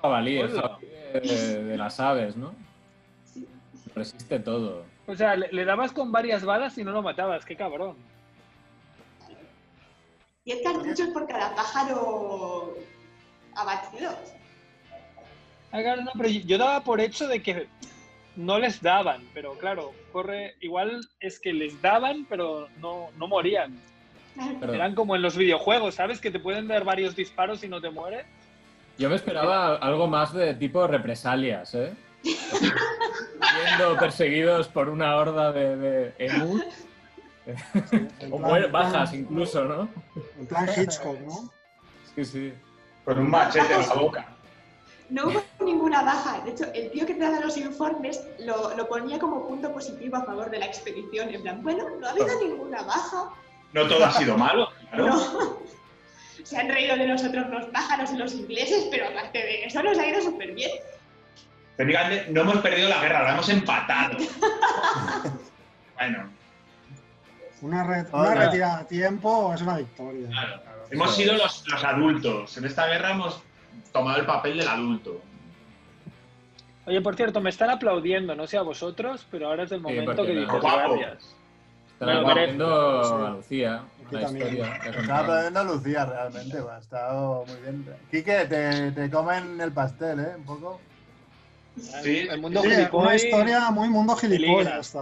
jabalí, 0.00 0.38
el 0.38 0.50
jabalí 0.52 0.86
de, 1.22 1.64
de 1.64 1.76
las 1.76 1.98
aves, 2.00 2.36
¿no? 2.36 2.52
Resiste 3.94 4.38
todo. 4.40 4.84
O 5.06 5.16
sea, 5.16 5.34
le, 5.36 5.50
le 5.52 5.64
dabas 5.64 5.92
con 5.92 6.12
varias 6.12 6.44
balas 6.44 6.76
y 6.78 6.84
no 6.84 6.92
lo 6.92 7.02
matabas, 7.02 7.44
qué 7.44 7.56
cabrón. 7.56 7.96
10 10.48 10.62
cartuchos 10.62 11.08
por 11.08 11.26
cada 11.26 11.54
pájaro 11.54 12.74
abatido. 13.54 14.16
Ah, 15.72 15.82
no, 15.82 16.10
pero 16.16 16.30
yo 16.30 16.56
daba 16.56 16.82
por 16.82 17.02
hecho 17.02 17.28
de 17.28 17.42
que 17.42 17.68
no 18.34 18.58
les 18.58 18.80
daban, 18.80 19.28
pero 19.34 19.58
claro, 19.58 19.92
corre, 20.10 20.54
igual 20.62 21.06
es 21.20 21.38
que 21.38 21.52
les 21.52 21.82
daban, 21.82 22.24
pero 22.30 22.68
no, 22.80 23.08
no 23.18 23.28
morían. 23.28 23.78
Eran 24.62 24.94
como 24.94 25.14
en 25.16 25.20
los 25.20 25.36
videojuegos, 25.36 25.96
¿sabes? 25.96 26.18
Que 26.18 26.30
te 26.30 26.40
pueden 26.40 26.66
dar 26.66 26.82
varios 26.82 27.14
disparos 27.14 27.62
y 27.62 27.68
no 27.68 27.82
te 27.82 27.90
mueres. 27.90 28.24
Yo 28.96 29.10
me 29.10 29.16
esperaba 29.16 29.76
algo 29.76 30.06
más 30.06 30.32
de 30.32 30.54
tipo 30.54 30.86
represalias, 30.86 31.74
¿eh? 31.74 31.92
Siendo 32.22 33.96
perseguidos 34.00 34.66
por 34.68 34.88
una 34.88 35.14
horda 35.16 35.52
de, 35.52 35.76
de 35.76 36.14
emus. 36.18 36.62
o 38.30 38.38
bajas 38.70 39.12
incluso, 39.12 39.64
¿no? 39.64 39.88
En 40.38 40.46
plan 40.46 40.68
Hitchcock, 40.68 41.18
¿no? 41.20 41.50
Sí, 42.14 42.24
sí. 42.24 42.52
Con 43.04 43.18
un 43.18 43.30
machete 43.30 43.74
en 43.74 43.88
la 43.88 43.94
boca. 43.94 44.28
No 45.10 45.28
hubo 45.28 45.42
ninguna 45.64 46.02
baja. 46.02 46.40
De 46.44 46.50
hecho, 46.50 46.64
el 46.74 46.90
tío 46.90 47.06
que 47.06 47.14
te 47.14 47.20
daba 47.20 47.40
los 47.40 47.56
informes 47.56 48.22
lo, 48.40 48.76
lo, 48.76 48.88
ponía 48.88 49.18
como 49.18 49.48
punto 49.48 49.72
positivo 49.72 50.16
a 50.16 50.24
favor 50.24 50.50
de 50.50 50.58
la 50.58 50.66
expedición. 50.66 51.30
En 51.30 51.42
plan, 51.42 51.62
bueno, 51.62 51.88
no 51.98 52.06
ha 52.06 52.10
habido 52.10 52.28
ninguna 52.40 52.82
baja. 52.82 53.30
No 53.72 53.88
todo 53.88 54.04
ha 54.04 54.12
sido 54.12 54.36
malo, 54.36 54.68
No. 54.92 55.58
Se 56.44 56.56
han 56.56 56.68
reído 56.68 56.96
de 56.96 57.06
nosotros 57.06 57.46
los 57.50 57.66
pájaros 57.66 58.10
y 58.12 58.16
los 58.16 58.32
ingleses, 58.32 58.86
pero 58.90 59.08
aparte 59.08 59.38
de 59.38 59.64
eso 59.64 59.82
nos 59.82 59.98
ha 59.98 60.06
ido 60.06 60.22
súper 60.22 60.52
bien. 60.52 60.70
Técnicamente 61.76 62.30
no 62.30 62.40
hemos 62.42 62.58
perdido 62.58 62.88
la 62.88 63.02
guerra, 63.02 63.24
la 63.24 63.32
hemos 63.32 63.48
empatado. 63.48 64.16
bueno. 65.94 66.37
Una, 67.62 67.84
retirada 67.84 68.78
a 68.78 68.86
tiempo 68.86 69.52
es 69.54 69.62
una 69.62 69.78
victoria. 69.78 70.28
Claro. 70.28 70.62
Hemos 70.90 71.16
sido 71.16 71.34
los, 71.34 71.66
los 71.68 71.84
adultos. 71.84 72.56
En 72.56 72.64
esta 72.64 72.86
guerra 72.86 73.10
hemos 73.10 73.42
tomado 73.92 74.20
el 74.20 74.26
papel 74.26 74.58
del 74.58 74.68
adulto. 74.68 75.20
Oye, 76.86 77.02
por 77.02 77.16
cierto, 77.16 77.40
me 77.40 77.50
están 77.50 77.68
aplaudiendo, 77.68 78.34
no 78.34 78.46
sé 78.46 78.56
a 78.56 78.62
vosotros, 78.62 79.26
pero 79.30 79.48
ahora 79.48 79.64
es 79.64 79.72
el 79.72 79.80
momento 79.80 80.24
que 80.24 80.32
dices 80.32 80.48
gracias. 80.62 81.34
Están 81.92 82.10
aplaudiendo 82.10 83.26
a 83.26 83.30
Lucía. 83.30 83.82
Estaba 84.10 85.18
aplaudiendo 85.18 85.60
a 85.60 85.64
Lucía 85.64 86.06
realmente, 86.06 86.58
ha 86.58 86.78
estado 86.78 87.44
muy 87.46 87.56
bien. 87.56 87.86
Quique, 88.10 88.46
te, 88.46 88.92
te 88.92 89.10
comen 89.10 89.60
el 89.60 89.72
pastel, 89.72 90.20
¿eh? 90.20 90.34
Un 90.36 90.44
poco. 90.44 90.80
Sí, 91.76 92.26
el 92.30 92.40
mundo 92.40 92.62
sí, 92.62 92.70
una 92.92 93.14
historia 93.14 93.70
muy 93.70 93.88
mundo 93.88 94.16
gilipollas. 94.16 94.96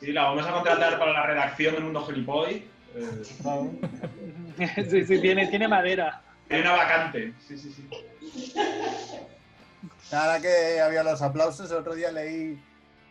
Sí, 0.00 0.12
la 0.12 0.24
vamos 0.24 0.46
a 0.46 0.52
contratar 0.52 0.98
para 0.98 1.12
la 1.12 1.26
redacción 1.26 1.74
del 1.74 1.84
mundo 1.84 2.04
gilipollas. 2.06 2.62
sí, 4.90 5.04
sí, 5.04 5.20
tiene, 5.20 5.46
tiene 5.48 5.68
madera. 5.68 6.22
Tiene 6.48 6.62
una 6.62 6.72
vacante, 6.72 7.34
sí, 7.46 7.58
sí, 7.58 7.72
sí. 7.72 7.88
Ahora 10.12 10.40
que 10.40 10.80
había 10.80 11.02
los 11.02 11.20
aplausos, 11.20 11.70
el 11.70 11.78
otro 11.78 11.94
día 11.94 12.12
leí 12.12 12.62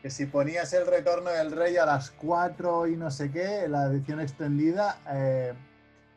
que 0.02 0.10
si 0.10 0.28
ponías 0.28 0.72
el 0.74 0.86
retorno 0.86 1.32
del 1.32 1.52
rey 1.52 1.78
a 1.78 1.86
las 1.86 2.12
4 2.12 2.88
y 2.88 2.96
no 2.96 3.12
sé 3.12 3.32
qué, 3.32 3.68
la 3.68 3.86
edición 3.86 4.22
extendida, 4.22 5.00
eh, 5.12 5.54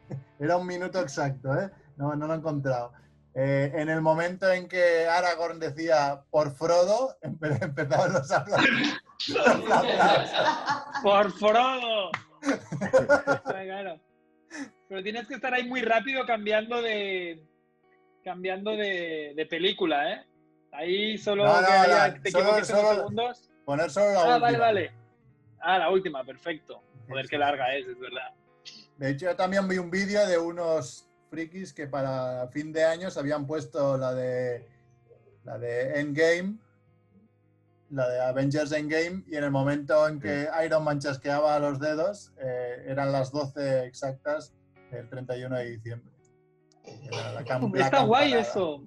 era 0.38 0.56
un 0.56 0.66
minuto 0.66 1.00
exacto, 1.00 1.58
¿eh? 1.58 1.70
No, 1.96 2.14
no 2.14 2.26
lo 2.26 2.34
he 2.34 2.36
encontrado. 2.36 2.92
Eh, 3.40 3.70
en 3.72 3.88
el 3.88 4.00
momento 4.00 4.50
en 4.50 4.66
que 4.66 5.06
Aragorn 5.06 5.60
decía 5.60 6.24
por 6.28 6.56
Frodo, 6.56 7.16
empezaban 7.22 8.12
los 8.12 8.32
aplausos. 8.32 8.68
¡Por 11.04 11.30
Frodo! 11.38 12.10
claro. 13.44 14.00
Pero 14.88 15.02
tienes 15.04 15.28
que 15.28 15.34
estar 15.34 15.54
ahí 15.54 15.68
muy 15.68 15.82
rápido 15.82 16.26
cambiando 16.26 16.82
de 16.82 17.46
cambiando 18.24 18.72
de, 18.72 19.46
película, 19.48 20.14
¿eh? 20.14 20.26
Ahí 20.72 21.16
solo 21.16 21.44
te 22.20 22.32
solo, 22.32 22.64
segundos. 22.64 23.48
Poner 23.64 23.88
solo 23.88 24.14
la 24.14 24.20
ah, 24.20 24.22
última. 24.22 24.38
vale, 24.38 24.58
vale. 24.58 24.92
Ah, 25.60 25.78
la 25.78 25.90
última, 25.90 26.24
perfecto. 26.24 26.82
Joder, 27.08 27.28
qué 27.28 27.38
larga 27.38 27.72
es, 27.76 27.86
es 27.86 28.00
verdad. 28.00 28.34
De 28.96 29.10
hecho, 29.10 29.26
yo 29.26 29.36
también 29.36 29.68
vi 29.68 29.78
un 29.78 29.90
vídeo 29.92 30.26
de 30.26 30.38
unos 30.38 31.07
frikis 31.28 31.72
que 31.72 31.86
para 31.86 32.48
fin 32.48 32.72
de 32.72 32.84
año 32.84 33.10
se 33.10 33.20
habían 33.20 33.46
puesto 33.46 33.96
la 33.96 34.14
de 34.14 34.66
la 35.44 35.58
de 35.58 36.00
Endgame, 36.00 36.58
la 37.90 38.08
de 38.08 38.20
Avengers 38.20 38.72
Endgame, 38.72 39.24
y 39.26 39.36
en 39.36 39.44
el 39.44 39.50
momento 39.50 40.06
en 40.06 40.20
que 40.20 40.46
Iron 40.64 40.84
Man 40.84 40.98
chasqueaba 41.00 41.58
los 41.58 41.80
dedos, 41.80 42.32
eh, 42.38 42.84
eran 42.86 43.12
las 43.12 43.32
12 43.32 43.86
exactas 43.86 44.52
el 44.92 45.08
31 45.08 45.56
de 45.56 45.70
diciembre. 45.70 46.12
Está 47.74 48.02
guay 48.02 48.34
eso. 48.34 48.86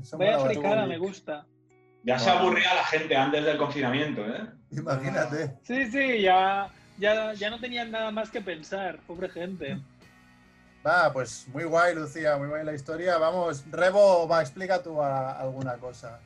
eso 0.00 0.18
Vaya 0.18 0.38
fricada, 0.40 0.86
me 0.86 0.98
gusta. 0.98 1.46
Ya 2.02 2.18
se 2.18 2.30
aburría 2.30 2.74
la 2.74 2.84
gente 2.84 3.14
antes 3.14 3.44
del 3.44 3.58
confinamiento, 3.58 4.26
¿eh? 4.26 4.48
Imagínate. 4.70 5.58
Sí, 5.62 5.90
sí, 5.90 6.22
ya, 6.22 6.70
ya, 6.98 7.34
ya 7.34 7.50
no 7.50 7.60
tenían 7.60 7.90
nada 7.90 8.10
más 8.10 8.30
que 8.30 8.40
pensar, 8.40 9.00
pobre 9.06 9.28
gente. 9.28 9.78
Va, 10.86 11.12
pues 11.12 11.46
muy 11.48 11.64
guay, 11.64 11.94
Lucía, 11.94 12.36
muy 12.36 12.48
guay 12.48 12.64
la 12.64 12.74
historia. 12.74 13.18
Vamos, 13.18 13.64
Rebo, 13.70 14.26
va, 14.26 14.40
explica 14.40 14.82
tú 14.82 15.02
alguna 15.02 15.74
cosa. 15.74 16.20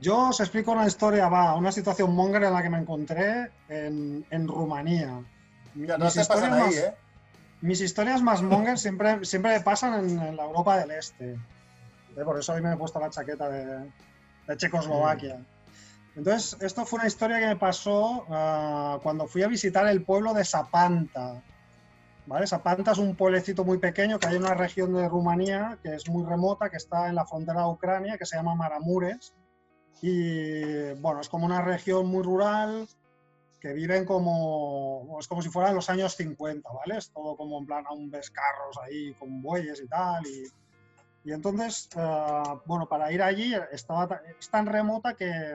Yo 0.00 0.30
os 0.30 0.40
explico 0.40 0.72
una 0.72 0.86
historia, 0.86 1.28
va, 1.28 1.54
una 1.54 1.70
situación 1.70 2.14
monger 2.14 2.44
en 2.44 2.52
la 2.52 2.62
que 2.62 2.70
me 2.70 2.78
encontré 2.78 3.50
en, 3.68 4.24
en 4.30 4.48
Rumanía. 4.48 5.22
Mira, 5.74 5.96
no 5.98 6.10
se 6.10 6.24
pasan 6.24 6.54
ahí, 6.54 6.74
¿eh? 6.74 6.94
mis 7.62 7.80
historias 7.80 8.20
más 8.20 8.42
mongers 8.42 8.80
siempre, 8.80 9.24
siempre 9.24 9.60
pasan 9.60 10.04
en, 10.04 10.36
la 10.36 10.44
Europa 10.44 10.78
del 10.78 10.90
Este. 10.90 11.32
Eh, 11.32 12.24
por 12.24 12.38
eso 12.38 12.52
hoy 12.52 12.60
me 12.60 12.72
he 12.72 12.76
puesto 12.76 12.98
la 13.00 13.08
chaqueta 13.08 13.48
de, 13.48 14.56
Checoslovaquia. 14.56 15.40
Entonces, 16.16 16.60
esto 16.60 16.84
fue 16.84 16.98
una 16.98 17.08
historia 17.08 17.38
que 17.38 17.46
me 17.46 17.56
pasó 17.56 18.26
ah, 18.28 18.98
cuando 19.02 19.26
fui 19.26 19.42
a 19.44 19.46
visitar 19.46 19.86
el 19.86 20.02
pueblo 20.02 20.34
de 20.34 20.44
Sapanta. 20.44 21.40
¿Vale? 22.32 22.46
Sapanta 22.46 22.92
es 22.92 22.98
un 22.98 23.14
pueblecito 23.14 23.62
muy 23.62 23.76
pequeño 23.76 24.18
que 24.18 24.26
hay 24.26 24.36
en 24.36 24.44
una 24.44 24.54
región 24.54 24.94
de 24.94 25.06
Rumanía 25.06 25.78
que 25.82 25.94
es 25.96 26.08
muy 26.08 26.24
remota, 26.24 26.70
que 26.70 26.78
está 26.78 27.06
en 27.10 27.14
la 27.14 27.26
frontera 27.26 27.60
de 27.60 27.68
Ucrania, 27.68 28.16
que 28.16 28.24
se 28.24 28.36
llama 28.36 28.54
Maramures. 28.54 29.34
Y 30.00 30.94
bueno, 30.94 31.20
es 31.20 31.28
como 31.28 31.44
una 31.44 31.60
región 31.60 32.06
muy 32.06 32.22
rural, 32.22 32.88
que 33.60 33.74
viven 33.74 34.06
como, 34.06 35.14
es 35.20 35.28
como 35.28 35.42
si 35.42 35.50
fueran 35.50 35.74
los 35.74 35.90
años 35.90 36.16
50, 36.16 36.66
¿vale? 36.72 36.96
Es 36.96 37.10
todo 37.10 37.36
como 37.36 37.58
en 37.58 37.66
plan, 37.66 37.84
aún 37.86 38.10
ves 38.10 38.30
carros 38.30 38.78
ahí 38.82 39.12
con 39.18 39.42
bueyes 39.42 39.82
y 39.82 39.88
tal. 39.88 40.24
Y, 40.26 41.30
entonces, 41.32 41.90
eh, 41.94 42.42
bueno, 42.64 42.88
para 42.88 43.12
ir 43.12 43.20
allí 43.20 43.54
estaba, 43.72 44.22
es 44.40 44.48
tan 44.48 44.64
remota 44.64 45.12
que, 45.12 45.54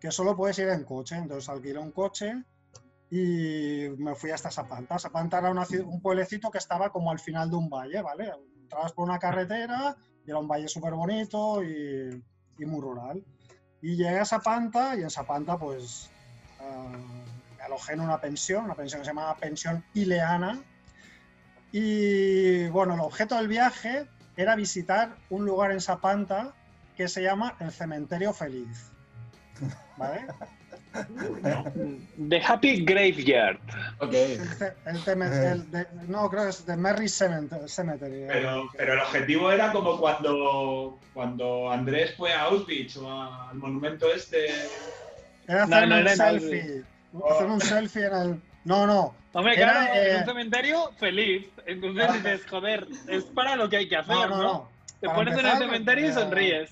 que 0.00 0.10
solo 0.10 0.34
puedes 0.34 0.58
ir 0.60 0.68
en 0.68 0.82
coche. 0.84 1.16
Entonces 1.16 1.46
alquilé 1.50 1.78
un 1.78 1.92
coche 1.92 2.42
y 3.10 3.88
me 3.98 4.14
fui 4.14 4.30
hasta 4.30 4.50
Sapanta. 4.50 4.98
Sapanta 4.98 5.38
era 5.38 5.50
un 5.50 6.00
pueblecito 6.00 6.50
que 6.50 6.58
estaba 6.58 6.90
como 6.90 7.10
al 7.10 7.18
final 7.18 7.50
de 7.50 7.56
un 7.56 7.68
valle, 7.68 8.00
¿vale? 8.02 8.32
Entrabas 8.62 8.92
por 8.92 9.08
una 9.08 9.18
carretera 9.18 9.96
y 10.24 10.30
era 10.30 10.38
un 10.38 10.46
valle 10.46 10.68
súper 10.68 10.94
bonito 10.94 11.62
y, 11.64 12.22
y, 12.58 12.64
muy 12.64 12.80
rural. 12.80 13.24
Y 13.82 13.96
llegué 13.96 14.20
a 14.20 14.24
Sapanta 14.24 14.96
y 14.96 15.02
en 15.02 15.10
Sapanta 15.10 15.58
pues 15.58 16.08
me 17.56 17.64
alojé 17.64 17.94
en 17.94 18.00
una 18.00 18.20
pensión, 18.20 18.64
una 18.64 18.74
pensión 18.74 19.00
que 19.00 19.06
se 19.06 19.10
llamaba 19.10 19.36
Pensión 19.36 19.84
Ileana. 19.94 20.62
Y 21.72 22.68
bueno, 22.68 22.94
el 22.94 23.00
objeto 23.00 23.36
del 23.36 23.48
viaje 23.48 24.06
era 24.36 24.54
visitar 24.54 25.16
un 25.30 25.44
lugar 25.44 25.72
en 25.72 25.80
Sapanta 25.80 26.54
que 26.96 27.08
se 27.08 27.22
llama 27.22 27.56
el 27.58 27.72
Cementerio 27.72 28.32
Feliz. 28.32 28.92
¿Vale? 29.96 30.26
The 32.28 32.40
Happy 32.40 32.84
Graveyard. 32.84 33.58
Okay. 34.00 34.38
no, 36.08 36.28
creo 36.28 36.44
que 36.44 36.50
es 36.50 36.64
The 36.64 36.76
Merry 36.76 37.08
Cemetery. 37.08 38.26
Pero, 38.28 38.68
pero, 38.76 38.92
el 38.94 39.00
objetivo 39.00 39.52
era 39.52 39.72
como 39.72 39.98
cuando, 39.98 40.98
cuando 41.14 41.70
Andrés 41.70 42.14
fue 42.16 42.32
a 42.32 42.44
Auschwitz 42.44 42.96
o 42.96 43.10
al 43.10 43.56
monumento 43.56 44.12
este 44.12 44.48
era 45.50 45.64
hacer 45.64 45.92
un 45.92 46.08
selfie. 46.08 46.84
Hacer 47.28 47.46
un 47.46 47.60
selfie 47.60 48.06
en 48.06 48.14
el. 48.14 48.42
No, 48.64 48.86
no. 48.86 49.14
Hombre, 49.32 49.56
claro, 49.56 49.92
en 49.92 50.16
un 50.16 50.22
eh, 50.22 50.24
cementerio 50.24 50.92
feliz. 50.98 51.48
Entonces 51.66 52.12
dices, 52.14 52.46
joder, 52.48 52.86
es 53.08 53.24
para 53.24 53.56
lo 53.56 53.68
que 53.68 53.78
hay 53.78 53.88
que 53.88 53.96
hacer, 53.96 54.28
¿no? 54.28 54.42
no, 54.42 54.68
Te 55.00 55.08
pones 55.08 55.36
en 55.38 55.46
el 55.46 55.58
cementerio 55.58 56.08
y 56.08 56.12
sonríes. 56.12 56.70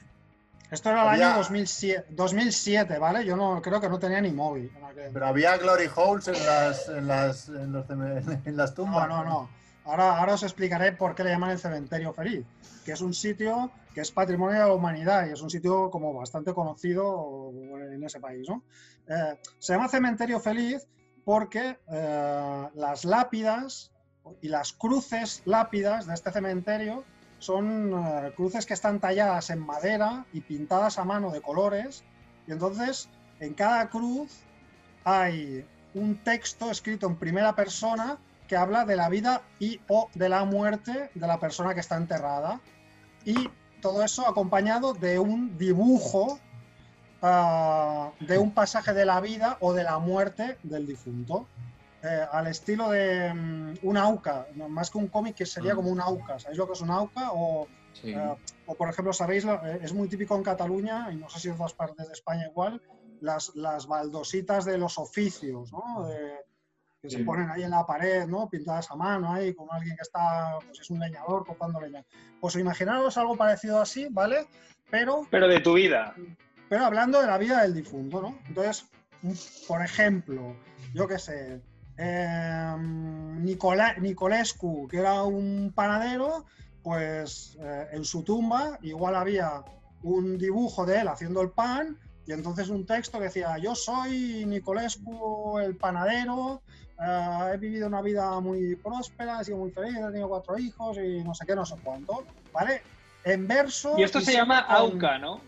Esto 0.71 0.91
era 0.91 1.03
el 1.03 1.23
año 1.23 1.37
2007, 1.39 2.07
2007, 2.11 2.99
¿vale? 2.99 3.25
Yo 3.25 3.37
no 3.37 3.63
creo 3.63 3.81
que 3.81 3.89
no 3.89 3.99
tenía 3.99 4.21
ni 4.21 4.33
móvil. 4.33 4.71
Pero 5.13 5.27
había 5.27 5.57
glory 5.57 5.89
holes 5.95 6.29
en 6.29 6.47
las, 6.47 6.89
en 6.89 7.07
las, 7.07 7.49
en 7.49 7.73
los, 7.73 7.87
en 7.91 8.57
las 8.57 8.75
tumbas. 8.75 9.09
No, 9.09 9.25
no, 9.25 9.25
no. 9.25 9.51
Ahora, 9.85 10.19
ahora 10.19 10.35
os 10.35 10.43
explicaré 10.43 10.93
por 10.93 11.15
qué 11.15 11.25
le 11.25 11.31
llaman 11.31 11.51
el 11.51 11.59
cementerio 11.59 12.13
feliz, 12.13 12.45
que 12.85 12.93
es 12.93 13.01
un 13.01 13.15
sitio 13.15 13.71
que 13.95 14.03
es 14.03 14.13
patrimonio 14.13 14.61
de 14.61 14.67
la 14.67 14.75
humanidad 14.75 15.27
y 15.27 15.33
es 15.33 15.41
un 15.41 15.49
sitio 15.49 15.91
como 15.91 16.13
bastante 16.13 16.53
conocido 16.53 17.51
en 17.91 18.05
ese 18.05 18.21
país. 18.21 18.47
¿no? 18.49 18.63
Eh, 19.09 19.39
se 19.59 19.73
llama 19.73 19.89
cementerio 19.89 20.39
feliz 20.41 20.87
porque 21.25 21.79
eh, 21.91 22.69
las 22.75 23.05
lápidas 23.05 23.91
y 24.43 24.49
las 24.49 24.73
cruces 24.73 25.43
lápidas 25.47 26.07
de 26.07 26.15
este 26.15 26.31
cementerio 26.31 27.03
son 27.39 27.93
eh, 27.93 28.33
cruces 28.37 28.67
que 28.67 28.75
están 28.75 29.01
talladas 29.01 29.51
en 29.51 29.61
madera 29.61 30.27
y 30.33 30.41
pintadas 30.41 30.99
a 30.99 31.05
mano 31.05 31.31
de 31.31 31.41
colores. 31.41 32.05
Y 32.47 32.53
entonces, 32.53 33.09
en 33.41 33.55
cada 33.55 33.89
cruz 33.89 34.41
hay 35.05 35.65
un 35.95 36.17
texto 36.17 36.71
escrito 36.71 37.07
en 37.07 37.17
primera 37.17 37.55
persona 37.55 38.19
que 38.47 38.57
habla 38.57 38.85
de 38.85 38.97
la 38.97 39.09
vida 39.09 39.43
y 39.59 39.81
o 39.89 40.09
de 40.15 40.29
la 40.29 40.45
muerte 40.45 41.11
de 41.15 41.27
la 41.27 41.39
persona 41.39 41.75
que 41.75 41.81
está 41.81 41.97
enterrada. 41.97 42.61
Y 43.25 43.51
todo 43.81 44.03
eso 44.03 44.27
acompañado 44.27 44.95
de 44.95 45.19
un 45.19 45.57
dibujo 45.59 46.41
ah, 47.23 48.11
de 48.21 48.39
un 48.39 48.53
pasaje 48.53 48.93
de 48.93 49.05
la 49.05 49.21
vida 49.21 49.59
o 49.61 49.73
de 49.75 49.85
la 49.85 49.99
muerte 49.99 50.59
del 50.63 50.87
difunto. 50.87 51.47
Eh, 52.03 52.27
al 52.31 52.47
estilo 52.47 52.91
de 52.91 53.33
um, 53.33 53.75
una 53.83 54.03
AUCA, 54.03 54.47
más 54.69 54.89
que 54.89 54.99
un 54.99 55.09
cómic 55.09 55.35
que 55.35 55.47
sería 55.47 55.75
mm. 55.75 55.77
como 55.77 55.91
un 55.91 56.01
AUCA. 56.01 56.39
¿Sabéis 56.39 56.59
lo 56.59 56.67
que 56.67 56.75
es 56.75 56.81
un 56.81 56.91
AUCA? 56.91 57.33
O, 57.33 57.67
eh, 58.05 58.37
o 58.67 58.75
por 58.77 58.89
ejemplo, 58.89 59.13
sabéis, 59.13 59.45
eh, 59.45 59.81
es 59.83 59.93
muy 59.93 60.09
típico 60.09 60.37
en 60.37 60.45
Cataluña, 60.45 61.09
y 61.11 61.17
no 61.17 61.29
sé 61.29 61.41
si 61.41 61.49
en 61.49 61.55
otras 61.55 61.75
partes 61.75 62.07
de 62.07 62.13
España 62.13 62.47
igual, 62.47 62.81
las, 63.21 63.55
las 63.57 63.89
baldositas 63.89 64.65
de 64.65 64.79
los 64.79 64.97
oficios, 64.99 65.73
¿no? 65.73 66.09
que 67.01 67.11
se 67.11 67.21
ponen 67.21 67.49
ahí 67.49 67.63
en 67.63 67.71
la 67.71 67.87
pared, 67.87 68.27
¿no? 68.27 68.49
Pintadas 68.51 68.91
a 68.91 68.97
mano 68.97 69.33
ahí, 69.33 69.55
con 69.55 69.69
alguien 69.71 69.95
que 69.95 70.03
está, 70.03 70.59
pues 70.67 70.81
es 70.81 70.91
un 70.91 70.99
leñador 70.99 71.47
cortando 71.47 71.81
leña. 71.81 72.05
Pues 72.41 72.57
imaginaros 72.57 73.17
algo 73.17 73.37
parecido 73.37 73.81
así, 73.81 74.09
¿vale? 74.11 74.49
Pero... 74.91 75.25
Pero 75.31 75.47
de 75.47 75.61
tu 75.61 75.75
vida. 75.75 76.17
Pero 76.69 76.85
hablando 76.85 77.21
de 77.21 77.29
la 77.29 77.39
vida 77.39 77.63
del 77.63 77.75
difunto, 77.75 78.21
¿no? 78.21 78.39
Entonces, 78.49 78.85
por 79.69 79.81
ejemplo, 79.81 80.57
yo 80.93 81.07
qué 81.07 81.19
sé, 81.21 81.63
eh, 81.99 82.75
Nicolescu, 83.99 84.89
que 84.89 84.99
era 84.99 85.23
un 85.25 85.73
panadero, 85.75 86.45
pues 86.83 87.59
eh, 87.61 87.89
en 87.93 88.05
su 88.05 88.23
tumba 88.23 88.79
igual 88.83 89.17
había 89.17 89.63
un 90.03 90.39
dibujo 90.39 90.87
de 90.87 91.01
él 91.01 91.09
haciendo 91.09 91.43
el 91.43 91.51
pan 91.51 91.99
y 92.25 92.33
entonces 92.33 92.69
un 92.69 92.87
texto 92.87 93.19
que 93.19 93.25
decía, 93.25 93.59
yo 93.59 93.75
soy 93.75 94.45
Nicolescu 94.47 95.59
el 95.59 95.77
panadero, 95.77 96.63
eh, 97.01 97.51
he 97.55 97.57
vivido 97.57 97.89
una 97.89 98.03
vida 98.03 98.39
muy 98.41 98.77
próspera, 98.77 99.41
he 99.41 99.45
sido 99.45 99.59
muy 99.59 99.71
feliz, 99.71 99.97
he 99.97 100.03
tenido 100.03 100.29
cuatro 100.29 100.59
hijos 100.59 100.99
y 100.99 101.25
no 101.25 101.35
sé 101.35 101.47
qué, 101.47 101.57
no 101.57 101.67
sé 101.67 101.75
cuánto, 101.83 102.25
¿vale? 102.53 102.83
En 103.25 103.49
verso... 103.49 103.95
Y 103.99 104.03
esto 104.03 104.21
se 104.21 104.35
llama 104.35 104.61
AUCA, 104.61 105.19
¿no? 105.19 105.41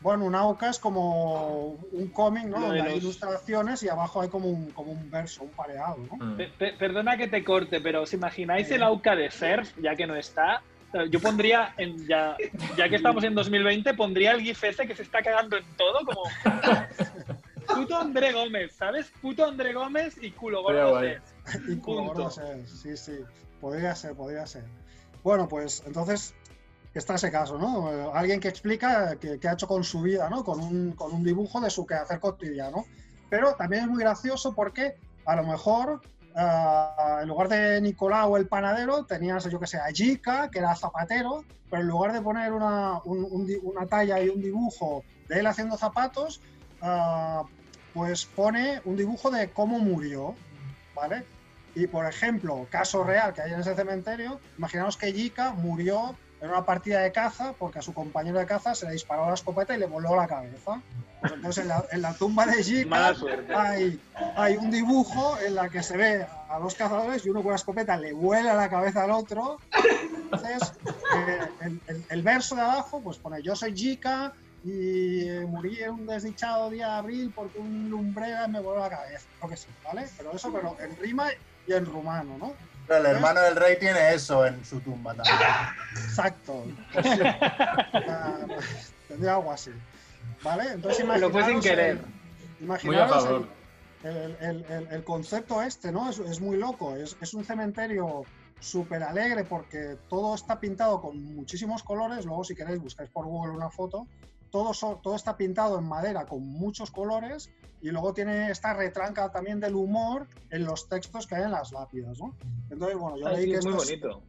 Bueno, 0.00 0.24
un 0.24 0.34
AUCA 0.34 0.70
es 0.70 0.78
como 0.78 1.76
un 1.92 2.08
cómic, 2.08 2.44
¿no? 2.44 2.60
Donde 2.60 2.82
hay 2.82 2.98
ilustraciones 2.98 3.82
y 3.82 3.88
abajo 3.88 4.20
hay 4.20 4.28
como 4.28 4.48
un, 4.48 4.70
como 4.70 4.92
un 4.92 5.10
verso, 5.10 5.42
un 5.42 5.50
pareado, 5.50 5.96
¿no? 6.10 6.24
Mm. 6.24 6.38
perdona 6.78 7.16
que 7.16 7.26
te 7.26 7.42
corte, 7.42 7.80
pero 7.80 8.02
¿os 8.02 8.12
imagináis 8.12 8.70
el 8.70 8.82
AUCA 8.82 9.16
de 9.16 9.30
Surf, 9.30 9.76
ya 9.82 9.96
que 9.96 10.06
no 10.06 10.14
está? 10.14 10.62
Yo 11.10 11.20
pondría, 11.20 11.74
en, 11.76 12.06
ya, 12.06 12.36
ya 12.76 12.88
que 12.88 12.96
estamos 12.96 13.22
en 13.22 13.34
2020, 13.34 13.92
pondría 13.94 14.32
el 14.32 14.40
GIF 14.40 14.64
ese 14.64 14.86
que 14.86 14.94
se 14.94 15.02
está 15.02 15.20
cagando 15.20 15.56
en 15.56 15.64
todo, 15.76 16.04
como 16.06 16.22
puto 17.74 17.98
André 17.98 18.32
Gómez, 18.32 18.74
¿sabes? 18.74 19.12
Puto 19.20 19.44
André 19.44 19.74
Gómez 19.74 20.16
y 20.22 20.30
culo 20.30 20.62
gordo 20.62 21.02
Y 21.68 21.76
culo 21.76 22.04
gordo 22.04 22.30
sí, 22.30 22.96
sí. 22.96 23.18
Podría 23.60 23.94
ser, 23.94 24.14
podría 24.14 24.46
ser. 24.46 24.64
Bueno, 25.22 25.48
pues 25.48 25.82
entonces 25.86 26.34
está 26.94 27.14
ese 27.14 27.30
caso, 27.30 27.58
¿no? 27.58 28.12
Alguien 28.14 28.40
que 28.40 28.48
explica 28.48 29.16
qué, 29.16 29.38
ha 29.48 29.52
hecho 29.52 29.68
con 29.68 29.84
su 29.84 30.02
vida, 30.02 30.28
¿no? 30.30 30.44
Con 30.44 30.60
un, 30.60 30.92
con 30.92 31.12
un 31.12 31.22
dibujo 31.22 31.60
de 31.60 31.70
su 31.70 31.86
quehacer 31.86 32.20
cotidiano. 32.20 32.86
Pero 33.30 33.54
también 33.54 33.84
es 33.84 33.88
muy 33.88 34.00
gracioso 34.00 34.54
porque 34.54 34.96
a 35.26 35.36
lo 35.36 35.44
mejor 35.44 36.00
Uh, 36.34 37.20
en 37.22 37.28
lugar 37.28 37.48
de 37.48 37.80
Nicolau 37.80 38.36
el 38.36 38.46
panadero, 38.46 39.04
tenías, 39.04 39.50
yo 39.50 39.58
que 39.58 39.66
sé, 39.66 39.78
a 39.78 39.88
Jica, 39.92 40.48
que 40.50 40.60
era 40.60 40.76
zapatero, 40.76 41.44
pero 41.68 41.82
en 41.82 41.88
lugar 41.88 42.12
de 42.12 42.22
poner 42.22 42.52
una, 42.52 43.00
una 43.02 43.86
talla 43.86 44.20
y 44.20 44.28
un 44.28 44.40
dibujo 44.40 45.02
de 45.28 45.40
él 45.40 45.46
haciendo 45.48 45.76
zapatos, 45.76 46.40
uh, 46.80 47.44
pues 47.92 48.24
pone 48.24 48.80
un 48.84 48.96
dibujo 48.96 49.32
de 49.32 49.50
cómo 49.50 49.80
murió, 49.80 50.36
¿vale? 50.94 51.24
Y 51.74 51.88
por 51.88 52.06
ejemplo, 52.06 52.68
caso 52.70 53.02
real 53.02 53.32
que 53.32 53.42
hay 53.42 53.52
en 53.52 53.60
ese 53.60 53.74
cementerio, 53.74 54.38
imaginaos 54.58 54.96
que 54.96 55.12
Yika 55.12 55.54
murió 55.54 56.14
en 56.40 56.50
una 56.50 56.64
partida 56.64 57.00
de 57.00 57.12
caza 57.12 57.52
porque 57.58 57.80
a 57.80 57.82
su 57.82 57.92
compañero 57.92 58.38
de 58.38 58.46
caza 58.46 58.74
se 58.74 58.86
le 58.86 58.92
disparó 58.92 59.26
la 59.26 59.34
escopeta 59.34 59.74
y 59.74 59.78
le 59.78 59.86
voló 59.86 60.14
la 60.16 60.26
cabeza. 60.26 60.80
Pues 61.20 61.32
entonces 61.32 61.66
en 61.90 62.02
la, 62.02 62.14
tumba 62.14 62.46
de 62.46 62.62
Yika 62.62 63.14
hay, 63.56 64.00
hay, 64.36 64.56
un 64.56 64.70
dibujo 64.70 65.36
en 65.44 65.56
la 65.56 65.68
que 65.68 65.82
se 65.82 65.96
ve 65.96 66.24
a 66.48 66.58
dos 66.60 66.76
cazadores 66.76 67.26
y 67.26 67.30
uno 67.30 67.42
con 67.42 67.50
la 67.50 67.56
escopeta 67.56 67.96
le 67.96 68.12
vuela 68.12 68.54
la 68.54 68.68
cabeza 68.68 69.04
al 69.04 69.10
otro. 69.10 69.58
Entonces 70.14 70.72
eh, 71.16 71.40
el, 71.62 72.04
el, 72.08 72.22
verso 72.22 72.54
de 72.54 72.62
abajo 72.62 73.00
pues 73.00 73.16
pone 73.18 73.42
yo 73.42 73.56
soy 73.56 73.74
Yika, 73.74 74.32
y 74.64 75.26
morí 75.46 75.82
en 75.82 75.90
un 75.90 76.06
desdichado 76.06 76.70
día 76.70 76.88
de 76.88 76.92
abril 76.94 77.32
porque 77.34 77.58
un 77.58 77.88
lumbrera 77.90 78.48
me 78.48 78.60
voló 78.60 78.80
la 78.80 78.90
cabeza, 78.90 79.26
lo 79.40 79.48
que 79.48 79.56
sí, 79.56 79.68
¿vale? 79.84 80.06
Pero 80.16 80.32
eso, 80.32 80.52
pero 80.52 80.76
en 80.80 80.96
rima 80.96 81.28
y 81.66 81.72
en 81.72 81.86
rumano, 81.86 82.36
¿no? 82.38 82.54
Pero 82.88 83.00
el 83.00 83.06
hermano 83.16 83.40
del 83.42 83.54
rey 83.54 83.78
tiene 83.78 84.14
eso 84.14 84.46
en 84.46 84.64
su 84.64 84.80
tumba 84.80 85.14
también. 85.14 85.38
Exacto. 85.92 86.64
tendría 89.08 89.34
algo 89.34 89.52
así. 89.52 89.72
¿Vale? 90.42 90.72
Entonces. 90.72 91.04
Lo 91.20 91.30
fue 91.30 91.44
sin 91.44 91.60
querer. 91.60 92.00
Imaginaros 92.60 93.44
el, 94.04 94.36
el, 94.40 94.64
el, 94.70 94.88
el, 94.90 95.04
concepto 95.04 95.60
este, 95.60 95.92
¿no? 95.92 96.08
Es, 96.08 96.18
es 96.18 96.40
muy 96.40 96.56
loco. 96.56 96.96
Es, 96.96 97.16
es 97.20 97.34
un 97.34 97.44
cementerio 97.44 98.24
súper 98.58 99.02
alegre 99.02 99.44
porque 99.44 99.98
todo 100.08 100.34
está 100.34 100.58
pintado 100.58 101.00
con 101.00 101.22
muchísimos 101.34 101.82
colores. 101.82 102.24
Luego, 102.24 102.42
si 102.42 102.54
queréis, 102.54 102.80
buscáis 102.80 103.10
por 103.10 103.26
Google 103.26 103.52
una 103.52 103.68
foto 103.70 104.06
todo, 104.50 104.72
todo 105.02 105.16
está 105.16 105.36
pintado 105.36 105.78
en 105.78 105.84
madera 105.84 106.26
con 106.26 106.46
muchos 106.46 106.90
colores 106.90 107.50
y 107.80 107.90
luego 107.90 108.12
tiene 108.12 108.50
esta 108.50 108.74
retranca 108.74 109.30
también 109.30 109.60
del 109.60 109.74
humor 109.74 110.26
en 110.50 110.64
los 110.64 110.88
textos 110.88 111.26
que 111.26 111.36
hay 111.36 111.44
en 111.44 111.52
las 111.52 111.72
lápidas, 111.72 112.18
¿no? 112.18 112.34
Entonces, 112.70 112.98
bueno, 112.98 113.18
yo, 113.18 113.28
leí, 113.28 113.50
que 113.50 113.58
esto, 113.58 114.22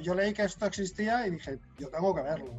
yo, 0.00 0.14
leí 0.14 0.32
que 0.32 0.42
esto 0.42 0.66
existía 0.66 1.26
y 1.26 1.30
dije, 1.30 1.58
yo 1.78 1.88
tengo 1.88 2.14
que 2.14 2.22
verlo. 2.22 2.52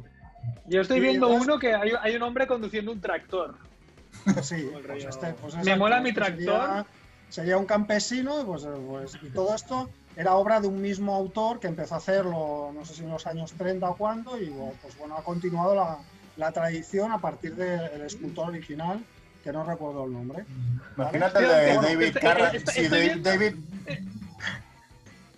Yo 0.66 0.80
estoy 0.80 1.00
viendo 1.00 1.28
uno 1.28 1.58
que 1.58 1.74
hay, 1.74 1.92
hay, 2.00 2.16
un 2.16 2.22
hombre 2.22 2.46
conduciendo 2.46 2.92
un 2.92 3.00
tractor. 3.00 3.56
Sí, 4.42 4.70
pues 4.86 5.04
este, 5.04 5.32
pues 5.34 5.54
me 5.64 5.76
mola 5.76 6.00
mi 6.00 6.12
tractor. 6.12 6.84
Sería, 7.28 7.58
un 7.58 7.66
campesino 7.66 8.44
pues, 8.46 8.66
pues, 8.86 9.18
y 9.22 9.28
todo 9.28 9.54
esto 9.54 9.90
era 10.16 10.34
obra 10.34 10.60
de 10.60 10.66
un 10.66 10.80
mismo 10.80 11.14
autor 11.14 11.60
que 11.60 11.66
empezó 11.66 11.94
a 11.94 11.98
hacerlo, 11.98 12.72
no 12.74 12.84
sé 12.84 12.94
si 12.94 13.04
en 13.04 13.10
los 13.10 13.26
años 13.26 13.52
30 13.52 13.88
o 13.88 13.96
cuándo, 13.96 14.40
y 14.40 14.46
pues 14.82 14.98
bueno, 14.98 15.16
ha 15.16 15.22
continuado 15.22 15.74
la, 15.74 15.98
la 16.38 16.52
tradición 16.52 17.12
a 17.12 17.18
partir 17.18 17.54
del 17.54 18.00
escultor 18.00 18.48
original, 18.48 19.04
que 19.44 19.52
no 19.52 19.64
recuerdo 19.64 20.04
el 20.06 20.12
nombre. 20.12 20.44
Imagínate 20.96 21.38
el 21.40 21.48
de 21.48 21.74
David 21.74 22.16
Carradine. 22.20 22.66
Si 22.66 22.88
David, 22.88 23.54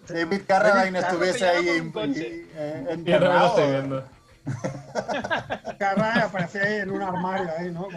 David 0.07 0.43
Carradine 0.47 0.99
estuviese 0.99 1.49
ahí 1.49 1.69
eh, 1.97 2.87
enterrado. 2.91 4.05
Carradine 5.79 6.23
aparecía 6.23 6.63
ahí 6.63 6.75
en 6.77 6.91
un 6.91 7.03
armario, 7.03 7.51
ahí, 7.59 7.73
¿no? 7.73 7.89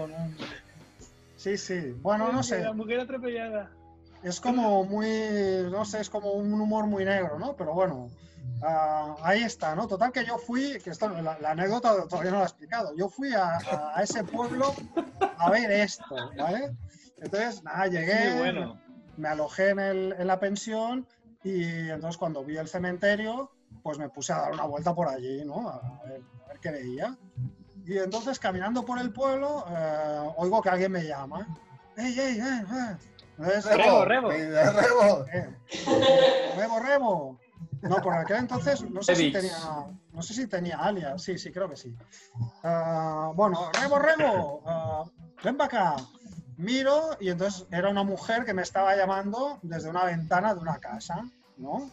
Sí, 1.35 1.57
sí. 1.57 1.93
Bueno, 2.01 2.31
no 2.31 2.41
sé. 2.41 2.61
La 2.61 2.71
mujer 2.71 3.01
atropellada. 3.01 3.69
Es 4.23 4.39
como 4.39 4.85
muy, 4.85 5.07
no 5.69 5.85
sé, 5.85 5.99
es 5.99 6.09
como 6.09 6.31
un 6.31 6.53
humor 6.53 6.87
muy 6.87 7.03
negro, 7.05 7.37
¿no? 7.37 7.55
Pero 7.55 7.73
bueno, 7.73 8.09
Ah, 8.65 9.15
ahí 9.21 9.43
está, 9.43 9.75
¿no? 9.75 9.87
Total 9.87 10.11
que 10.11 10.25
yo 10.25 10.37
fui, 10.37 10.79
que 10.79 10.91
esto, 10.91 11.09
la, 11.09 11.37
anécdota 11.43 12.07
todavía 12.07 12.31
no 12.31 12.37
la 12.37 12.43
he 12.43 12.47
explicado, 12.47 12.95
yo 12.95 13.09
fui 13.09 13.33
a, 13.33 13.59
ese 14.01 14.23
pueblo 14.23 14.73
a 15.37 15.49
ver 15.49 15.69
esto, 15.71 16.15
¿vale? 16.37 16.73
Entonces, 17.17 17.61
nada, 17.63 17.87
llegué, 17.87 18.53
me 19.17 19.27
alojé 19.27 19.69
en, 19.69 19.79
el, 19.79 20.15
en, 20.17 20.27
la 20.27 20.39
pensión 20.39 21.05
y 21.43 21.89
entonces 21.89 22.17
cuando 22.17 22.43
vi 22.45 22.55
el 22.55 22.69
cementerio, 22.69 23.51
pues 23.81 23.97
me 23.97 24.09
puse 24.09 24.31
a 24.31 24.37
dar 24.37 24.53
una 24.53 24.65
vuelta 24.65 24.95
por 24.95 25.09
allí, 25.09 25.43
¿no? 25.43 25.67
A 25.67 26.01
ver, 26.07 26.21
qué 26.61 26.71
veía. 26.71 27.17
Y 27.85 27.97
entonces, 27.97 28.39
caminando 28.39 28.85
por 28.85 28.97
el 28.97 29.11
pueblo, 29.11 29.65
eh, 29.69 30.31
oigo 30.37 30.61
que 30.61 30.69
alguien 30.69 30.93
me 30.93 31.03
llama. 31.03 31.45
¡Ey, 31.97 32.17
ey, 32.17 32.39
ey! 32.39 32.39
ey! 32.39 33.12
Rebo, 33.37 34.05
rebo. 34.05 34.29
Rebo. 34.29 35.25
Rebo, 36.55 36.79
rebo. 36.79 37.39
No, 37.81 37.97
por 37.97 38.13
aquel 38.13 38.37
entonces 38.37 38.81
no 38.89 39.03
sé, 39.03 39.15
si 39.15 39.31
tenía, 39.31 39.57
no 40.11 40.21
sé 40.21 40.33
si 40.33 40.47
tenía 40.47 40.77
alias. 40.77 41.21
Sí, 41.21 41.37
sí, 41.37 41.51
creo 41.51 41.69
que 41.69 41.75
sí. 41.75 41.93
Ah, 42.63 43.31
bueno, 43.35 43.71
Rebo, 43.81 43.99
Rebo, 43.99 44.63
uh, 44.65 45.09
ven 45.43 45.57
para 45.57 45.65
acá. 45.95 46.03
Miro 46.55 47.17
y 47.19 47.29
entonces 47.29 47.65
era 47.71 47.89
una 47.89 48.03
mujer 48.03 48.45
que 48.45 48.53
me 48.53 48.61
estaba 48.61 48.95
llamando 48.95 49.59
desde 49.63 49.89
una 49.89 50.05
ventana 50.05 50.53
de 50.53 50.59
una 50.59 50.77
casa, 50.77 51.25
¿no? 51.57 51.89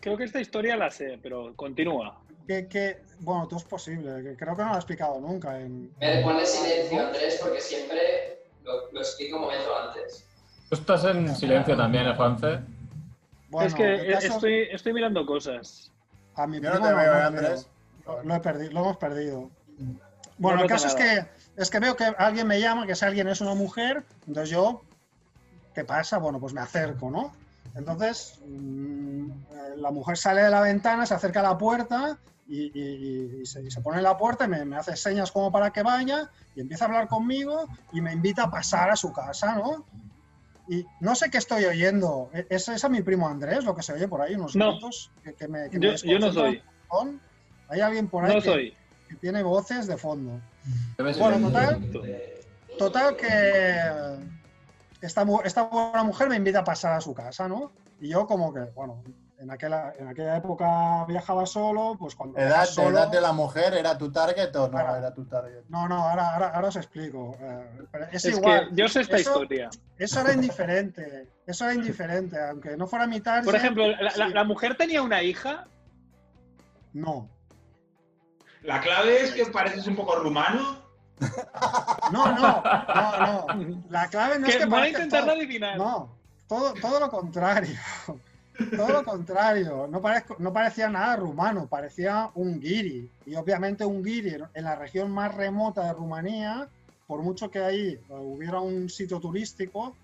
Creo 0.00 0.16
que 0.16 0.24
esta 0.24 0.40
historia 0.40 0.76
la 0.76 0.90
sé, 0.90 1.18
pero 1.22 1.54
continúa. 1.54 2.20
Que, 2.46 3.02
bueno, 3.20 3.46
todo 3.46 3.58
es 3.58 3.66
posible, 3.66 4.34
creo 4.36 4.56
que 4.56 4.62
no 4.62 4.70
lo 4.70 4.74
he 4.74 4.78
explicado 4.78 5.20
nunca. 5.20 5.60
En... 5.60 5.94
Me 5.98 6.22
ponle 6.22 6.46
silencio, 6.46 7.06
Andrés, 7.06 7.38
porque 7.42 7.60
siempre 7.60 8.46
lo, 8.64 8.90
lo 8.90 9.00
explico 9.00 9.36
un 9.36 9.42
momento 9.42 9.68
antes. 9.76 10.27
Tú 10.68 10.74
estás 10.74 11.04
en 11.04 11.34
silencio 11.34 11.76
también, 11.76 12.06
¿eh, 12.08 12.14
Juanfe? 12.14 12.60
es 13.62 13.74
que 13.74 13.94
estoy, 14.26 14.68
estoy 14.70 14.92
mirando 14.92 15.24
cosas. 15.24 15.90
A 16.34 16.46
mi 16.46 16.60
Yo 16.60 16.70
no 16.70 16.80
te 16.82 16.94
veo, 16.94 17.12
no 17.14 17.26
Andrés. 17.26 17.68
Lo, 18.06 18.22
lo 18.22 18.34
he 18.34 18.40
perdido, 18.40 18.72
lo 18.72 18.80
hemos 18.80 18.96
perdido. 18.98 19.50
Bueno, 20.36 20.58
No 20.58 20.62
el 20.64 20.68
caso 20.68 20.86
es 20.88 20.94
que, 20.94 21.26
es 21.56 21.70
que 21.70 21.78
veo 21.80 21.96
que 21.96 22.04
alguien 22.04 22.46
me 22.46 22.60
llama, 22.60 22.86
que 22.86 22.92
ese 22.92 23.06
alguien 23.06 23.28
es 23.28 23.40
una 23.40 23.54
mujer, 23.54 24.04
entonces 24.26 24.50
yo, 24.50 24.82
¿qué 25.74 25.84
pasa? 25.84 26.18
Bueno, 26.18 26.38
pues 26.38 26.52
me 26.52 26.60
acerco, 26.60 27.10
¿no? 27.10 27.32
Entonces, 27.74 28.38
mm, 28.46 29.26
la 29.76 29.90
mujer 29.90 30.16
sale 30.16 30.42
de 30.42 30.50
la 30.50 30.60
ventana, 30.60 31.06
se 31.06 31.14
acerca 31.14 31.40
a 31.40 31.44
la 31.44 31.58
puerta 31.58 32.18
y, 32.46 32.70
y- 32.78 33.40
y 33.42 33.46
se, 33.46 33.62
y 33.62 33.70
se 33.70 33.80
pone 33.80 33.98
en 33.98 34.04
la 34.04 34.16
puerta 34.16 34.44
y 34.44 34.48
me, 34.48 34.64
me 34.64 34.76
hace 34.76 34.96
señas 34.96 35.32
como 35.32 35.50
para 35.50 35.70
que 35.70 35.82
vaya 35.82 36.30
y 36.54 36.60
empieza 36.60 36.84
a 36.84 36.88
hablar 36.88 37.08
conmigo 37.08 37.66
y 37.92 38.00
me 38.00 38.12
invita 38.12 38.44
a 38.44 38.50
pasar 38.50 38.90
a 38.90 38.96
su 38.96 39.12
casa, 39.12 39.54
¿no? 39.56 39.84
Y 40.68 40.84
no 41.00 41.14
sé 41.14 41.30
qué 41.30 41.38
estoy 41.38 41.64
oyendo. 41.64 42.30
¿E- 42.34 42.46
¿Es, 42.50 42.68
es 42.68 42.84
a 42.84 42.88
mi 42.88 43.02
primo 43.02 43.26
Andrés 43.28 43.64
lo 43.64 43.74
que 43.74 43.82
se 43.82 43.94
oye 43.94 44.06
por 44.06 44.20
ahí? 44.20 44.34
Unos 44.34 44.54
No. 44.54 44.72
gritos 44.72 45.10
que, 45.24 45.34
que 45.34 45.48
me, 45.48 45.70
que 45.70 45.78
me 45.78 45.86
Yo, 45.86 45.94
yo 46.04 46.18
no 46.18 46.32
soy. 46.32 46.62
Hay 47.68 47.80
alguien 47.80 48.08
por 48.08 48.24
ahí 48.24 48.34
No 48.34 48.42
que, 48.42 48.48
soy. 48.48 48.76
que 49.08 49.16
tiene 49.16 49.42
voces 49.42 49.86
de 49.86 49.96
fondo. 49.96 50.40
Bueno, 51.18 51.48
total, 51.48 51.90
total 52.78 53.16
que 53.16 53.76
esta, 55.00 55.24
esta 55.44 55.62
buena 55.62 56.04
mujer 56.04 56.28
me 56.28 56.36
invita 56.36 56.60
a 56.60 56.64
pasar 56.64 56.92
a 56.94 57.00
su 57.00 57.14
casa, 57.14 57.48
¿no? 57.48 57.72
Y 58.00 58.08
yo 58.08 58.26
como 58.26 58.52
que, 58.52 58.60
bueno, 58.74 59.02
en 59.40 59.50
aquella, 59.50 59.92
en 59.98 60.08
aquella 60.08 60.36
época 60.36 61.04
viajaba 61.06 61.46
solo, 61.46 61.96
pues 61.98 62.14
cuando 62.16 62.38
¿Edad, 62.38 62.64
solo... 62.66 62.90
edad 62.90 63.08
de 63.08 63.20
la 63.20 63.32
mujer 63.32 63.72
era 63.74 63.96
tu 63.96 64.10
target 64.10 64.54
o 64.56 64.68
no 64.68 64.78
Ahora. 64.78 64.98
era 64.98 65.14
tu 65.14 65.24
target? 65.26 65.62
No, 65.68 65.86
no, 65.88 66.08
ahora, 66.08 66.34
ahora, 66.34 66.48
ahora 66.48 66.68
os 66.68 66.76
explico. 66.76 67.36
Eh, 67.40 67.86
pero 67.92 68.04
es, 68.10 68.24
Es 68.24 68.36
igual. 68.36 68.68
que 68.70 68.74
yo 68.74 68.88
sé 68.88 69.00
esta 69.02 69.16
Eso- 69.16 69.30
historia. 69.30 69.70
Eso 69.96 70.20
era 70.20 70.32
indiferente. 70.32 71.28
Eso 71.46 71.64
era 71.64 71.74
indiferente. 71.74 72.36
Aunque 72.48 72.76
no 72.76 72.86
fuera 72.88 73.06
mi 73.06 73.20
target... 73.20 73.44
Por 73.44 73.54
ejemplo, 73.54 73.86
la, 73.86 74.02
la- 74.02 74.10
sí. 74.10 74.32
la 74.32 74.44
mujer 74.44 74.76
tenía 74.76 75.02
una 75.02 75.22
hija. 75.22 75.66
No. 76.92 77.28
La 78.62 78.80
clave 78.80 79.22
es 79.22 79.32
que 79.32 79.46
pareces 79.46 79.86
un 79.86 79.94
poco 79.96 80.16
rumano. 80.16 80.82
No, 82.12 82.32
no, 82.32 82.62
no, 82.62 83.46
no. 83.56 83.82
La 83.88 84.08
clave 84.08 84.38
no 84.38 84.46
es 84.46 84.54
Que 84.54 84.60
que 84.60 84.66
voy 84.66 84.94
a 84.94 85.08
todo- 85.08 85.30
adivinar. 85.30 85.76
No, 85.78 86.16
todo, 86.48 86.74
todo 86.74 86.98
lo 87.00 87.08
contrario. 87.08 87.76
Todo 88.76 88.88
lo 88.88 89.04
contrario. 89.04 89.86
No, 89.88 90.00
parezco- 90.02 90.36
no 90.38 90.52
parecía 90.52 90.88
nada 90.88 91.16
rumano, 91.16 91.66
parecía 91.68 92.30
un 92.34 92.58
guiri. 92.60 93.10
Y 93.26 93.34
obviamente 93.36 93.84
un 93.84 94.02
guiri 94.02 94.36
en- 94.54 94.64
la 94.64 94.74
región 94.76 95.10
más 95.10 95.34
remota 95.34 95.84
de 95.84 95.92
Rumanía, 95.92 96.68
por 97.06 97.22
mucho 97.22 97.50
que 97.50 97.60
ahí 97.60 97.88
eh, 97.92 98.02
hubiera 98.10 98.60
un 98.60 98.88
sitio 98.88 99.20
turístico, 99.20 99.94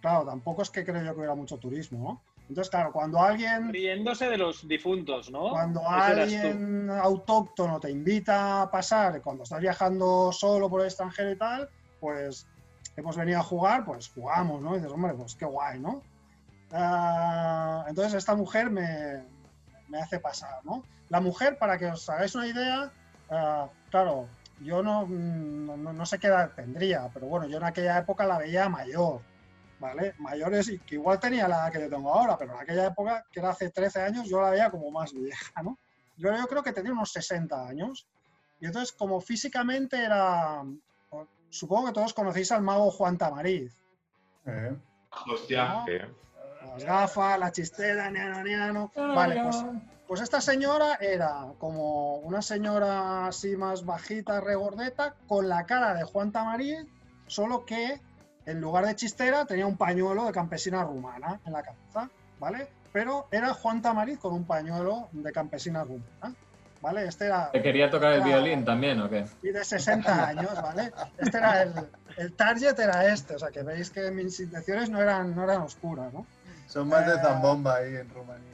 claro, 0.00 0.24
tampoco 0.24 0.62
es 0.62 0.70
que 0.70 0.84
creo 0.84 1.02
yo 1.02 1.12
que 1.12 1.18
hubiera 1.18 1.34
mucho 1.34 1.58
turismo, 1.58 1.98
¿no? 2.02 2.22
Entonces, 2.48 2.70
claro, 2.70 2.92
cuando 2.92 3.20
alguien 3.20 3.70
Riéndose 3.70 4.26
de 4.30 4.38
los 4.38 4.66
difuntos, 4.66 5.30
¿no? 5.30 5.50
cuando 5.50 5.82
alguien 5.86 6.88
autóctono 6.90 7.78
te 7.78 7.90
invita 7.90 8.62
a 8.62 8.70
pasar, 8.70 9.20
cuando 9.20 9.42
estás 9.42 9.60
viajando 9.60 10.32
solo 10.32 10.70
por 10.70 10.80
el 10.80 10.86
extranjero 10.86 11.30
y 11.30 11.36
tal, 11.36 11.68
pues 12.00 12.46
hemos 12.96 13.16
venido 13.18 13.38
a 13.38 13.42
jugar, 13.42 13.84
pues 13.84 14.08
jugamos, 14.08 14.62
¿no? 14.62 14.72
Y 14.74 14.78
dices, 14.78 14.90
hombre, 14.92 15.12
pues 15.12 15.34
qué 15.34 15.44
guay, 15.44 15.78
¿no? 15.78 16.00
Ah, 16.72 17.84
entonces 17.88 18.14
esta 18.14 18.34
mujer 18.34 18.70
me, 18.70 19.24
me 19.88 19.98
hace 19.98 20.20
pasar, 20.20 20.64
¿no? 20.64 20.84
La 21.08 21.20
mujer, 21.20 21.58
para 21.58 21.78
que 21.78 21.86
os 21.86 22.08
hagáis 22.08 22.34
una 22.34 22.46
idea, 22.46 22.90
ah, 23.30 23.68
claro, 23.90 24.28
yo 24.60 24.82
no, 24.82 25.06
no, 25.06 25.76
no 25.76 26.06
sé 26.06 26.18
qué 26.18 26.26
edad 26.26 26.52
tendría, 26.54 27.08
pero 27.12 27.26
bueno, 27.26 27.46
yo 27.46 27.58
en 27.58 27.64
aquella 27.64 27.98
época 27.98 28.26
la 28.26 28.38
veía 28.38 28.68
mayor, 28.68 29.20
¿vale? 29.78 30.14
Mayores 30.18 30.70
que 30.86 30.96
igual 30.96 31.18
tenía 31.20 31.48
la 31.48 31.56
edad 31.56 31.72
que 31.72 31.80
yo 31.80 31.88
tengo 31.88 32.12
ahora, 32.12 32.36
pero 32.36 32.54
en 32.54 32.60
aquella 32.60 32.86
época, 32.86 33.24
que 33.30 33.40
era 33.40 33.50
hace 33.50 33.70
13 33.70 34.02
años, 34.02 34.28
yo 34.28 34.40
la 34.40 34.50
veía 34.50 34.70
como 34.70 34.90
más 34.90 35.12
vieja, 35.12 35.62
¿no? 35.62 35.78
Yo, 36.16 36.36
yo 36.36 36.46
creo 36.48 36.62
que 36.62 36.72
tenía 36.72 36.92
unos 36.92 37.12
60 37.12 37.68
años. 37.68 38.06
Y 38.60 38.66
entonces, 38.66 38.92
como 38.92 39.20
físicamente 39.20 40.02
era... 40.02 40.64
Supongo 41.48 41.86
que 41.86 41.92
todos 41.92 42.12
conocéis 42.12 42.50
al 42.50 42.60
mago 42.60 42.90
Juan 42.90 43.16
Tamariz. 43.16 43.72
Eh, 44.44 44.76
Hostia. 45.32 45.68
¿no? 45.68 45.84
Sí. 45.86 45.92
Las 46.78 46.84
gafas, 46.84 47.38
la 47.38 47.52
chistera, 47.52 48.10
niano, 48.10 48.42
niano. 48.42 48.92
Vale, 48.96 49.40
pues, 49.42 49.64
pues 50.06 50.20
esta 50.20 50.40
señora 50.40 50.94
era 51.00 51.46
como 51.58 52.16
una 52.16 52.40
señora 52.42 53.26
así 53.28 53.56
más 53.56 53.84
bajita, 53.84 54.40
regordeta, 54.40 55.14
con 55.26 55.48
la 55.48 55.64
cara 55.66 55.94
de 55.94 56.04
Juan 56.04 56.32
Tamariz, 56.32 56.86
solo 57.26 57.64
que 57.66 58.00
en 58.46 58.60
lugar 58.60 58.86
de 58.86 58.96
chistera 58.96 59.44
tenía 59.44 59.66
un 59.66 59.76
pañuelo 59.76 60.24
de 60.24 60.32
campesina 60.32 60.82
rumana 60.82 61.38
en 61.44 61.52
la 61.52 61.62
cabeza, 61.62 62.08
¿vale? 62.38 62.68
Pero 62.92 63.26
era 63.30 63.52
Juan 63.52 63.82
Tamariz 63.82 64.18
con 64.18 64.32
un 64.32 64.44
pañuelo 64.46 65.08
de 65.12 65.30
campesina 65.30 65.84
rumana, 65.84 66.34
¿vale? 66.80 67.06
Este 67.06 67.26
era... 67.26 67.50
¿Te 67.50 67.60
quería 67.60 67.90
tocar 67.90 68.12
el 68.12 68.20
era- 68.20 68.26
violín 68.26 68.64
también 68.64 68.98
o 69.02 69.10
qué? 69.10 69.26
y 69.42 69.50
de 69.50 69.62
60 69.62 70.28
años, 70.28 70.54
¿vale? 70.62 70.90
Este 71.18 71.36
era 71.36 71.62
el, 71.62 71.72
el 72.16 72.32
target 72.32 72.78
era 72.78 73.06
este, 73.12 73.34
o 73.34 73.38
sea 73.38 73.50
que 73.50 73.62
veis 73.62 73.90
que 73.90 74.10
mis 74.10 74.40
intenciones 74.40 74.88
no 74.88 75.02
eran, 75.02 75.36
no 75.36 75.44
eran 75.44 75.60
oscuras, 75.60 76.10
¿no? 76.14 76.24
Son 76.68 76.88
más 76.88 77.06
de 77.06 77.18
zambomba 77.20 77.76
ahí 77.76 77.96
en 77.96 78.08
Rumanía. 78.10 78.52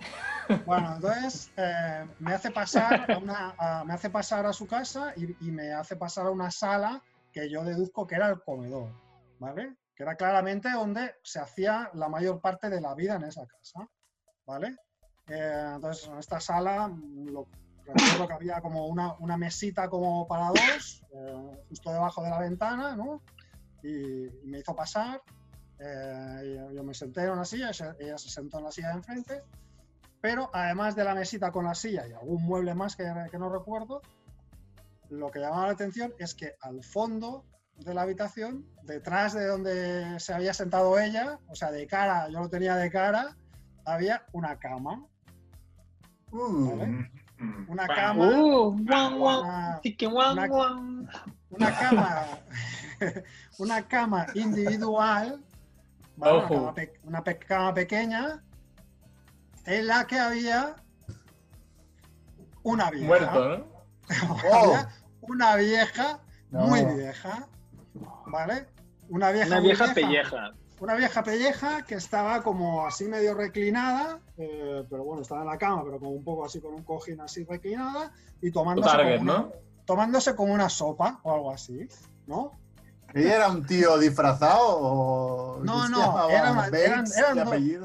Bueno, 0.67 0.97
entonces 0.97 1.51
eh, 1.57 2.07
me 2.19 2.35
hace 2.35 2.51
pasar 2.51 3.11
a 3.11 3.17
una, 3.19 3.55
a- 3.57 3.85
me 3.85 3.95
hace 3.95 4.11
pasar 4.11 4.45
a 4.45 4.53
su 4.53 4.67
casa 4.67 5.15
y, 5.17 5.49
y 5.49 5.51
me 5.51 5.73
hace 5.73 5.97
pasar 5.97 6.27
a 6.27 6.31
una 6.31 6.51
sala 6.51 7.03
que 7.33 7.51
yo 7.51 7.65
deduzco 7.65 8.07
que 8.07 8.17
era 8.17 8.29
el 8.29 8.43
comedor, 8.43 8.91
¿vale? 9.39 9.77
Que 9.97 10.03
era 10.03 10.17
claramente 10.17 10.71
donde 10.71 11.15
se 11.23 11.41
hacía 11.41 11.91
la 11.95 12.09
mayor 12.09 12.43
parte 12.43 12.69
de 12.69 12.81
la 12.81 12.95
vida 12.95 13.15
en 13.15 13.25
esa 13.25 13.47
casa, 13.47 13.89
¿vale? 14.47 14.77
Eh, 15.29 15.73
entonces 15.77 16.07
en 16.09 16.19
esta 16.19 16.39
sala 16.41 16.89
lo, 16.89 17.49
recuerdo 17.87 18.29
que 18.29 18.35
había 18.35 18.61
como 18.61 18.87
una, 18.87 19.15
una 19.21 19.39
mesita 19.39 19.89
como 19.89 20.29
para 20.29 20.49
dos, 20.49 21.03
eh, 21.15 21.65
justo 21.71 21.91
debajo 21.91 22.23
de 22.23 22.31
la 22.31 22.39
ventana, 22.39 22.95
¿no? 22.97 23.23
Y, 23.83 24.27
y 24.27 24.47
me 24.47 24.59
hizo 24.59 24.75
pasar. 24.77 25.23
Eh, 25.85 26.57
yo, 26.57 26.73
yo 26.73 26.83
me 26.85 26.95
senté 26.95 27.25
en 27.25 27.31
una 27.31 27.45
silla, 27.45 27.69
ella, 27.71 27.95
ella 28.01 28.19
se 28.19 28.31
sentó 28.31 28.59
en 28.59 28.65
la 28.65 28.73
silla 28.73 28.89
de 28.89 28.95
enfrente 28.95 29.43
pero 30.21 30.49
además 30.55 30.97
de 30.97 31.05
la 31.05 31.15
mesita 31.15 31.53
con 31.53 31.67
la 31.67 31.75
silla 31.75 32.09
y 32.09 32.13
algún 32.15 32.43
mueble 32.45 32.75
más 32.75 32.97
que, 32.97 33.05
que 33.31 33.39
no 33.39 33.51
recuerdo, 33.51 34.01
lo 35.11 35.31
que 35.31 35.39
llamaba 35.39 35.67
la 35.67 35.75
atención 35.75 36.15
es 36.19 36.35
que 36.35 36.55
al 36.63 36.83
fondo 36.83 37.45
de 37.77 37.93
la 37.93 38.01
habitación, 38.03 38.65
detrás 38.85 39.35
de 39.35 39.45
donde 39.47 40.19
se 40.21 40.33
había 40.33 40.55
sentado 40.55 40.99
ella, 40.99 41.39
o 41.49 41.55
sea, 41.55 41.71
de 41.71 41.87
cara, 41.87 42.31
yo 42.31 42.41
lo 42.41 42.49
tenía 42.49 42.75
de 42.77 42.91
cara, 42.91 43.37
había 43.85 44.25
una 44.33 44.59
cama, 44.59 45.05
Uh, 46.33 46.71
¿vale? 46.79 46.87
Mm. 47.39 47.67
Una 47.71 47.87
cama, 47.87 48.29
Uh, 48.31 48.83
guan, 48.83 49.19
guan, 49.19 49.39
una, 49.41 49.81
una- 50.33 50.47
guan. 50.49 51.09
una 51.51 51.79
cama, 51.79 52.27
una 53.59 53.87
cama 53.89 54.27
individual, 54.35 55.44
¿vale? 56.17 56.39
una, 56.39 56.45
Ojo. 56.45 56.75
cama 57.47 57.69
una 57.69 57.75
pequeña, 57.75 58.43
en 59.67 59.87
la 59.87 60.07
que 60.07 60.19
había 60.19 60.77
una 62.63 62.91
vieja. 62.91 63.07
Muerto, 63.07 63.49
¿no? 63.59 63.75
Había 64.53 64.89
una 65.23 65.57
vieja, 65.57 66.21
No. 66.51 66.67
muy 66.67 66.85
vieja, 66.85 67.49
¿vale? 68.27 68.67
Una 69.09 69.31
vieja, 69.33 69.47
Una 69.49 69.61
muy 69.61 69.69
vieja 69.69 69.95
pelleja. 69.95 70.53
Una 70.81 70.95
vieja 70.97 71.23
pelleja 71.23 71.83
que 71.87 71.95
estaba 71.95 72.43
como 72.43 72.87
así 72.87 73.07
medio 73.07 73.35
reclinada, 73.35 74.21
eh, 74.37 74.85
pero 74.91 75.05
bueno, 75.05 75.23
estaba 75.23 75.43
en 75.43 75.47
la 75.47 75.57
cama, 75.57 75.85
pero 75.85 75.99
como 75.99 76.11
un 76.11 76.25
poco 76.25 76.45
así 76.45 76.61
con 76.61 76.75
un 76.75 76.83
cojín 76.83 77.21
así 77.21 77.45
reclinada 77.45 78.13
y 78.43 78.51
tomándose, 78.51 78.91
target, 78.91 79.19
como 79.19 79.31
una, 79.33 79.39
¿no? 79.39 79.53
tomándose 79.87 80.35
como 80.35 80.53
una 80.53 80.69
sopa 80.69 81.21
o 81.23 81.33
algo 81.33 81.51
así, 81.53 81.89
¿no? 82.27 82.53
¿Ella 83.15 83.37
era 83.37 83.49
un 83.49 83.65
tío 83.65 83.97
disfrazado 83.99 84.59
o.? 84.61 85.61
No, 85.65 85.89
no, 85.89 85.99
eran, 86.31 87.07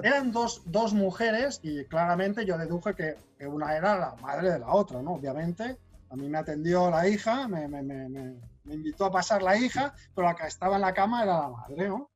eran- 0.03 0.31
dos, 0.31 0.61
dos 0.65 0.93
mujeres 0.93 1.59
y 1.63 1.85
claramente 1.85 2.45
yo 2.45 2.57
deduje 2.57 2.95
que, 2.95 3.15
que 3.37 3.45
una 3.47 3.75
era 3.77 3.97
la 3.97 4.15
madre 4.21 4.51
de 4.51 4.59
la 4.59 4.69
otra, 4.69 5.01
¿no? 5.01 5.13
Obviamente, 5.13 5.77
a 6.09 6.15
mí 6.15 6.27
me 6.27 6.37
atendió 6.39 6.89
la 6.89 7.07
hija, 7.07 7.47
me, 7.47 7.67
me- 7.67 7.83
me- 7.83 8.09
me- 8.09 8.35
me 8.63 8.73
invitó 8.73 9.05
a 9.05 9.11
pasar 9.11 9.41
la 9.43 9.55
hija, 9.55 9.93
pero 10.15 10.27
la 10.27 10.35
que 10.35 10.47
estaba 10.47 10.75
en 10.75 10.81
la 10.81 10.93
cama 10.93 11.23
era 11.23 11.39
la 11.41 11.49
madre, 11.49 11.87
¿no? 11.87 12.09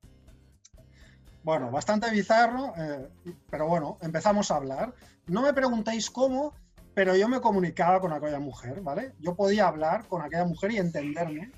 Bueno, 1.42 1.70
bastante 1.70 2.10
bizarro, 2.10 2.72
eh, 2.76 3.08
pero 3.50 3.68
bueno, 3.68 3.98
empezamos 4.00 4.50
a 4.50 4.56
hablar. 4.56 4.94
No 5.26 5.42
me 5.42 5.52
preguntéis 5.52 6.10
cómo, 6.10 6.54
pero 6.94 7.14
yo 7.16 7.28
me 7.28 7.40
comunicaba 7.40 8.00
con 8.00 8.12
aquella 8.12 8.38
mujer, 8.40 8.80
¿vale? 8.80 9.12
Yo 9.20 9.34
podía 9.34 9.68
hablar 9.68 10.06
con 10.08 10.22
aquella 10.22 10.44
mujer 10.46 10.72
y 10.72 10.78
entenderme, 10.78 11.52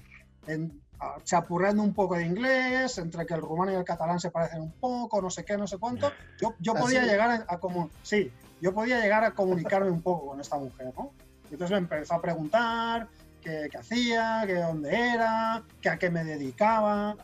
en, 0.49 0.81
chapurreando 1.25 1.83
un 1.83 1.95
poco 1.95 2.17
de 2.17 2.25
inglés, 2.25 2.99
entre 2.99 3.27
que 3.27 3.35
el 3.35 3.41
rumano 3.41 3.73
y 3.73 3.75
el 3.75 3.85
catalán 3.85 4.19
se 4.21 4.31
parecen 4.31 4.63
un 4.63 4.73
poco, 4.73 5.21
no 5.21 5.31
sé 5.31 5.45
qué, 5.45 5.57
no 5.57 5.67
sé 5.67 5.79
cuánto. 5.79 6.13
Yo, 6.41 6.55
yo 6.61 6.73
¿Ah, 6.77 6.81
podía 6.81 7.03
sí? 7.03 7.09
llegar 7.11 7.31
a, 7.31 7.55
a 7.55 7.61
comu- 7.61 7.91
sí, 8.03 8.31
yo 8.61 8.73
podía 8.73 9.01
llegar 9.01 9.25
a 9.25 9.33
comunicarme 9.33 9.91
un 9.91 10.03
poco 10.03 10.29
con 10.29 10.41
esta 10.41 10.57
mujer, 10.59 10.93
¿no? 10.97 11.11
Y 11.51 11.55
entonces 11.55 11.71
me 11.73 11.79
empezó 11.79 12.15
a 12.15 12.21
preguntar 12.23 13.09
qué, 13.43 13.69
qué 13.71 13.79
hacía, 13.79 14.43
qué 14.47 14.55
dónde 14.55 14.95
era, 14.95 15.63
qué 15.81 15.89
a 15.91 15.99
qué 15.99 16.11
me 16.11 16.25
dedicaba. 16.25 17.17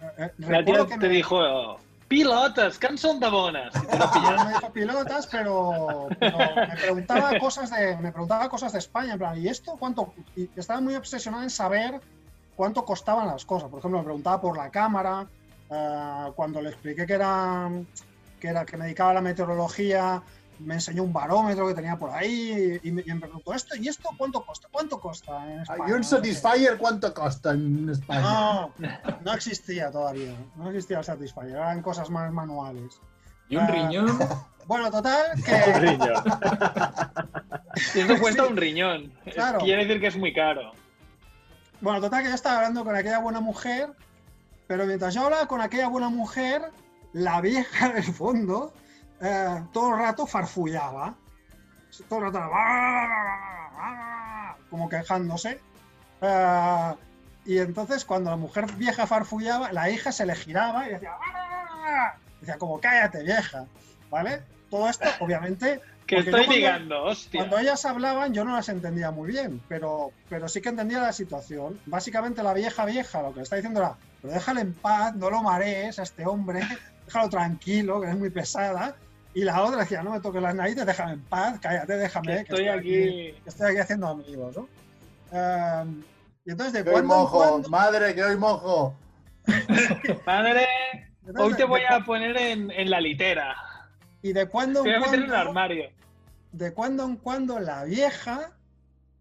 Eh, 0.00 0.06
eh, 0.24 0.32
La 0.38 0.46
tía 0.46 0.48
recuerdo 0.58 0.86
que 0.88 0.98
te 0.98 1.08
me- 1.08 1.14
dijo, 1.14 1.78
Pilotas, 2.08 2.78
canción 2.78 3.20
de 3.20 3.28
bonas. 3.28 3.74
No 4.14 4.44
me 4.46 4.54
dijo 4.54 4.72
pilotas, 4.72 5.26
pero, 5.26 6.08
pero 6.18 6.54
me 6.66 6.76
preguntaba 6.76 7.38
cosas 7.38 7.70
de 7.70 7.96
me 7.98 8.10
preguntaba 8.10 8.48
cosas 8.48 8.72
de 8.72 8.78
España, 8.78 9.12
en 9.12 9.18
plan, 9.18 9.38
¿y 9.38 9.46
esto 9.48 9.76
cuánto? 9.78 10.14
Y 10.34 10.48
estaba 10.56 10.80
muy 10.80 10.94
obsesionado 10.94 11.42
en 11.42 11.50
saber 11.50 12.00
cuánto 12.58 12.84
costaban 12.84 13.28
las 13.28 13.44
cosas. 13.44 13.70
Por 13.70 13.78
ejemplo, 13.78 14.00
me 14.00 14.04
preguntaba 14.04 14.40
por 14.40 14.56
la 14.56 14.68
cámara, 14.68 15.28
eh, 15.70 16.24
cuando 16.34 16.60
le 16.60 16.70
expliqué 16.70 17.06
que 17.06 17.12
era, 17.14 17.70
que 18.40 18.48
era 18.48 18.66
que 18.66 18.76
me 18.76 18.84
dedicaba 18.86 19.10
a 19.12 19.14
la 19.14 19.20
meteorología, 19.20 20.20
me 20.58 20.74
enseñó 20.74 21.04
un 21.04 21.12
barómetro 21.12 21.68
que 21.68 21.74
tenía 21.74 21.94
por 21.96 22.10
ahí 22.10 22.80
y 22.82 22.90
me, 22.90 23.02
y 23.06 23.14
me 23.14 23.20
preguntó 23.20 23.54
esto 23.54 23.76
y 23.76 23.86
esto 23.86 24.08
cuánto 24.18 24.44
cuesta 24.44 24.66
cuánto 24.72 24.98
costa 24.98 25.46
en 25.48 25.60
España? 25.60 25.84
¿Y 25.86 25.92
un 25.92 26.02
Satisfyer 26.02 26.76
cuánto 26.78 27.14
costa 27.14 27.52
en 27.52 27.88
España? 27.90 28.22
no 28.22 28.72
no 29.24 29.34
existía 29.34 29.92
todavía 29.92 30.34
no 30.56 30.66
existía 30.70 30.98
el 30.98 31.04
Satisfyer 31.04 31.50
eran 31.54 31.80
cosas 31.80 32.10
más 32.10 32.32
manuales 32.32 33.00
¿Y 33.48 33.54
un 33.56 33.62
Ah, 33.62 33.66
riñón? 33.68 34.18
bueno 34.66 34.90
total 34.90 35.26
Un 35.36 35.42
que 35.44 35.72
riñón. 35.78 36.24
Si 37.92 38.00
eso 38.00 38.18
cuesta 38.18 38.44
un 38.44 38.56
riñón. 38.56 39.12
Claro. 39.32 39.60
Quiere 39.60 39.84
decir 39.84 40.00
que 40.00 40.08
es 40.08 40.16
muy 40.16 40.34
caro. 40.34 40.72
Bueno 41.80 42.00
total 42.00 42.22
que 42.22 42.28
yo 42.28 42.34
estaba 42.34 42.56
hablando 42.56 42.84
con 42.84 42.94
aquella 42.94 43.18
buena 43.18 43.40
mujer 43.40 43.92
pero 44.66 44.86
mientras 44.86 45.14
yo 45.14 45.24
hablaba 45.24 45.46
con 45.46 45.60
aquella 45.60 45.88
buena 45.88 46.08
mujer 46.08 46.70
la 47.12 47.40
vieja 47.40 47.88
del 47.92 48.04
fondo 48.04 48.72
eh, 49.20 49.64
todo 49.72 49.94
el 49.94 49.98
rato 49.98 50.26
farfullaba. 50.26 51.14
Todo 52.08 52.26
el 52.26 52.32
rato 52.32 52.40
como 54.70 54.88
quejándose. 54.88 55.60
Eh, 56.20 56.94
y 57.46 57.58
entonces 57.58 58.04
cuando 58.04 58.30
la 58.30 58.36
mujer 58.36 58.70
vieja 58.72 59.06
farfullaba 59.06 59.72
la 59.72 59.88
hija 59.88 60.12
se 60.12 60.26
le 60.26 60.34
giraba 60.34 60.86
y 60.86 60.92
decía 60.92 61.16
decía 62.40 62.58
como 62.58 62.80
cállate 62.80 63.22
vieja 63.22 63.64
vale 64.10 64.42
todo 64.68 64.88
esto 64.88 65.08
obviamente 65.20 65.80
Que 66.08 66.16
porque 66.16 66.30
estoy 66.30 66.44
cuando- 66.46 66.56
ligando, 66.56 67.04
hostia. 67.04 67.38
cuando 67.40 67.58
ellas 67.58 67.84
hablaban 67.84 68.32
yo 68.34 68.44
no 68.44 68.54
las 68.56 68.68
entendía 68.70 69.10
muy 69.12 69.30
bien, 69.30 69.60
pero, 69.68 70.10
pero 70.28 70.48
sí 70.48 70.60
que 70.60 70.70
entendía 70.70 70.98
la 71.00 71.12
situación. 71.12 71.78
Básicamente 71.86 72.42
la 72.42 72.54
vieja 72.54 72.84
vieja 72.86 73.22
lo 73.22 73.30
que 73.30 73.36
le 73.36 73.42
está 73.42 73.56
diciendo 73.56 73.80
era, 73.80 73.94
pero 74.22 74.32
déjale 74.34 74.62
en 74.62 74.72
paz, 74.74 75.14
no 75.14 75.28
lo 75.30 75.42
marees 75.42 75.98
a 75.98 76.02
este 76.04 76.24
hombre, 76.26 76.60
déjalo 77.06 77.28
tranquilo, 77.28 78.00
que 78.00 78.08
es 78.08 78.16
muy 78.16 78.30
pesada. 78.30 78.96
Y 79.34 79.44
la 79.44 79.62
otra 79.62 79.80
decía, 79.80 80.02
no 80.02 80.10
me 80.12 80.20
toques 80.20 80.40
las 80.42 80.54
narices, 80.54 80.86
déjame 80.86 81.12
en 81.12 81.20
paz, 81.20 81.60
cállate, 81.60 81.96
déjame, 81.98 82.32
Que 82.36 82.40
estoy 82.40 82.68
aquí. 82.68 82.88
que 82.88 83.42
estoy 83.46 83.70
aquí 83.70 83.78
haciendo 83.78 84.08
amigos, 84.08 84.56
¿no? 84.56 84.68
Em, 85.30 86.02
y 86.46 86.50
entonces 86.52 86.72
de 86.72 86.82
Que 86.82 86.88
hoy 86.88 86.94
cuando 86.94 87.14
en 87.14 87.20
mojo, 87.20 87.38
cuando... 87.50 87.68
madre, 87.68 88.14
que 88.14 88.24
hoy 88.24 88.36
mojo. 88.38 88.96
Madre, 90.26 90.66
entonces 91.26 91.40
hoy 91.52 91.54
te 91.54 91.64
voy 91.64 91.80
de 91.80 91.86
a 91.88 92.00
poner 92.04 92.36
en, 92.36 92.70
en 92.70 92.90
la 92.90 93.00
litera. 93.00 93.54
Y 94.22 94.32
de 94.32 94.46
cuando 94.46 94.82
Te 94.82 94.88
voy 94.90 94.96
en 94.96 95.02
a 95.02 95.06
meter 95.06 95.14
en 95.20 95.26
cuando... 95.26 95.34
el 95.42 95.48
armario. 95.48 95.90
De 96.58 96.74
cuando 96.74 97.04
en 97.04 97.16
cuando 97.16 97.60
la 97.60 97.84
vieja 97.84 98.52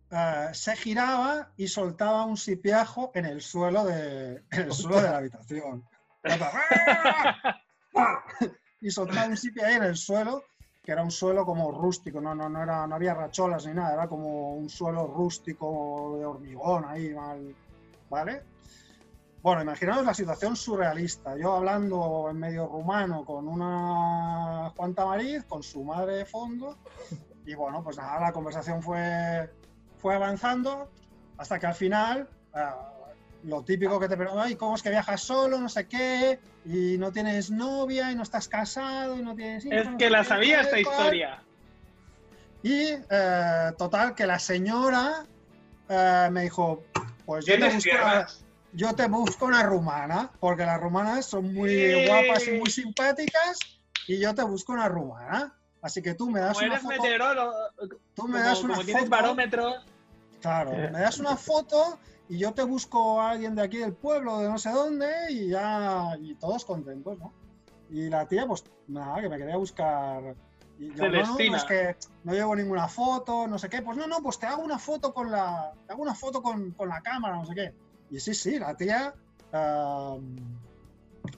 eh, 0.10 0.50
se 0.54 0.76
giraba 0.76 1.52
y 1.56 1.68
soltaba 1.68 2.26
un 2.26 2.36
sipiajo 2.36 3.12
en 3.14 3.26
el 3.26 3.42
suelo 3.42 3.86
de, 3.86 4.44
el 4.52 4.74
suelo 4.74 5.02
de 5.02 5.10
la 5.10 5.18
habitación. 5.18 5.84
y 8.82 8.90
soltaba 8.90 9.28
un 9.28 9.38
sipi 9.38 9.62
ahí 9.62 9.76
en 9.76 9.84
el 9.84 9.96
suelo, 9.96 10.44
que 10.84 10.92
era 10.92 11.04
un 11.04 11.12
suelo 11.12 11.46
como 11.46 11.72
rústico, 11.72 12.20
no, 12.20 12.34
no, 12.34 12.50
no, 12.50 12.64
era, 12.64 12.88
no 12.88 12.96
había 12.96 13.14
racholas 13.14 13.68
ni 13.68 13.74
nada, 13.74 13.94
era 13.94 14.08
como 14.08 14.56
un 14.56 14.68
suelo 14.68 15.06
rústico 15.06 16.18
de 16.18 16.26
hormigón 16.26 16.86
ahí, 16.86 17.14
mal, 17.14 17.56
¿vale? 18.10 18.42
Bueno, 19.44 19.62
imaginaos 19.62 20.06
la 20.06 20.14
situación 20.14 20.56
surrealista. 20.56 21.38
Yo 21.38 21.54
hablando 21.54 22.28
en 22.30 22.38
medio 22.38 22.68
rumano 22.68 23.24
con 23.24 23.48
una 23.48 24.74
Juan 24.76 24.94
Tamariz, 24.94 25.46
con 25.46 25.64
su 25.64 25.84
madre 25.84 26.16
de 26.16 26.26
fondo, 26.26 26.78
y 27.48 27.56
bueno, 27.56 27.82
pues 27.82 27.98
nada, 27.98 28.20
la 28.20 28.34
conversación 28.34 28.84
fue, 28.84 29.50
fue 29.98 30.14
avanzando 30.14 30.92
hasta 31.38 31.58
que 31.58 31.66
al 31.66 31.76
final, 31.76 32.30
eh, 32.54 32.60
lo 33.44 33.64
típico 33.64 33.98
que 34.00 34.10
te 34.10 34.18
preguntan, 34.18 34.48
"Ay, 34.48 34.56
¿cómo 34.58 34.76
es 34.76 34.84
que 34.84 34.90
viajas 34.90 35.22
solo? 35.22 35.58
No 35.58 35.70
sé 35.70 35.88
qué, 35.88 36.42
y 36.66 36.98
no 36.98 37.12
tienes 37.14 37.50
novia, 37.50 38.12
y 38.12 38.16
no 38.16 38.24
estás 38.24 38.50
casado, 38.50 39.16
y 39.18 39.22
no 39.22 39.34
tienes 39.34 39.64
hijos. 39.64 39.80
Es 39.80 39.90
no 39.90 39.98
que 39.98 40.06
sé 40.06 40.10
la 40.12 40.24
sabía 40.26 40.60
esta 40.62 40.84
cual". 40.84 41.06
historia. 41.06 41.44
Y 42.64 42.90
eh, 43.10 43.72
total, 43.78 44.14
que 44.14 44.26
la 44.28 44.40
señora 44.40 45.24
eh, 45.88 46.28
me 46.32 46.42
dijo, 46.42 46.84
pues 47.26 47.46
yo 47.46 47.54
te, 47.54 47.60
¿Tienes 47.60 47.76
busco 47.76 47.96
una, 47.96 48.28
yo 48.74 48.94
te 48.96 49.08
busco 49.08 49.46
una 49.46 49.64
rumana, 49.64 50.32
porque 50.42 50.66
las 50.66 50.82
rumanas 50.82 51.26
son 51.28 51.54
muy 51.54 51.70
Sí. 51.70 52.06
guapas 52.06 52.46
y 52.50 52.52
muy 52.52 52.70
simpáticas, 52.70 53.60
y 54.06 54.20
yo 54.20 54.36
te 54.36 54.44
busco 54.44 54.74
una 54.74 54.90
rumana. 54.90 55.54
Así 55.82 56.02
que 56.02 56.16
tú 56.16 56.30
me 56.30 56.40
das 56.40 56.58
Como 56.58 56.68
una 56.68 56.76
eres 56.76 56.84
foto, 56.84 57.02
meteorólogo, 57.02 57.54
tú 58.14 58.28
me 58.28 58.34
como, 58.34 58.44
das 58.44 58.64
una 58.64 58.74
como 58.74 58.86
tienes 58.86 59.04
foto, 59.04 59.12
barómetro, 59.12 59.74
claro, 60.42 60.72
me 60.72 61.00
das 61.00 61.20
una 61.20 61.36
foto 61.36 62.00
y 62.30 62.38
yo 62.38 62.54
te 62.54 62.64
busco 62.64 63.22
a 63.22 63.32
alguien 63.32 63.56
de 63.56 63.62
aquí 63.62 63.78
del 63.78 63.94
pueblo, 63.94 64.40
de 64.40 64.50
no 64.50 64.58
sé 64.58 64.72
dónde, 64.72 65.08
y 65.30 65.50
ya, 65.50 66.18
y 66.20 66.36
todos 66.36 66.66
contentos, 66.66 67.18
¿no? 67.20 67.32
Y 67.90 68.10
la 68.10 68.28
tía, 68.28 68.46
pues 68.46 68.66
nada, 68.88 69.22
que 69.22 69.30
me 69.30 69.38
quería 69.38 69.56
buscar. 69.56 70.36
Y 70.78 70.94
yo, 70.94 71.10
no, 71.10 71.38
no, 71.38 71.56
es 71.56 71.64
que 71.64 71.96
no 72.24 72.34
llevo 72.34 72.56
ninguna 72.56 72.88
foto, 72.88 73.48
no 73.48 73.58
sé 73.58 73.70
qué. 73.70 73.82
Pues 73.82 73.98
no, 73.98 74.08
no, 74.08 74.22
pues 74.22 74.38
te 74.38 74.46
hago 74.46 74.62
una 74.62 74.78
foto 74.78 75.14
con 75.14 75.32
la, 75.32 75.72
te 75.88 75.94
hago 75.94 76.04
una 76.04 76.14
foto 76.14 76.42
con, 76.42 76.72
con 76.72 76.90
la 76.90 77.02
cámara, 77.02 77.38
no 77.38 77.46
sé 77.46 77.56
qué. 77.56 77.74
Y 78.12 78.20
sí, 78.20 78.34
sí, 78.34 78.60
la 78.60 78.76
tía 78.76 79.14
ah, 79.54 80.18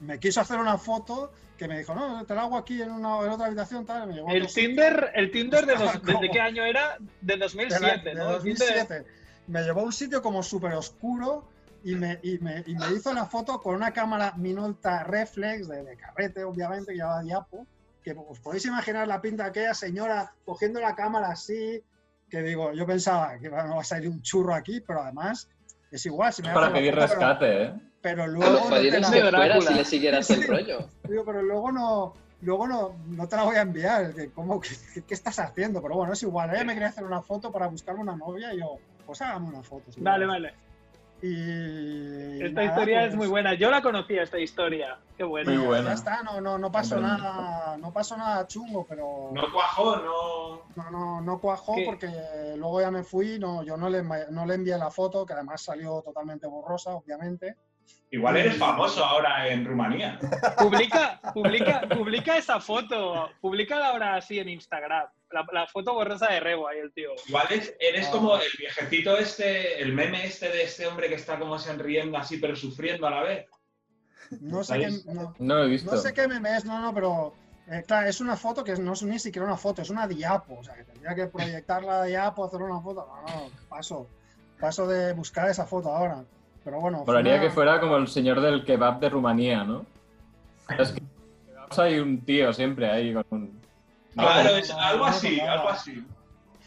me 0.00 0.18
quiso 0.18 0.40
hacer 0.40 0.58
una 0.58 0.78
foto 0.78 1.32
que 1.56 1.68
me 1.68 1.78
dijo, 1.78 1.94
no, 1.94 2.24
te 2.24 2.34
la 2.34 2.42
hago 2.42 2.56
aquí 2.56 2.80
en, 2.80 2.90
una, 2.90 3.20
en 3.24 3.30
otra 3.30 3.46
habitación, 3.46 3.84
tal. 3.84 4.10
y 4.16 4.22
me 4.24 4.36
el. 4.36 4.46
Tinder, 4.46 5.10
el 5.14 5.30
Tinder 5.30 5.66
de, 5.66 5.74
dos- 5.76 5.98
¿Cómo? 6.04 6.20
¿de 6.20 6.30
qué 6.30 6.40
año 6.40 6.64
era? 6.64 6.96
De 7.20 7.34
de, 7.34 7.36
la- 7.36 7.44
2007, 7.46 8.08
de 8.08 8.14
¿no? 8.14 8.30
El 8.36 8.42
Tinder- 8.42 8.58
2007. 8.58 9.04
Me 9.48 9.62
llevó 9.62 9.80
a 9.80 9.84
un 9.84 9.92
sitio 9.92 10.22
como 10.22 10.42
súper 10.42 10.72
oscuro 10.74 11.48
y 11.84 11.94
me, 11.96 12.18
y, 12.22 12.38
me, 12.38 12.62
y 12.66 12.74
me 12.74 12.92
hizo 12.94 13.12
la 13.12 13.26
foto 13.26 13.60
con 13.60 13.74
una 13.74 13.92
cámara 13.92 14.32
Minolta 14.36 15.02
Reflex 15.04 15.68
de, 15.68 15.82
de 15.82 15.96
carrete, 15.96 16.44
obviamente, 16.44 16.92
que 16.92 16.98
llevaba 16.98 17.22
diapo. 17.22 17.66
Que 18.02 18.12
os 18.12 18.38
podéis 18.40 18.64
imaginar 18.64 19.06
la 19.06 19.20
pinta 19.20 19.42
de 19.44 19.50
aquella 19.50 19.74
señora 19.74 20.32
cogiendo 20.46 20.80
la 20.80 20.94
cámara 20.94 21.28
así, 21.32 21.82
que 22.30 22.42
digo, 22.42 22.72
yo 22.72 22.86
pensaba 22.86 23.38
que 23.38 23.48
bueno, 23.50 23.74
va 23.74 23.82
a 23.82 23.84
salir 23.84 24.08
un 24.08 24.22
churro 24.22 24.54
aquí, 24.54 24.80
pero 24.80 25.02
además 25.02 25.48
es 25.90 26.06
igual. 26.06 26.32
Si 26.32 26.40
me 26.40 26.48
Es 26.48 26.54
para 26.54 26.72
pedir 26.72 26.94
foto, 26.94 27.06
pero- 27.06 27.18
rescate, 27.20 27.62
¿eh? 27.64 27.74
Pero, 28.02 28.22
A 28.24 28.26
luego 28.26 28.52
lo 28.52 28.58
no 28.60 28.64
jodido 28.66 28.92
te 28.92 28.96
es 28.96 29.02
la- 29.02 29.60
si 29.60 29.74
le 29.74 29.84
siguieras 29.84 30.30
el 30.30 30.42
rollo. 30.48 30.88
Digo, 31.08 31.24
pero 31.24 31.42
luego 31.42 31.70
no, 31.70 32.14
luego 32.40 32.66
no, 32.66 32.96
no 33.08 33.28
te 33.28 33.36
la 33.36 33.44
voy 33.44 33.56
a 33.56 33.60
enviar. 33.62 34.12
¿Cómo, 34.34 34.60
qué, 34.60 34.70
qué 35.06 35.14
estás 35.14 35.38
haciendo? 35.38 35.82
Pero 35.82 35.96
bueno, 35.96 36.12
es 36.14 36.22
igual. 36.22 36.50
Ella 36.54 36.64
me 36.64 36.72
quería 36.74 36.88
hacer 36.88 37.04
una 37.04 37.20
foto 37.20 37.52
para 37.52 37.66
buscarme 37.66 38.00
una 38.00 38.16
novia 38.16 38.54
y 38.54 38.60
yo, 38.60 38.76
pues 39.04 39.20
hágame 39.20 39.48
una 39.48 39.62
foto. 39.62 39.92
si 39.92 40.00
Vale, 40.00 40.24
vale. 40.26 40.54
Y 41.22 42.42
Esta 42.42 42.62
nada, 42.62 42.64
historia 42.78 43.00
es 43.02 43.08
pues, 43.08 43.16
muy 43.18 43.26
buena. 43.28 43.52
Yo 43.54 43.70
la 43.70 43.82
conocía, 43.82 44.22
esta 44.22 44.38
historia. 44.38 44.98
Qué 45.18 45.24
buena. 45.24 45.50
Muy 45.52 45.60
Ya 45.60 45.66
buena. 45.68 45.92
está, 45.92 46.22
no, 46.22 46.40
no, 46.40 46.56
no 46.56 46.72
pasó 46.72 46.96
Hombre. 46.96 47.10
nada, 47.10 47.76
no 47.76 47.92
pasó 47.92 48.16
nada 48.16 48.46
chungo, 48.46 48.86
pero 48.88 49.28
No 49.32 49.42
cuajó, 49.52 49.96
no. 49.96 50.62
no, 50.76 50.90
no, 50.90 51.20
no 51.20 51.38
cuajó 51.38 51.74
¿Qué? 51.74 51.84
porque 51.84 52.08
luego 52.56 52.80
ya 52.80 52.90
me 52.90 53.02
fui, 53.02 53.38
no, 53.38 53.62
yo 53.62 53.76
no 53.76 53.90
le, 53.90 54.02
no 54.02 54.46
le 54.46 54.54
envié 54.54 54.78
la 54.78 54.90
foto, 54.90 55.26
que 55.26 55.34
además 55.34 55.60
salió 55.62 56.00
totalmente 56.00 56.46
borrosa, 56.46 56.94
obviamente. 56.94 57.54
Igual 58.12 58.36
eres 58.38 58.56
famoso 58.56 59.04
ahora 59.04 59.46
en 59.48 59.64
Rumanía. 59.64 60.18
Publica, 60.58 61.20
publica, 61.32 61.82
publica 61.88 62.36
esa 62.36 62.58
foto. 62.60 63.30
Publica 63.40 63.86
ahora 63.86 64.16
así 64.16 64.38
en 64.40 64.48
Instagram. 64.48 65.06
La, 65.30 65.46
la 65.52 65.66
foto 65.68 65.94
borrosa 65.94 66.26
de 66.28 66.40
Rebo 66.40 66.66
ahí 66.66 66.78
el 66.80 66.92
tío. 66.92 67.10
Igual 67.28 67.46
es- 67.50 67.72
eres 67.78 68.08
Ah. 68.08 68.10
como 68.10 68.34
el 68.36 68.48
viejecito 68.58 69.16
este, 69.16 69.80
el 69.80 69.92
meme 69.92 70.24
este 70.26 70.48
de 70.48 70.64
este 70.64 70.86
hombre 70.88 71.08
que 71.08 71.14
está 71.14 71.38
como 71.38 71.56
sonriendo 71.58 72.18
así, 72.18 72.38
pero 72.38 72.56
sufriendo 72.56 73.06
a 73.06 73.10
la 73.10 73.22
vez. 73.22 73.46
No 74.40 74.64
sé, 74.64 74.78
qué, 74.80 74.90
no, 75.12 75.34
No 75.38 75.54
lo 75.58 75.64
he 75.64 75.68
visto. 75.68 75.90
no 75.92 75.96
sé 75.96 76.12
qué 76.12 76.26
meme 76.26 76.56
es, 76.56 76.64
no, 76.64 76.80
no, 76.80 76.92
pero 76.92 77.32
eh, 77.68 77.84
claro, 77.86 78.08
es 78.08 78.20
una 78.20 78.36
foto 78.36 78.64
que 78.64 78.74
no 78.76 78.92
es 78.94 79.02
ni 79.04 79.20
siquiera 79.20 79.46
una 79.46 79.56
foto, 79.56 79.82
es 79.82 79.90
una 79.90 80.08
diapo, 80.08 80.58
o 80.58 80.64
sea, 80.64 80.74
que 80.74 80.82
tendría 80.84 81.14
que 81.14 81.26
proyectar 81.28 81.82
la 81.84 82.02
diapo, 82.04 82.44
hacer 82.44 82.60
una 82.62 82.80
foto, 82.80 83.06
no, 83.06 83.22
no, 83.22 83.50
paso, 83.68 84.08
paso 84.58 84.86
de 84.88 85.12
buscar 85.12 85.48
esa 85.48 85.64
foto 85.66 85.90
ahora. 85.94 86.24
Pero 86.64 86.80
bueno, 86.80 87.04
Molaría 87.06 87.34
una- 87.34 87.42
que 87.42 87.50
fuera 87.50 87.80
como 87.80 87.96
el 87.96 88.08
señor 88.08 88.40
del 88.40 88.64
kebab 88.64 89.00
de 89.00 89.08
Rumanía, 89.08 89.64
¿no? 89.64 89.86
Es 90.78 90.92
que 90.92 91.00
en 91.00 91.08
kebabs 91.46 91.78
hay 91.78 91.98
un 91.98 92.20
tío 92.20 92.52
siempre 92.52 92.90
ahí 92.90 93.12
con 93.14 93.24
un... 93.30 93.60
No, 94.14 94.22
Claro, 94.24 94.56
es 94.56 94.70
algo 94.70 95.04
así, 95.06 95.40
algo 95.40 95.68
así. 95.70 96.04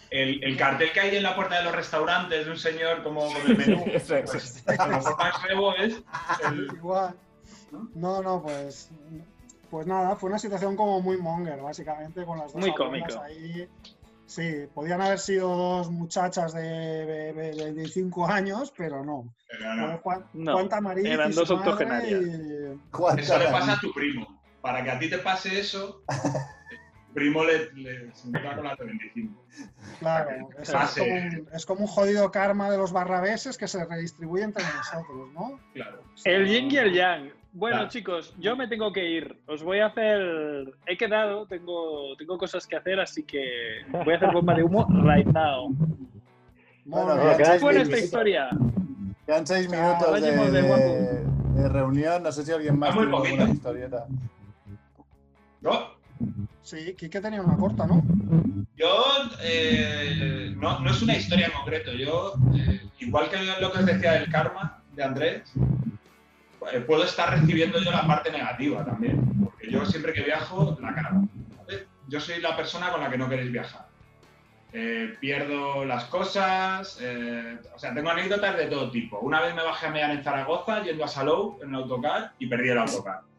El, 0.09 0.43
el 0.43 0.57
cartel 0.57 0.91
que 0.93 0.99
hay 0.99 1.15
en 1.17 1.23
la 1.23 1.35
puerta 1.35 1.57
de 1.57 1.63
los 1.63 1.73
restaurantes 1.75 2.45
de 2.45 2.51
un 2.51 2.57
señor 2.57 3.01
como 3.03 3.21
con 3.33 3.51
el 3.51 3.57
menú. 3.57 3.83
Pues, 4.07 4.63
a 4.67 4.87
lo 4.87 4.97
mejor 4.97 5.17
más 5.17 5.41
rebo 5.47 5.75
es 5.75 6.01
el- 6.45 6.67
Igual. 6.75 7.15
No, 7.95 8.21
no, 8.21 8.41
pues. 8.43 8.89
Pues 9.71 9.87
nada, 9.87 10.15
fue 10.15 10.29
una 10.29 10.37
situación 10.37 10.75
como 10.75 11.01
muy 11.01 11.17
monger, 11.17 11.59
básicamente, 11.61 12.23
con 12.25 12.37
las 12.37 12.53
dos 12.53 12.61
Muy 12.61 12.71
cómico. 12.75 13.19
ahí. 13.21 13.67
Sí, 14.25 14.65
podían 14.73 15.01
haber 15.01 15.19
sido 15.19 15.49
dos 15.55 15.91
muchachas 15.91 16.53
de, 16.53 16.61
de- 16.61 17.33
de 17.33 17.51
25 17.73 18.25
años, 18.27 18.73
pero 18.75 19.03
no. 19.03 19.33
Pero 19.47 19.73
no. 19.75 19.87
Fue 19.91 19.97
Juan, 20.01 20.25
No, 20.33 20.53
Juan 20.53 20.69
Tamariz 20.69 21.05
eran 21.05 21.31
dos 21.33 21.51
octogenarias. 21.51 22.21
y- 22.23 22.79
¿Cuántas 22.91 23.25
Eso 23.25 23.37
le 23.37 23.45
pasa 23.47 23.73
a 23.73 23.79
tu 23.79 23.93
primo. 23.93 24.41
para 24.61 24.83
que 24.83 24.91
a 24.91 24.97
ti 24.99 25.09
te 25.09 25.17
pase 25.19 25.59
eso, 25.59 26.03
primo 27.13 27.43
le, 27.43 27.71
le 27.73 28.11
se 28.15 28.31
con 28.31 28.63
la 28.63 28.75
de 28.75 28.85
25. 28.85 29.43
Claro, 29.99 30.49
es, 30.59 30.69
es 30.69 30.75
como 30.97 31.13
un, 31.13 31.49
es 31.53 31.65
como 31.65 31.81
un 31.81 31.87
jodido 31.87 32.31
karma 32.31 32.71
de 32.71 32.77
los 32.77 32.91
barrabeses 32.91 33.57
que 33.57 33.67
se 33.67 33.85
redistribuye 33.85 34.43
entre 34.43 34.63
nosotros, 34.63 35.31
¿no? 35.33 35.59
Claro. 35.73 36.01
El 36.23 36.47
yin 36.47 36.71
y 36.71 36.77
el 36.77 36.93
yang. 36.93 37.31
Bueno, 37.55 37.77
Claro. 37.77 37.89
chicos, 37.89 38.33
yo 38.39 38.55
me 38.55 38.67
tengo 38.67 38.91
que 38.91 39.07
ir. 39.07 39.37
Os 39.47 39.61
voy 39.63 39.79
a 39.79 39.87
hacer. 39.87 40.73
He 40.87 40.97
quedado, 40.97 41.45
tengo, 41.45 42.15
tengo 42.17 42.37
cosas 42.37 42.65
que 42.65 42.75
hacer, 42.75 42.99
así 42.99 43.23
que 43.23 43.81
voy 43.91 44.13
a 44.13 44.17
hacer 44.17 44.31
bomba 44.31 44.55
de 44.55 44.63
humo 44.63 44.87
right 45.03 45.27
now. 45.27 45.69
Bueno, 46.85 47.15
bien. 47.15 47.35
seis 47.45 47.61
Buena 47.61 47.81
esta 47.81 47.95
minutos- 47.95 48.03
historia. 48.05 48.49
Quedan 49.27 49.47
seis 49.47 49.69
minutos 49.69 50.21
de, 50.21 50.31
vámonos 50.31 50.51
de 50.51 50.61
guapo. 50.63 50.83
de- 50.83 51.61
de 51.61 51.69
reunión. 51.69 52.23
No 52.23 52.31
sé 52.31 52.43
si 52.43 52.51
alguien 52.51 52.77
más 52.79 52.89
Ah, 52.89 52.93
tiene 52.99 53.15
alguna 53.15 53.49
historieta. 53.53 54.05
¿No? 55.61 55.91
Sí, 56.63 56.95
Quique 56.97 57.21
tenía 57.21 57.41
una 57.41 57.55
corta, 57.55 57.85
¿no? 57.85 58.03
Yo, 58.75 59.03
eh, 59.43 60.53
no, 60.57 60.79
no 60.79 60.89
es 60.89 61.01
una 61.03 61.15
historia 61.15 61.45
en 61.45 61.51
concreto. 61.53 61.91
Yo, 61.93 62.33
eh, 62.55 62.81
igual 62.99 63.29
que 63.29 63.37
lo 63.61 63.71
que 63.71 63.77
os 63.77 63.85
decía 63.85 64.13
del 64.13 64.29
karma 64.31 64.81
de 64.93 65.03
Andrés, 65.03 65.53
puedo 66.87 67.03
estar 67.03 67.31
recibiendo 67.39 67.79
yo 67.79 67.91
la 67.91 68.05
parte 68.07 68.31
negativa 68.31 68.83
también. 68.85 69.21
Porque 69.43 69.69
yo 69.69 69.85
siempre 69.85 70.13
que 70.13 70.21
viajo, 70.21 70.77
la. 70.81 70.91
¿vale? 71.57 71.87
Yo 72.07 72.19
soy 72.19 72.41
la 72.41 72.55
persona 72.55 72.91
con 72.91 73.01
la 73.01 73.09
que 73.09 73.17
no 73.17 73.29
queréis 73.29 73.51
viajar. 73.51 73.87
Eh, 74.75 75.17
pierdo 75.19 75.85
las 75.85 76.05
cosas, 76.05 76.97
eh, 76.99 77.59
o 77.75 77.77
sea, 77.77 77.93
tengo 77.93 78.09
anécdotas 78.09 78.57
de 78.57 78.65
todo 78.65 78.89
tipo. 78.89 79.19
Una 79.19 79.39
vez 79.39 79.53
me 79.53 79.63
bajé 79.63 79.85
a 79.85 79.91
mear 79.91 80.09
en 80.09 80.23
Zaragoza 80.23 80.81
yendo 80.81 81.03
a 81.05 81.07
Salou 81.07 81.59
en 81.61 81.69
el 81.69 81.75
autocar 81.75 82.31
y 82.39 82.47
perdí 82.47 82.69
el 82.69 82.79
autocar. 82.79 83.21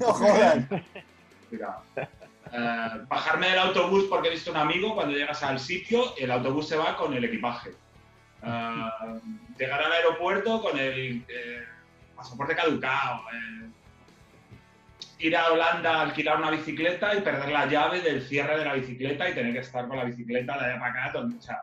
No 0.00 0.06
jodas. 0.06 0.58
Eh, 2.54 2.88
bajarme 3.08 3.48
del 3.48 3.58
autobús 3.58 4.04
porque 4.08 4.28
he 4.28 4.30
visto 4.30 4.50
un 4.50 4.56
amigo, 4.58 4.94
cuando 4.94 5.14
llegas 5.14 5.42
al 5.42 5.58
sitio, 5.58 6.14
el 6.18 6.30
autobús 6.30 6.68
se 6.68 6.76
va 6.76 6.96
con 6.96 7.14
el 7.14 7.24
equipaje. 7.24 7.70
Eh, 8.42 8.90
llegar 9.58 9.82
al 9.82 9.92
aeropuerto 9.92 10.60
con 10.60 10.78
el 10.78 11.24
pasaporte 12.22 12.54
caducado. 12.56 13.20
eh, 13.34 13.68
ir 15.18 15.36
a 15.36 15.52
Holanda 15.52 15.98
a 15.98 16.02
alquilar 16.02 16.36
una 16.38 16.50
bicicleta 16.50 17.14
y 17.14 17.20
perder 17.20 17.50
la 17.52 17.66
llave 17.66 18.00
del 18.00 18.22
cierre 18.22 18.58
de 18.58 18.64
la 18.64 18.74
bicicleta 18.74 19.28
y 19.28 19.34
tener 19.34 19.52
que 19.52 19.60
estar 19.60 19.86
con 19.86 19.96
la 19.96 20.04
bicicleta 20.04 20.58
de 20.58 20.64
allá 20.64 20.80
para 20.80 21.06
acá. 21.06 21.18
o 21.18 21.40
sea, 21.40 21.62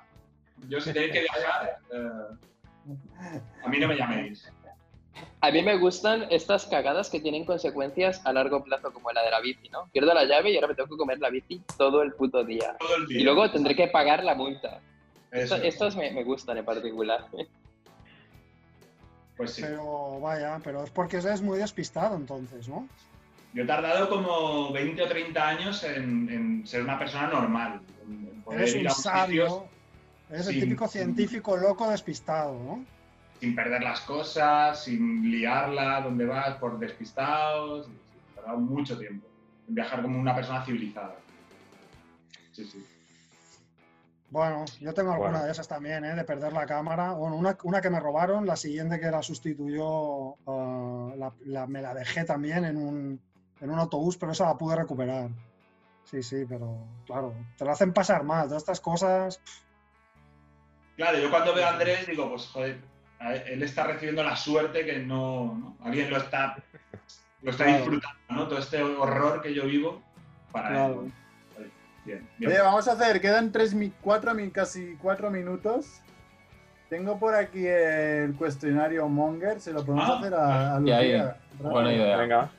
yo 0.69 0.79
si 0.79 0.93
tenéis 0.93 1.11
que 1.11 1.21
viajar, 1.21 1.77
eh, 1.91 3.35
a 3.63 3.67
mí 3.67 3.79
no 3.79 3.87
me 3.89 3.95
llaméis. 3.97 4.49
A 5.41 5.51
mí 5.51 5.61
me 5.61 5.75
gustan 5.77 6.25
estas 6.29 6.65
cagadas 6.67 7.09
que 7.09 7.19
tienen 7.19 7.43
consecuencias 7.45 8.25
a 8.25 8.31
largo 8.31 8.63
plazo, 8.63 8.93
como 8.93 9.11
la 9.11 9.23
de 9.23 9.31
la 9.31 9.41
bici, 9.41 9.67
¿no? 9.69 9.87
Pierdo 9.91 10.13
la 10.13 10.23
llave 10.23 10.51
y 10.51 10.55
ahora 10.55 10.67
me 10.69 10.75
tengo 10.75 10.89
que 10.89 10.97
comer 10.97 11.19
la 11.19 11.29
bici 11.29 11.61
todo 11.77 12.01
el 12.03 12.13
puto 12.13 12.43
día. 12.45 12.75
Todo 12.79 12.95
el 12.97 13.07
día. 13.07 13.19
Y 13.19 13.23
luego 13.23 13.49
tendré 13.51 13.75
que 13.75 13.87
pagar 13.87 14.23
la 14.23 14.35
multa. 14.35 14.79
Eso. 15.31 15.55
Esto- 15.55 15.67
Estos 15.67 15.95
me, 15.97 16.11
me 16.11 16.23
gustan 16.23 16.57
en 16.57 16.65
particular. 16.65 17.25
Pues 19.39 19.51
sí. 19.53 19.61
Pero 19.61 20.19
vaya, 20.19 20.59
pero 20.61 20.83
es 20.83 20.89
porque 20.89 21.15
eres 21.15 21.41
muy 21.41 21.57
despistado 21.57 22.17
entonces, 22.17 22.67
¿no? 22.67 22.89
Yo 23.53 23.63
he 23.63 23.65
tardado 23.65 24.09
como 24.09 24.73
20 24.73 25.01
o 25.01 25.07
30 25.07 25.47
años 25.47 25.81
en, 25.85 26.29
en 26.29 26.67
ser 26.67 26.83
una 26.83 26.99
persona 26.99 27.27
normal. 27.29 27.79
en- 28.03 28.41
poder 28.43 28.59
Eres 28.63 28.75
ir 28.75 28.85
un 28.85 28.91
sabio, 28.91 29.69
eres 30.29 30.47
el 30.47 30.59
típico 30.59 30.89
científico 30.89 31.55
loco 31.55 31.89
despistado, 31.89 32.53
¿no? 32.59 32.83
sin 33.39 33.55
perder 33.55 33.81
las 33.81 34.01
cosas, 34.01 34.83
sin 34.83 35.31
liarla 35.31 36.01
donde 36.01 36.25
vas 36.25 36.57
por 36.57 36.77
despistados. 36.77 37.87
He 37.87 38.35
tardado 38.35 38.57
mucho 38.59 38.99
tiempo 38.99 39.25
en 39.69 39.73
viajar 39.75 40.01
como 40.01 40.19
una 40.19 40.35
persona 40.35 40.65
civilizada. 40.65 41.15
Sí, 42.51 42.65
sí. 42.65 42.85
Bueno, 44.31 44.65
yo 44.79 44.93
tengo 44.93 45.11
alguna 45.11 45.31
Bueno. 45.31 45.45
de 45.45 45.51
esas 45.51 45.67
también, 45.67 46.05
¿eh? 46.05 46.13
De 46.15 46.23
perder 46.23 46.53
la 46.53 46.65
cámara. 46.67 47.13
Bueno, 47.13 47.35
una, 47.35 47.57
una 47.63 47.81
que 47.81 47.89
me 47.89 47.99
robaron, 47.99 48.45
la 48.45 48.55
siguiente 48.55 48.99
que 48.99 49.09
la 49.09 49.23
sustituyó, 49.23 50.35
la, 51.15 51.33
la- 51.45 51.67
me 51.67 51.81
la 51.81 51.93
dejé 51.95 52.25
también 52.25 52.63
en 52.65 52.77
un, 52.77 53.19
en 53.59 53.69
un 53.71 53.79
autobús, 53.79 54.17
pero 54.17 54.31
esa 54.31 54.45
la 54.45 54.57
pude 54.57 54.75
recuperar. 54.75 55.29
Sí, 56.03 56.21
sí, 56.21 56.45
pero 56.47 56.77
claro, 57.05 57.33
te 57.57 57.65
lo 57.65 57.71
hacen 57.71 57.91
pasar 57.93 58.23
mal. 58.23 58.47
Todas 58.47 58.61
estas 58.63 58.81
cosas, 58.81 59.41
Claro, 60.95 61.17
yo 61.17 61.29
cuando 61.31 61.53
veo 61.55 61.65
a 61.65 61.69
Andrés 61.71 62.05
digo, 62.07 62.29
pues 62.29 62.47
joder, 62.47 62.81
él 63.21 63.43
él 63.47 63.63
está 63.63 63.85
recibiendo 63.85 64.21
la 64.21 64.35
suerte 64.35 64.85
que 64.85 64.99
no, 64.99 65.55
¿no? 65.55 65.77
alguien 65.85 66.09
lo 66.09 66.17
está, 66.17 66.57
lo 67.41 67.51
está 67.51 67.63
Claro. 67.63 67.77
disfrutando, 67.79 68.19
¿no? 68.29 68.47
Todo 68.49 68.59
este 68.59 68.83
horror 68.83 69.41
que 69.41 69.53
yo 69.53 69.65
vivo 69.65 70.01
para 70.51 70.69
Claro. 70.69 71.03
él. 71.05 71.13
Bien, 72.09 72.27
bien. 72.39 72.51
Oye, 72.51 72.61
vamos 72.61 72.87
a 72.87 72.93
hacer, 72.93 73.21
quedan 73.21 73.51
tres, 73.51 73.75
cuatro, 74.01 74.31
casi 74.51 74.95
cuatro 74.99 75.29
minutos. 75.29 76.01
Tengo 76.89 77.19
por 77.19 77.35
aquí 77.35 77.67
el 77.67 78.33
cuestionario 78.35 79.07
Monger, 79.07 79.61
se 79.61 79.71
lo 79.71 79.85
podemos 79.85 80.09
Ah, 80.09 80.17
hacer 80.17 80.33
a, 80.33 80.77
a 80.77 80.81
y 80.81 80.91
ahí, 80.91 81.11
Lucía. 81.11 81.37
buena 81.59 81.93
idea. 81.93 82.17
Venga. 82.17 82.49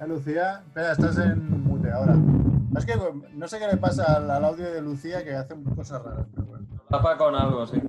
A 0.00 0.06
Lucía, 0.08 0.62
espera, 0.66 0.90
estás 0.92 1.16
en 1.18 1.62
mute 1.62 1.88
ahora. 1.92 2.16
Es 2.76 2.84
que 2.84 2.94
no 3.34 3.46
sé 3.46 3.60
qué 3.60 3.68
le 3.68 3.76
pasa 3.76 4.16
al, 4.16 4.28
al 4.28 4.44
audio 4.44 4.72
de 4.72 4.82
Lucía 4.82 5.22
que 5.22 5.32
hace 5.36 5.54
cosas 5.76 6.02
raras, 6.02 6.26
pero 6.34 6.46
bueno. 6.48 6.66
Tapa 6.90 7.16
con 7.16 7.36
algo, 7.36 7.64
sí. 7.68 7.80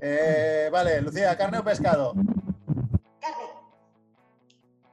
Eh, 0.00 0.68
vale, 0.72 1.00
Lucía, 1.00 1.36
¿carne 1.36 1.58
o 1.58 1.64
pescado? 1.64 2.14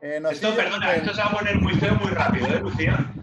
Eh, 0.01 0.19
Esto, 0.31 0.55
perdona, 0.55 0.95
esto 0.95 1.13
se 1.13 1.21
va 1.21 1.27
a 1.27 1.31
poner 1.37 1.59
muy 1.61 1.73
feo 1.75 1.93
muy 1.95 2.09
rápido, 2.09 2.47
¿eh, 2.47 2.59
Lucía? 2.59 3.13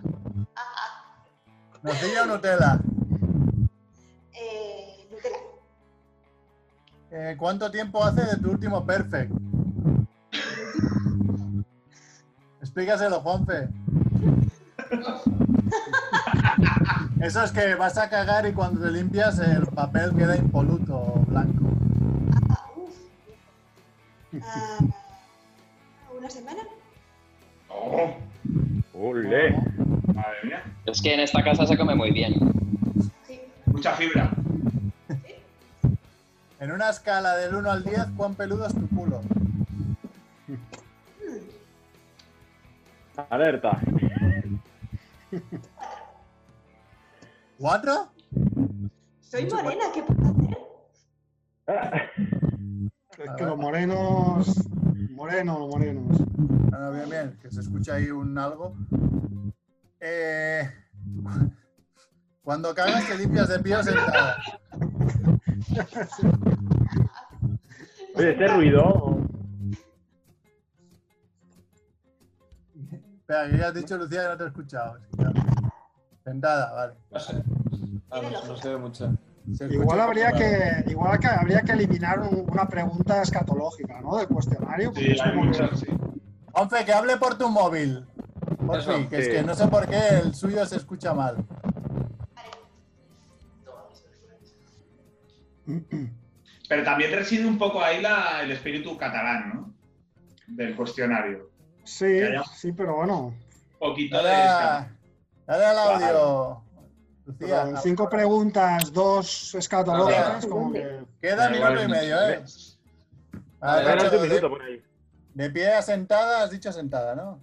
¿Nocilla 1.82 2.22
o 2.22 2.26
Nutella? 2.26 2.80
Eh, 4.34 5.06
Nutella. 5.10 5.38
Eh, 7.10 7.34
¿Cuánto 7.36 7.70
tiempo 7.70 8.04
hace 8.04 8.22
de 8.22 8.36
tu 8.36 8.50
último 8.52 8.86
perfect? 8.86 9.32
Explícaselo, 12.60 13.20
Juanfe. 13.20 13.68
Eso 17.20 17.42
es 17.42 17.50
que 17.50 17.74
vas 17.74 17.98
a 17.98 18.08
cagar 18.08 18.46
y 18.46 18.52
cuando 18.52 18.80
te 18.82 18.92
limpias 18.92 19.40
el 19.40 19.66
papel 19.66 20.14
queda 20.14 20.36
impoluto, 20.36 21.24
blanco. 21.26 21.72
Ah, 22.48 22.66
uf. 22.76 22.94
Ah, 24.42 24.78
¿Una 26.28 26.34
semana? 26.34 26.60
¡Oh! 27.70 28.14
¡Ole! 28.92 29.52
Madre 30.12 30.44
mía, 30.44 30.62
Es 30.84 31.00
que 31.00 31.14
en 31.14 31.20
esta 31.20 31.42
casa 31.42 31.66
se 31.66 31.74
come 31.74 31.94
muy 31.94 32.10
bien. 32.10 32.34
Sí. 33.26 33.40
mucha 33.64 33.94
fibra. 33.94 34.30
En 36.60 36.70
una 36.70 36.90
escala 36.90 37.34
del 37.36 37.54
1 37.54 37.70
al 37.70 37.82
10, 37.82 38.08
¿cuán 38.14 38.34
peludo 38.34 38.66
es 38.66 38.74
tu 38.74 38.86
culo? 38.90 39.22
Alerta. 43.30 43.80
¿Cuatro? 47.56 48.10
Soy 49.22 49.46
morena, 49.46 49.84
¿qué 49.94 50.02
puedo 50.02 50.58
hacer? 51.66 52.10
es 53.24 53.30
que 53.38 53.44
los 53.46 53.56
morenos, 53.56 54.68
morenos, 55.18 55.58
los 55.58 55.68
morenos. 55.68 56.20
No, 56.70 56.78
no, 56.78 56.92
bien, 56.92 57.10
bien, 57.10 57.38
que 57.42 57.50
se 57.50 57.60
escucha 57.60 57.94
ahí 57.94 58.10
un 58.10 58.38
algo. 58.38 58.76
Eh, 60.00 60.62
cuando 62.42 62.72
cagas 62.72 63.06
te 63.06 63.18
limpias 63.18 63.48
de 63.48 63.58
pie 63.58 63.76
o 63.76 63.82
sentada. 63.82 64.36
Oye, 68.14 68.30
ese 68.30 68.46
ruido. 68.46 69.18
Espera, 73.18 73.50
que 73.50 73.58
ya 73.58 73.68
has 73.68 73.74
dicho, 73.74 73.98
Lucía, 73.98 74.22
que 74.22 74.28
no 74.28 74.36
te 74.36 74.44
he 74.44 74.46
escuchado. 74.46 74.98
Sentada, 76.24 76.72
vale. 76.72 76.94
No 77.10 77.20
sé. 77.20 77.42
Ah, 78.10 78.20
no, 78.22 78.30
no 78.30 78.56
se 78.56 78.68
ve 78.68 78.76
mucho. 78.76 79.12
Igual 79.70 80.01
habría 80.01 80.32
que, 80.32 80.84
igual 80.90 81.18
que 81.18 81.26
habría 81.26 81.62
que 81.62 81.72
eliminar 81.72 82.20
un- 82.20 82.44
una 82.51 82.68
pregunta 82.68 83.22
escatológica, 83.22 84.01
¿no? 84.01 84.16
Del 84.16 84.28
cuestionario. 84.28 84.90
porque 84.92 85.07
Sí, 85.07 85.12
es 85.12 85.20
hay 85.22 85.30
como 85.30 85.42
que- 85.42 85.49
muchas, 85.49 85.80
sí. 85.80 85.86
Onfe, 86.53 86.84
que 86.84 86.92
hable 86.92 87.16
por 87.16 87.38
tu 87.38 87.49
móvil. 87.49 88.05
Por 88.66 88.78
Eso, 88.78 88.92
fin, 88.94 89.09
que 89.09 89.18
es 89.18 89.28
que 89.28 89.42
no 89.42 89.55
sé 89.55 89.68
por 89.68 89.86
qué 89.88 89.99
el 90.22 90.34
suyo 90.34 90.64
se 90.66 90.76
escucha 90.76 91.14
mal. 91.14 91.36
Pero 96.68 96.84
también 96.84 97.12
reside 97.12 97.46
un 97.46 97.59
poco 97.59 97.82
ahí 97.82 98.01
la- 98.03 98.42
el 98.42 98.51
espíritu 98.53 98.96
catalán, 98.96 99.53
¿no? 99.55 99.74
Del 100.46 100.76
cuestionario. 100.76 101.51
Sí, 101.84 102.05
haya- 102.20 102.44
sí, 102.44 102.72
pero 102.72 102.96
bueno. 102.96 103.26
Un 103.26 103.34
poquito 103.78 104.16
Dale, 104.22 104.28
de... 104.28 104.88
dale 105.46 105.64
al 105.64 105.78
audio. 105.78 106.62
Cinco 107.82 108.08
preguntas, 108.08 108.92
dos 108.92 109.54
escatológicas, 109.54 110.46
como 110.46 110.72
que. 110.72 111.04
queda 111.20 111.50
minuto 111.50 111.82
y 111.82 111.88
medio, 111.88 112.16
¿eh? 112.22 112.36
Menos 112.38 112.78
de 113.60 113.84
Nacho, 113.84 114.16
un 114.16 114.22
minuto 114.28 114.48
por 114.50 114.62
ahí. 114.62 114.82
De 115.34 115.50
pie 115.50 115.72
a 115.74 115.82
sentada, 115.82 116.42
has 116.42 116.50
dicho 116.50 116.72
sentada, 116.72 117.14
¿no? 117.14 117.40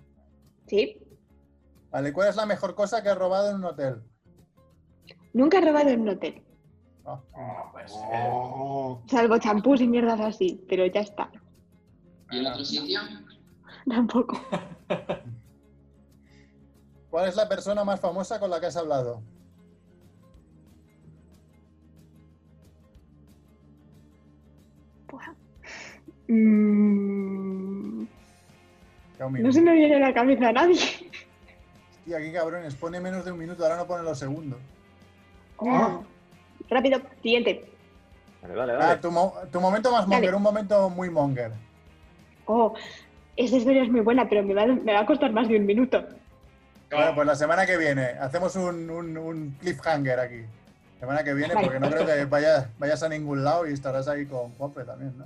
Sí. 0.68 0.98
Vale, 1.92 2.12
¿cuál 2.12 2.30
es 2.30 2.36
la 2.36 2.46
mejor 2.46 2.74
cosa 2.76 3.04
que 3.04 3.10
has 3.10 3.18
robado 3.18 3.52
en 3.52 3.58
un 3.58 3.66
hotel? 3.66 4.02
Nunca 5.34 5.60
he 5.60 5.62
robado 5.62 5.90
en 5.90 6.02
un 6.02 6.10
hotel. 6.10 6.42
Ah, 7.06 7.22
Oh. 7.94 9.04
Salvo 9.08 9.38
champús 9.38 9.80
y 9.82 9.88
mierdas 9.88 10.20
así, 10.20 10.66
pero 10.68 10.88
ya 10.88 11.02
está. 11.02 11.30
¿Y 12.32 12.40
en 12.40 12.48
otro 12.48 12.66
sitio? 12.66 13.00
Tampoco. 13.88 14.40
¿Cuál 17.12 17.30
es 17.30 17.36
la 17.36 17.48
persona 17.48 17.84
más 17.84 18.00
famosa 18.00 18.40
con 18.40 18.50
la 18.50 18.60
que 18.60 18.66
has 18.66 18.76
hablado? 18.78 19.22
Mm, 26.28 28.06
no 29.40 29.52
se 29.52 29.62
me 29.62 29.74
viene 29.74 29.96
a 29.96 30.00
la 30.00 30.14
cabeza 30.14 30.50
a 30.50 30.52
nadie. 30.54 30.76
Hostia, 30.76 32.18
aquí 32.18 32.32
cabrones, 32.34 32.76
pone 32.76 33.00
menos 33.00 33.24
de 33.26 33.32
un 33.32 33.38
minuto, 33.40 33.64
ahora 33.64 33.78
no 33.78 33.88
pone 33.88 34.04
los 34.04 34.18
segundos. 34.20 34.60
Oh. 35.58 36.04
Rápido, 36.70 37.00
siguiente. 37.22 37.66
Dale, 38.42 38.54
dale, 38.56 38.74
Ah, 38.74 38.78
dale. 38.78 39.02
tu, 39.02 39.12
mo- 39.12 39.34
tu 39.52 39.60
momento 39.62 39.92
más 39.92 40.02
Dale. 40.08 40.16
monger, 40.16 40.36
un 40.36 40.42
momento 40.44 40.90
muy 40.90 41.10
monger. 41.10 41.52
Oh, 42.46 42.74
esa 43.36 43.58
historia 43.58 43.84
es 43.84 43.90
muy 43.92 44.02
buena, 44.02 44.28
pero 44.30 44.44
me 44.44 44.54
va, 44.54 44.66
me 44.68 44.94
va 44.94 45.00
a 45.02 45.06
costar 45.06 45.32
más 45.32 45.48
de 45.48 45.58
un 45.58 45.66
minuto. 45.66 46.04
Bueno, 46.92 47.16
pues 47.16 47.28
la 47.28 47.36
semana 47.36 47.66
que 47.66 47.78
viene 47.78 48.04
hacemos 48.20 48.56
un, 48.56 48.90
un- 48.90 49.18
un 49.18 49.52
cliffhanger 49.60 50.20
aquí. 50.20 50.42
Semana 51.00 51.24
que 51.24 51.34
viene, 51.34 51.54
Vale. 51.54 51.68
porque 51.68 51.80
no 51.80 51.90
creo 51.90 52.06
que 52.06 52.26
vaya- 52.26 52.70
vayas 52.78 53.02
a 53.04 53.10
ningún 53.10 53.44
lado 53.44 53.68
y 53.68 53.74
estarás 53.74 54.08
ahí 54.08 54.26
con 54.26 54.52
Juanfe 54.52 54.84
también, 54.84 55.18
¿no? 55.18 55.26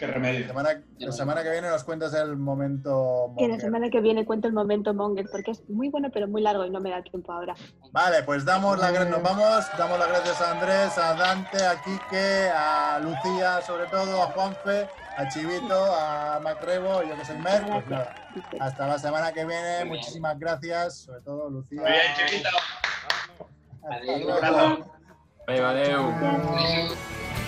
Qué 0.00 0.06
La 0.06 0.14
remedio. 0.14 0.46
semana, 0.46 0.82
la 0.98 1.12
semana 1.12 1.42
que 1.42 1.50
viene 1.50 1.68
nos 1.68 1.84
cuentas 1.84 2.14
el 2.14 2.34
momento 2.34 3.34
Que 3.36 3.42
la 3.42 3.48
monger. 3.48 3.60
semana 3.60 3.90
que 3.90 4.00
viene 4.00 4.24
cuento 4.24 4.48
el 4.48 4.54
momento 4.54 4.94
Monger, 4.94 5.26
porque 5.30 5.50
es 5.50 5.68
muy 5.68 5.90
bueno, 5.90 6.08
pero 6.10 6.26
muy 6.26 6.40
largo 6.40 6.64
y 6.64 6.70
no 6.70 6.80
me 6.80 6.88
da 6.88 7.02
tiempo 7.02 7.30
ahora. 7.34 7.54
Vale, 7.92 8.22
pues 8.22 8.46
damos 8.46 8.78
la 8.78 8.90
nos 8.92 9.22
vamos, 9.22 9.66
damos 9.76 9.98
las 9.98 10.08
gracias 10.08 10.40
a 10.40 10.52
Andrés, 10.52 10.96
a 10.96 11.12
Dante, 11.12 11.66
a 11.66 11.82
Quique, 11.82 12.48
a 12.48 12.98
Lucía, 13.00 13.60
sobre 13.60 13.84
todo, 13.88 14.22
a 14.22 14.28
Juanfe, 14.28 14.88
a 15.18 15.28
Chivito, 15.28 15.94
a 15.94 16.40
Macrebo, 16.42 17.02
yo 17.02 17.14
que 17.18 17.24
soy 17.26 17.36
Mer, 17.36 17.62
pues 17.66 17.86
nada. 17.88 18.14
Hasta 18.58 18.86
la 18.86 18.98
semana 18.98 19.32
que 19.32 19.44
viene, 19.44 19.84
muchísimas 19.84 20.38
gracias, 20.38 21.00
sobre 21.00 21.20
todo 21.20 21.50
Lucía. 21.50 21.82
Muy 21.82 21.90
bien, 21.90 22.02
chiquito. 22.26 22.48
Hasta 23.82 23.96
Adiós. 23.96 24.42
Adeu, 25.46 25.66
adeu. 25.66 26.12
Gracias. 26.16 27.39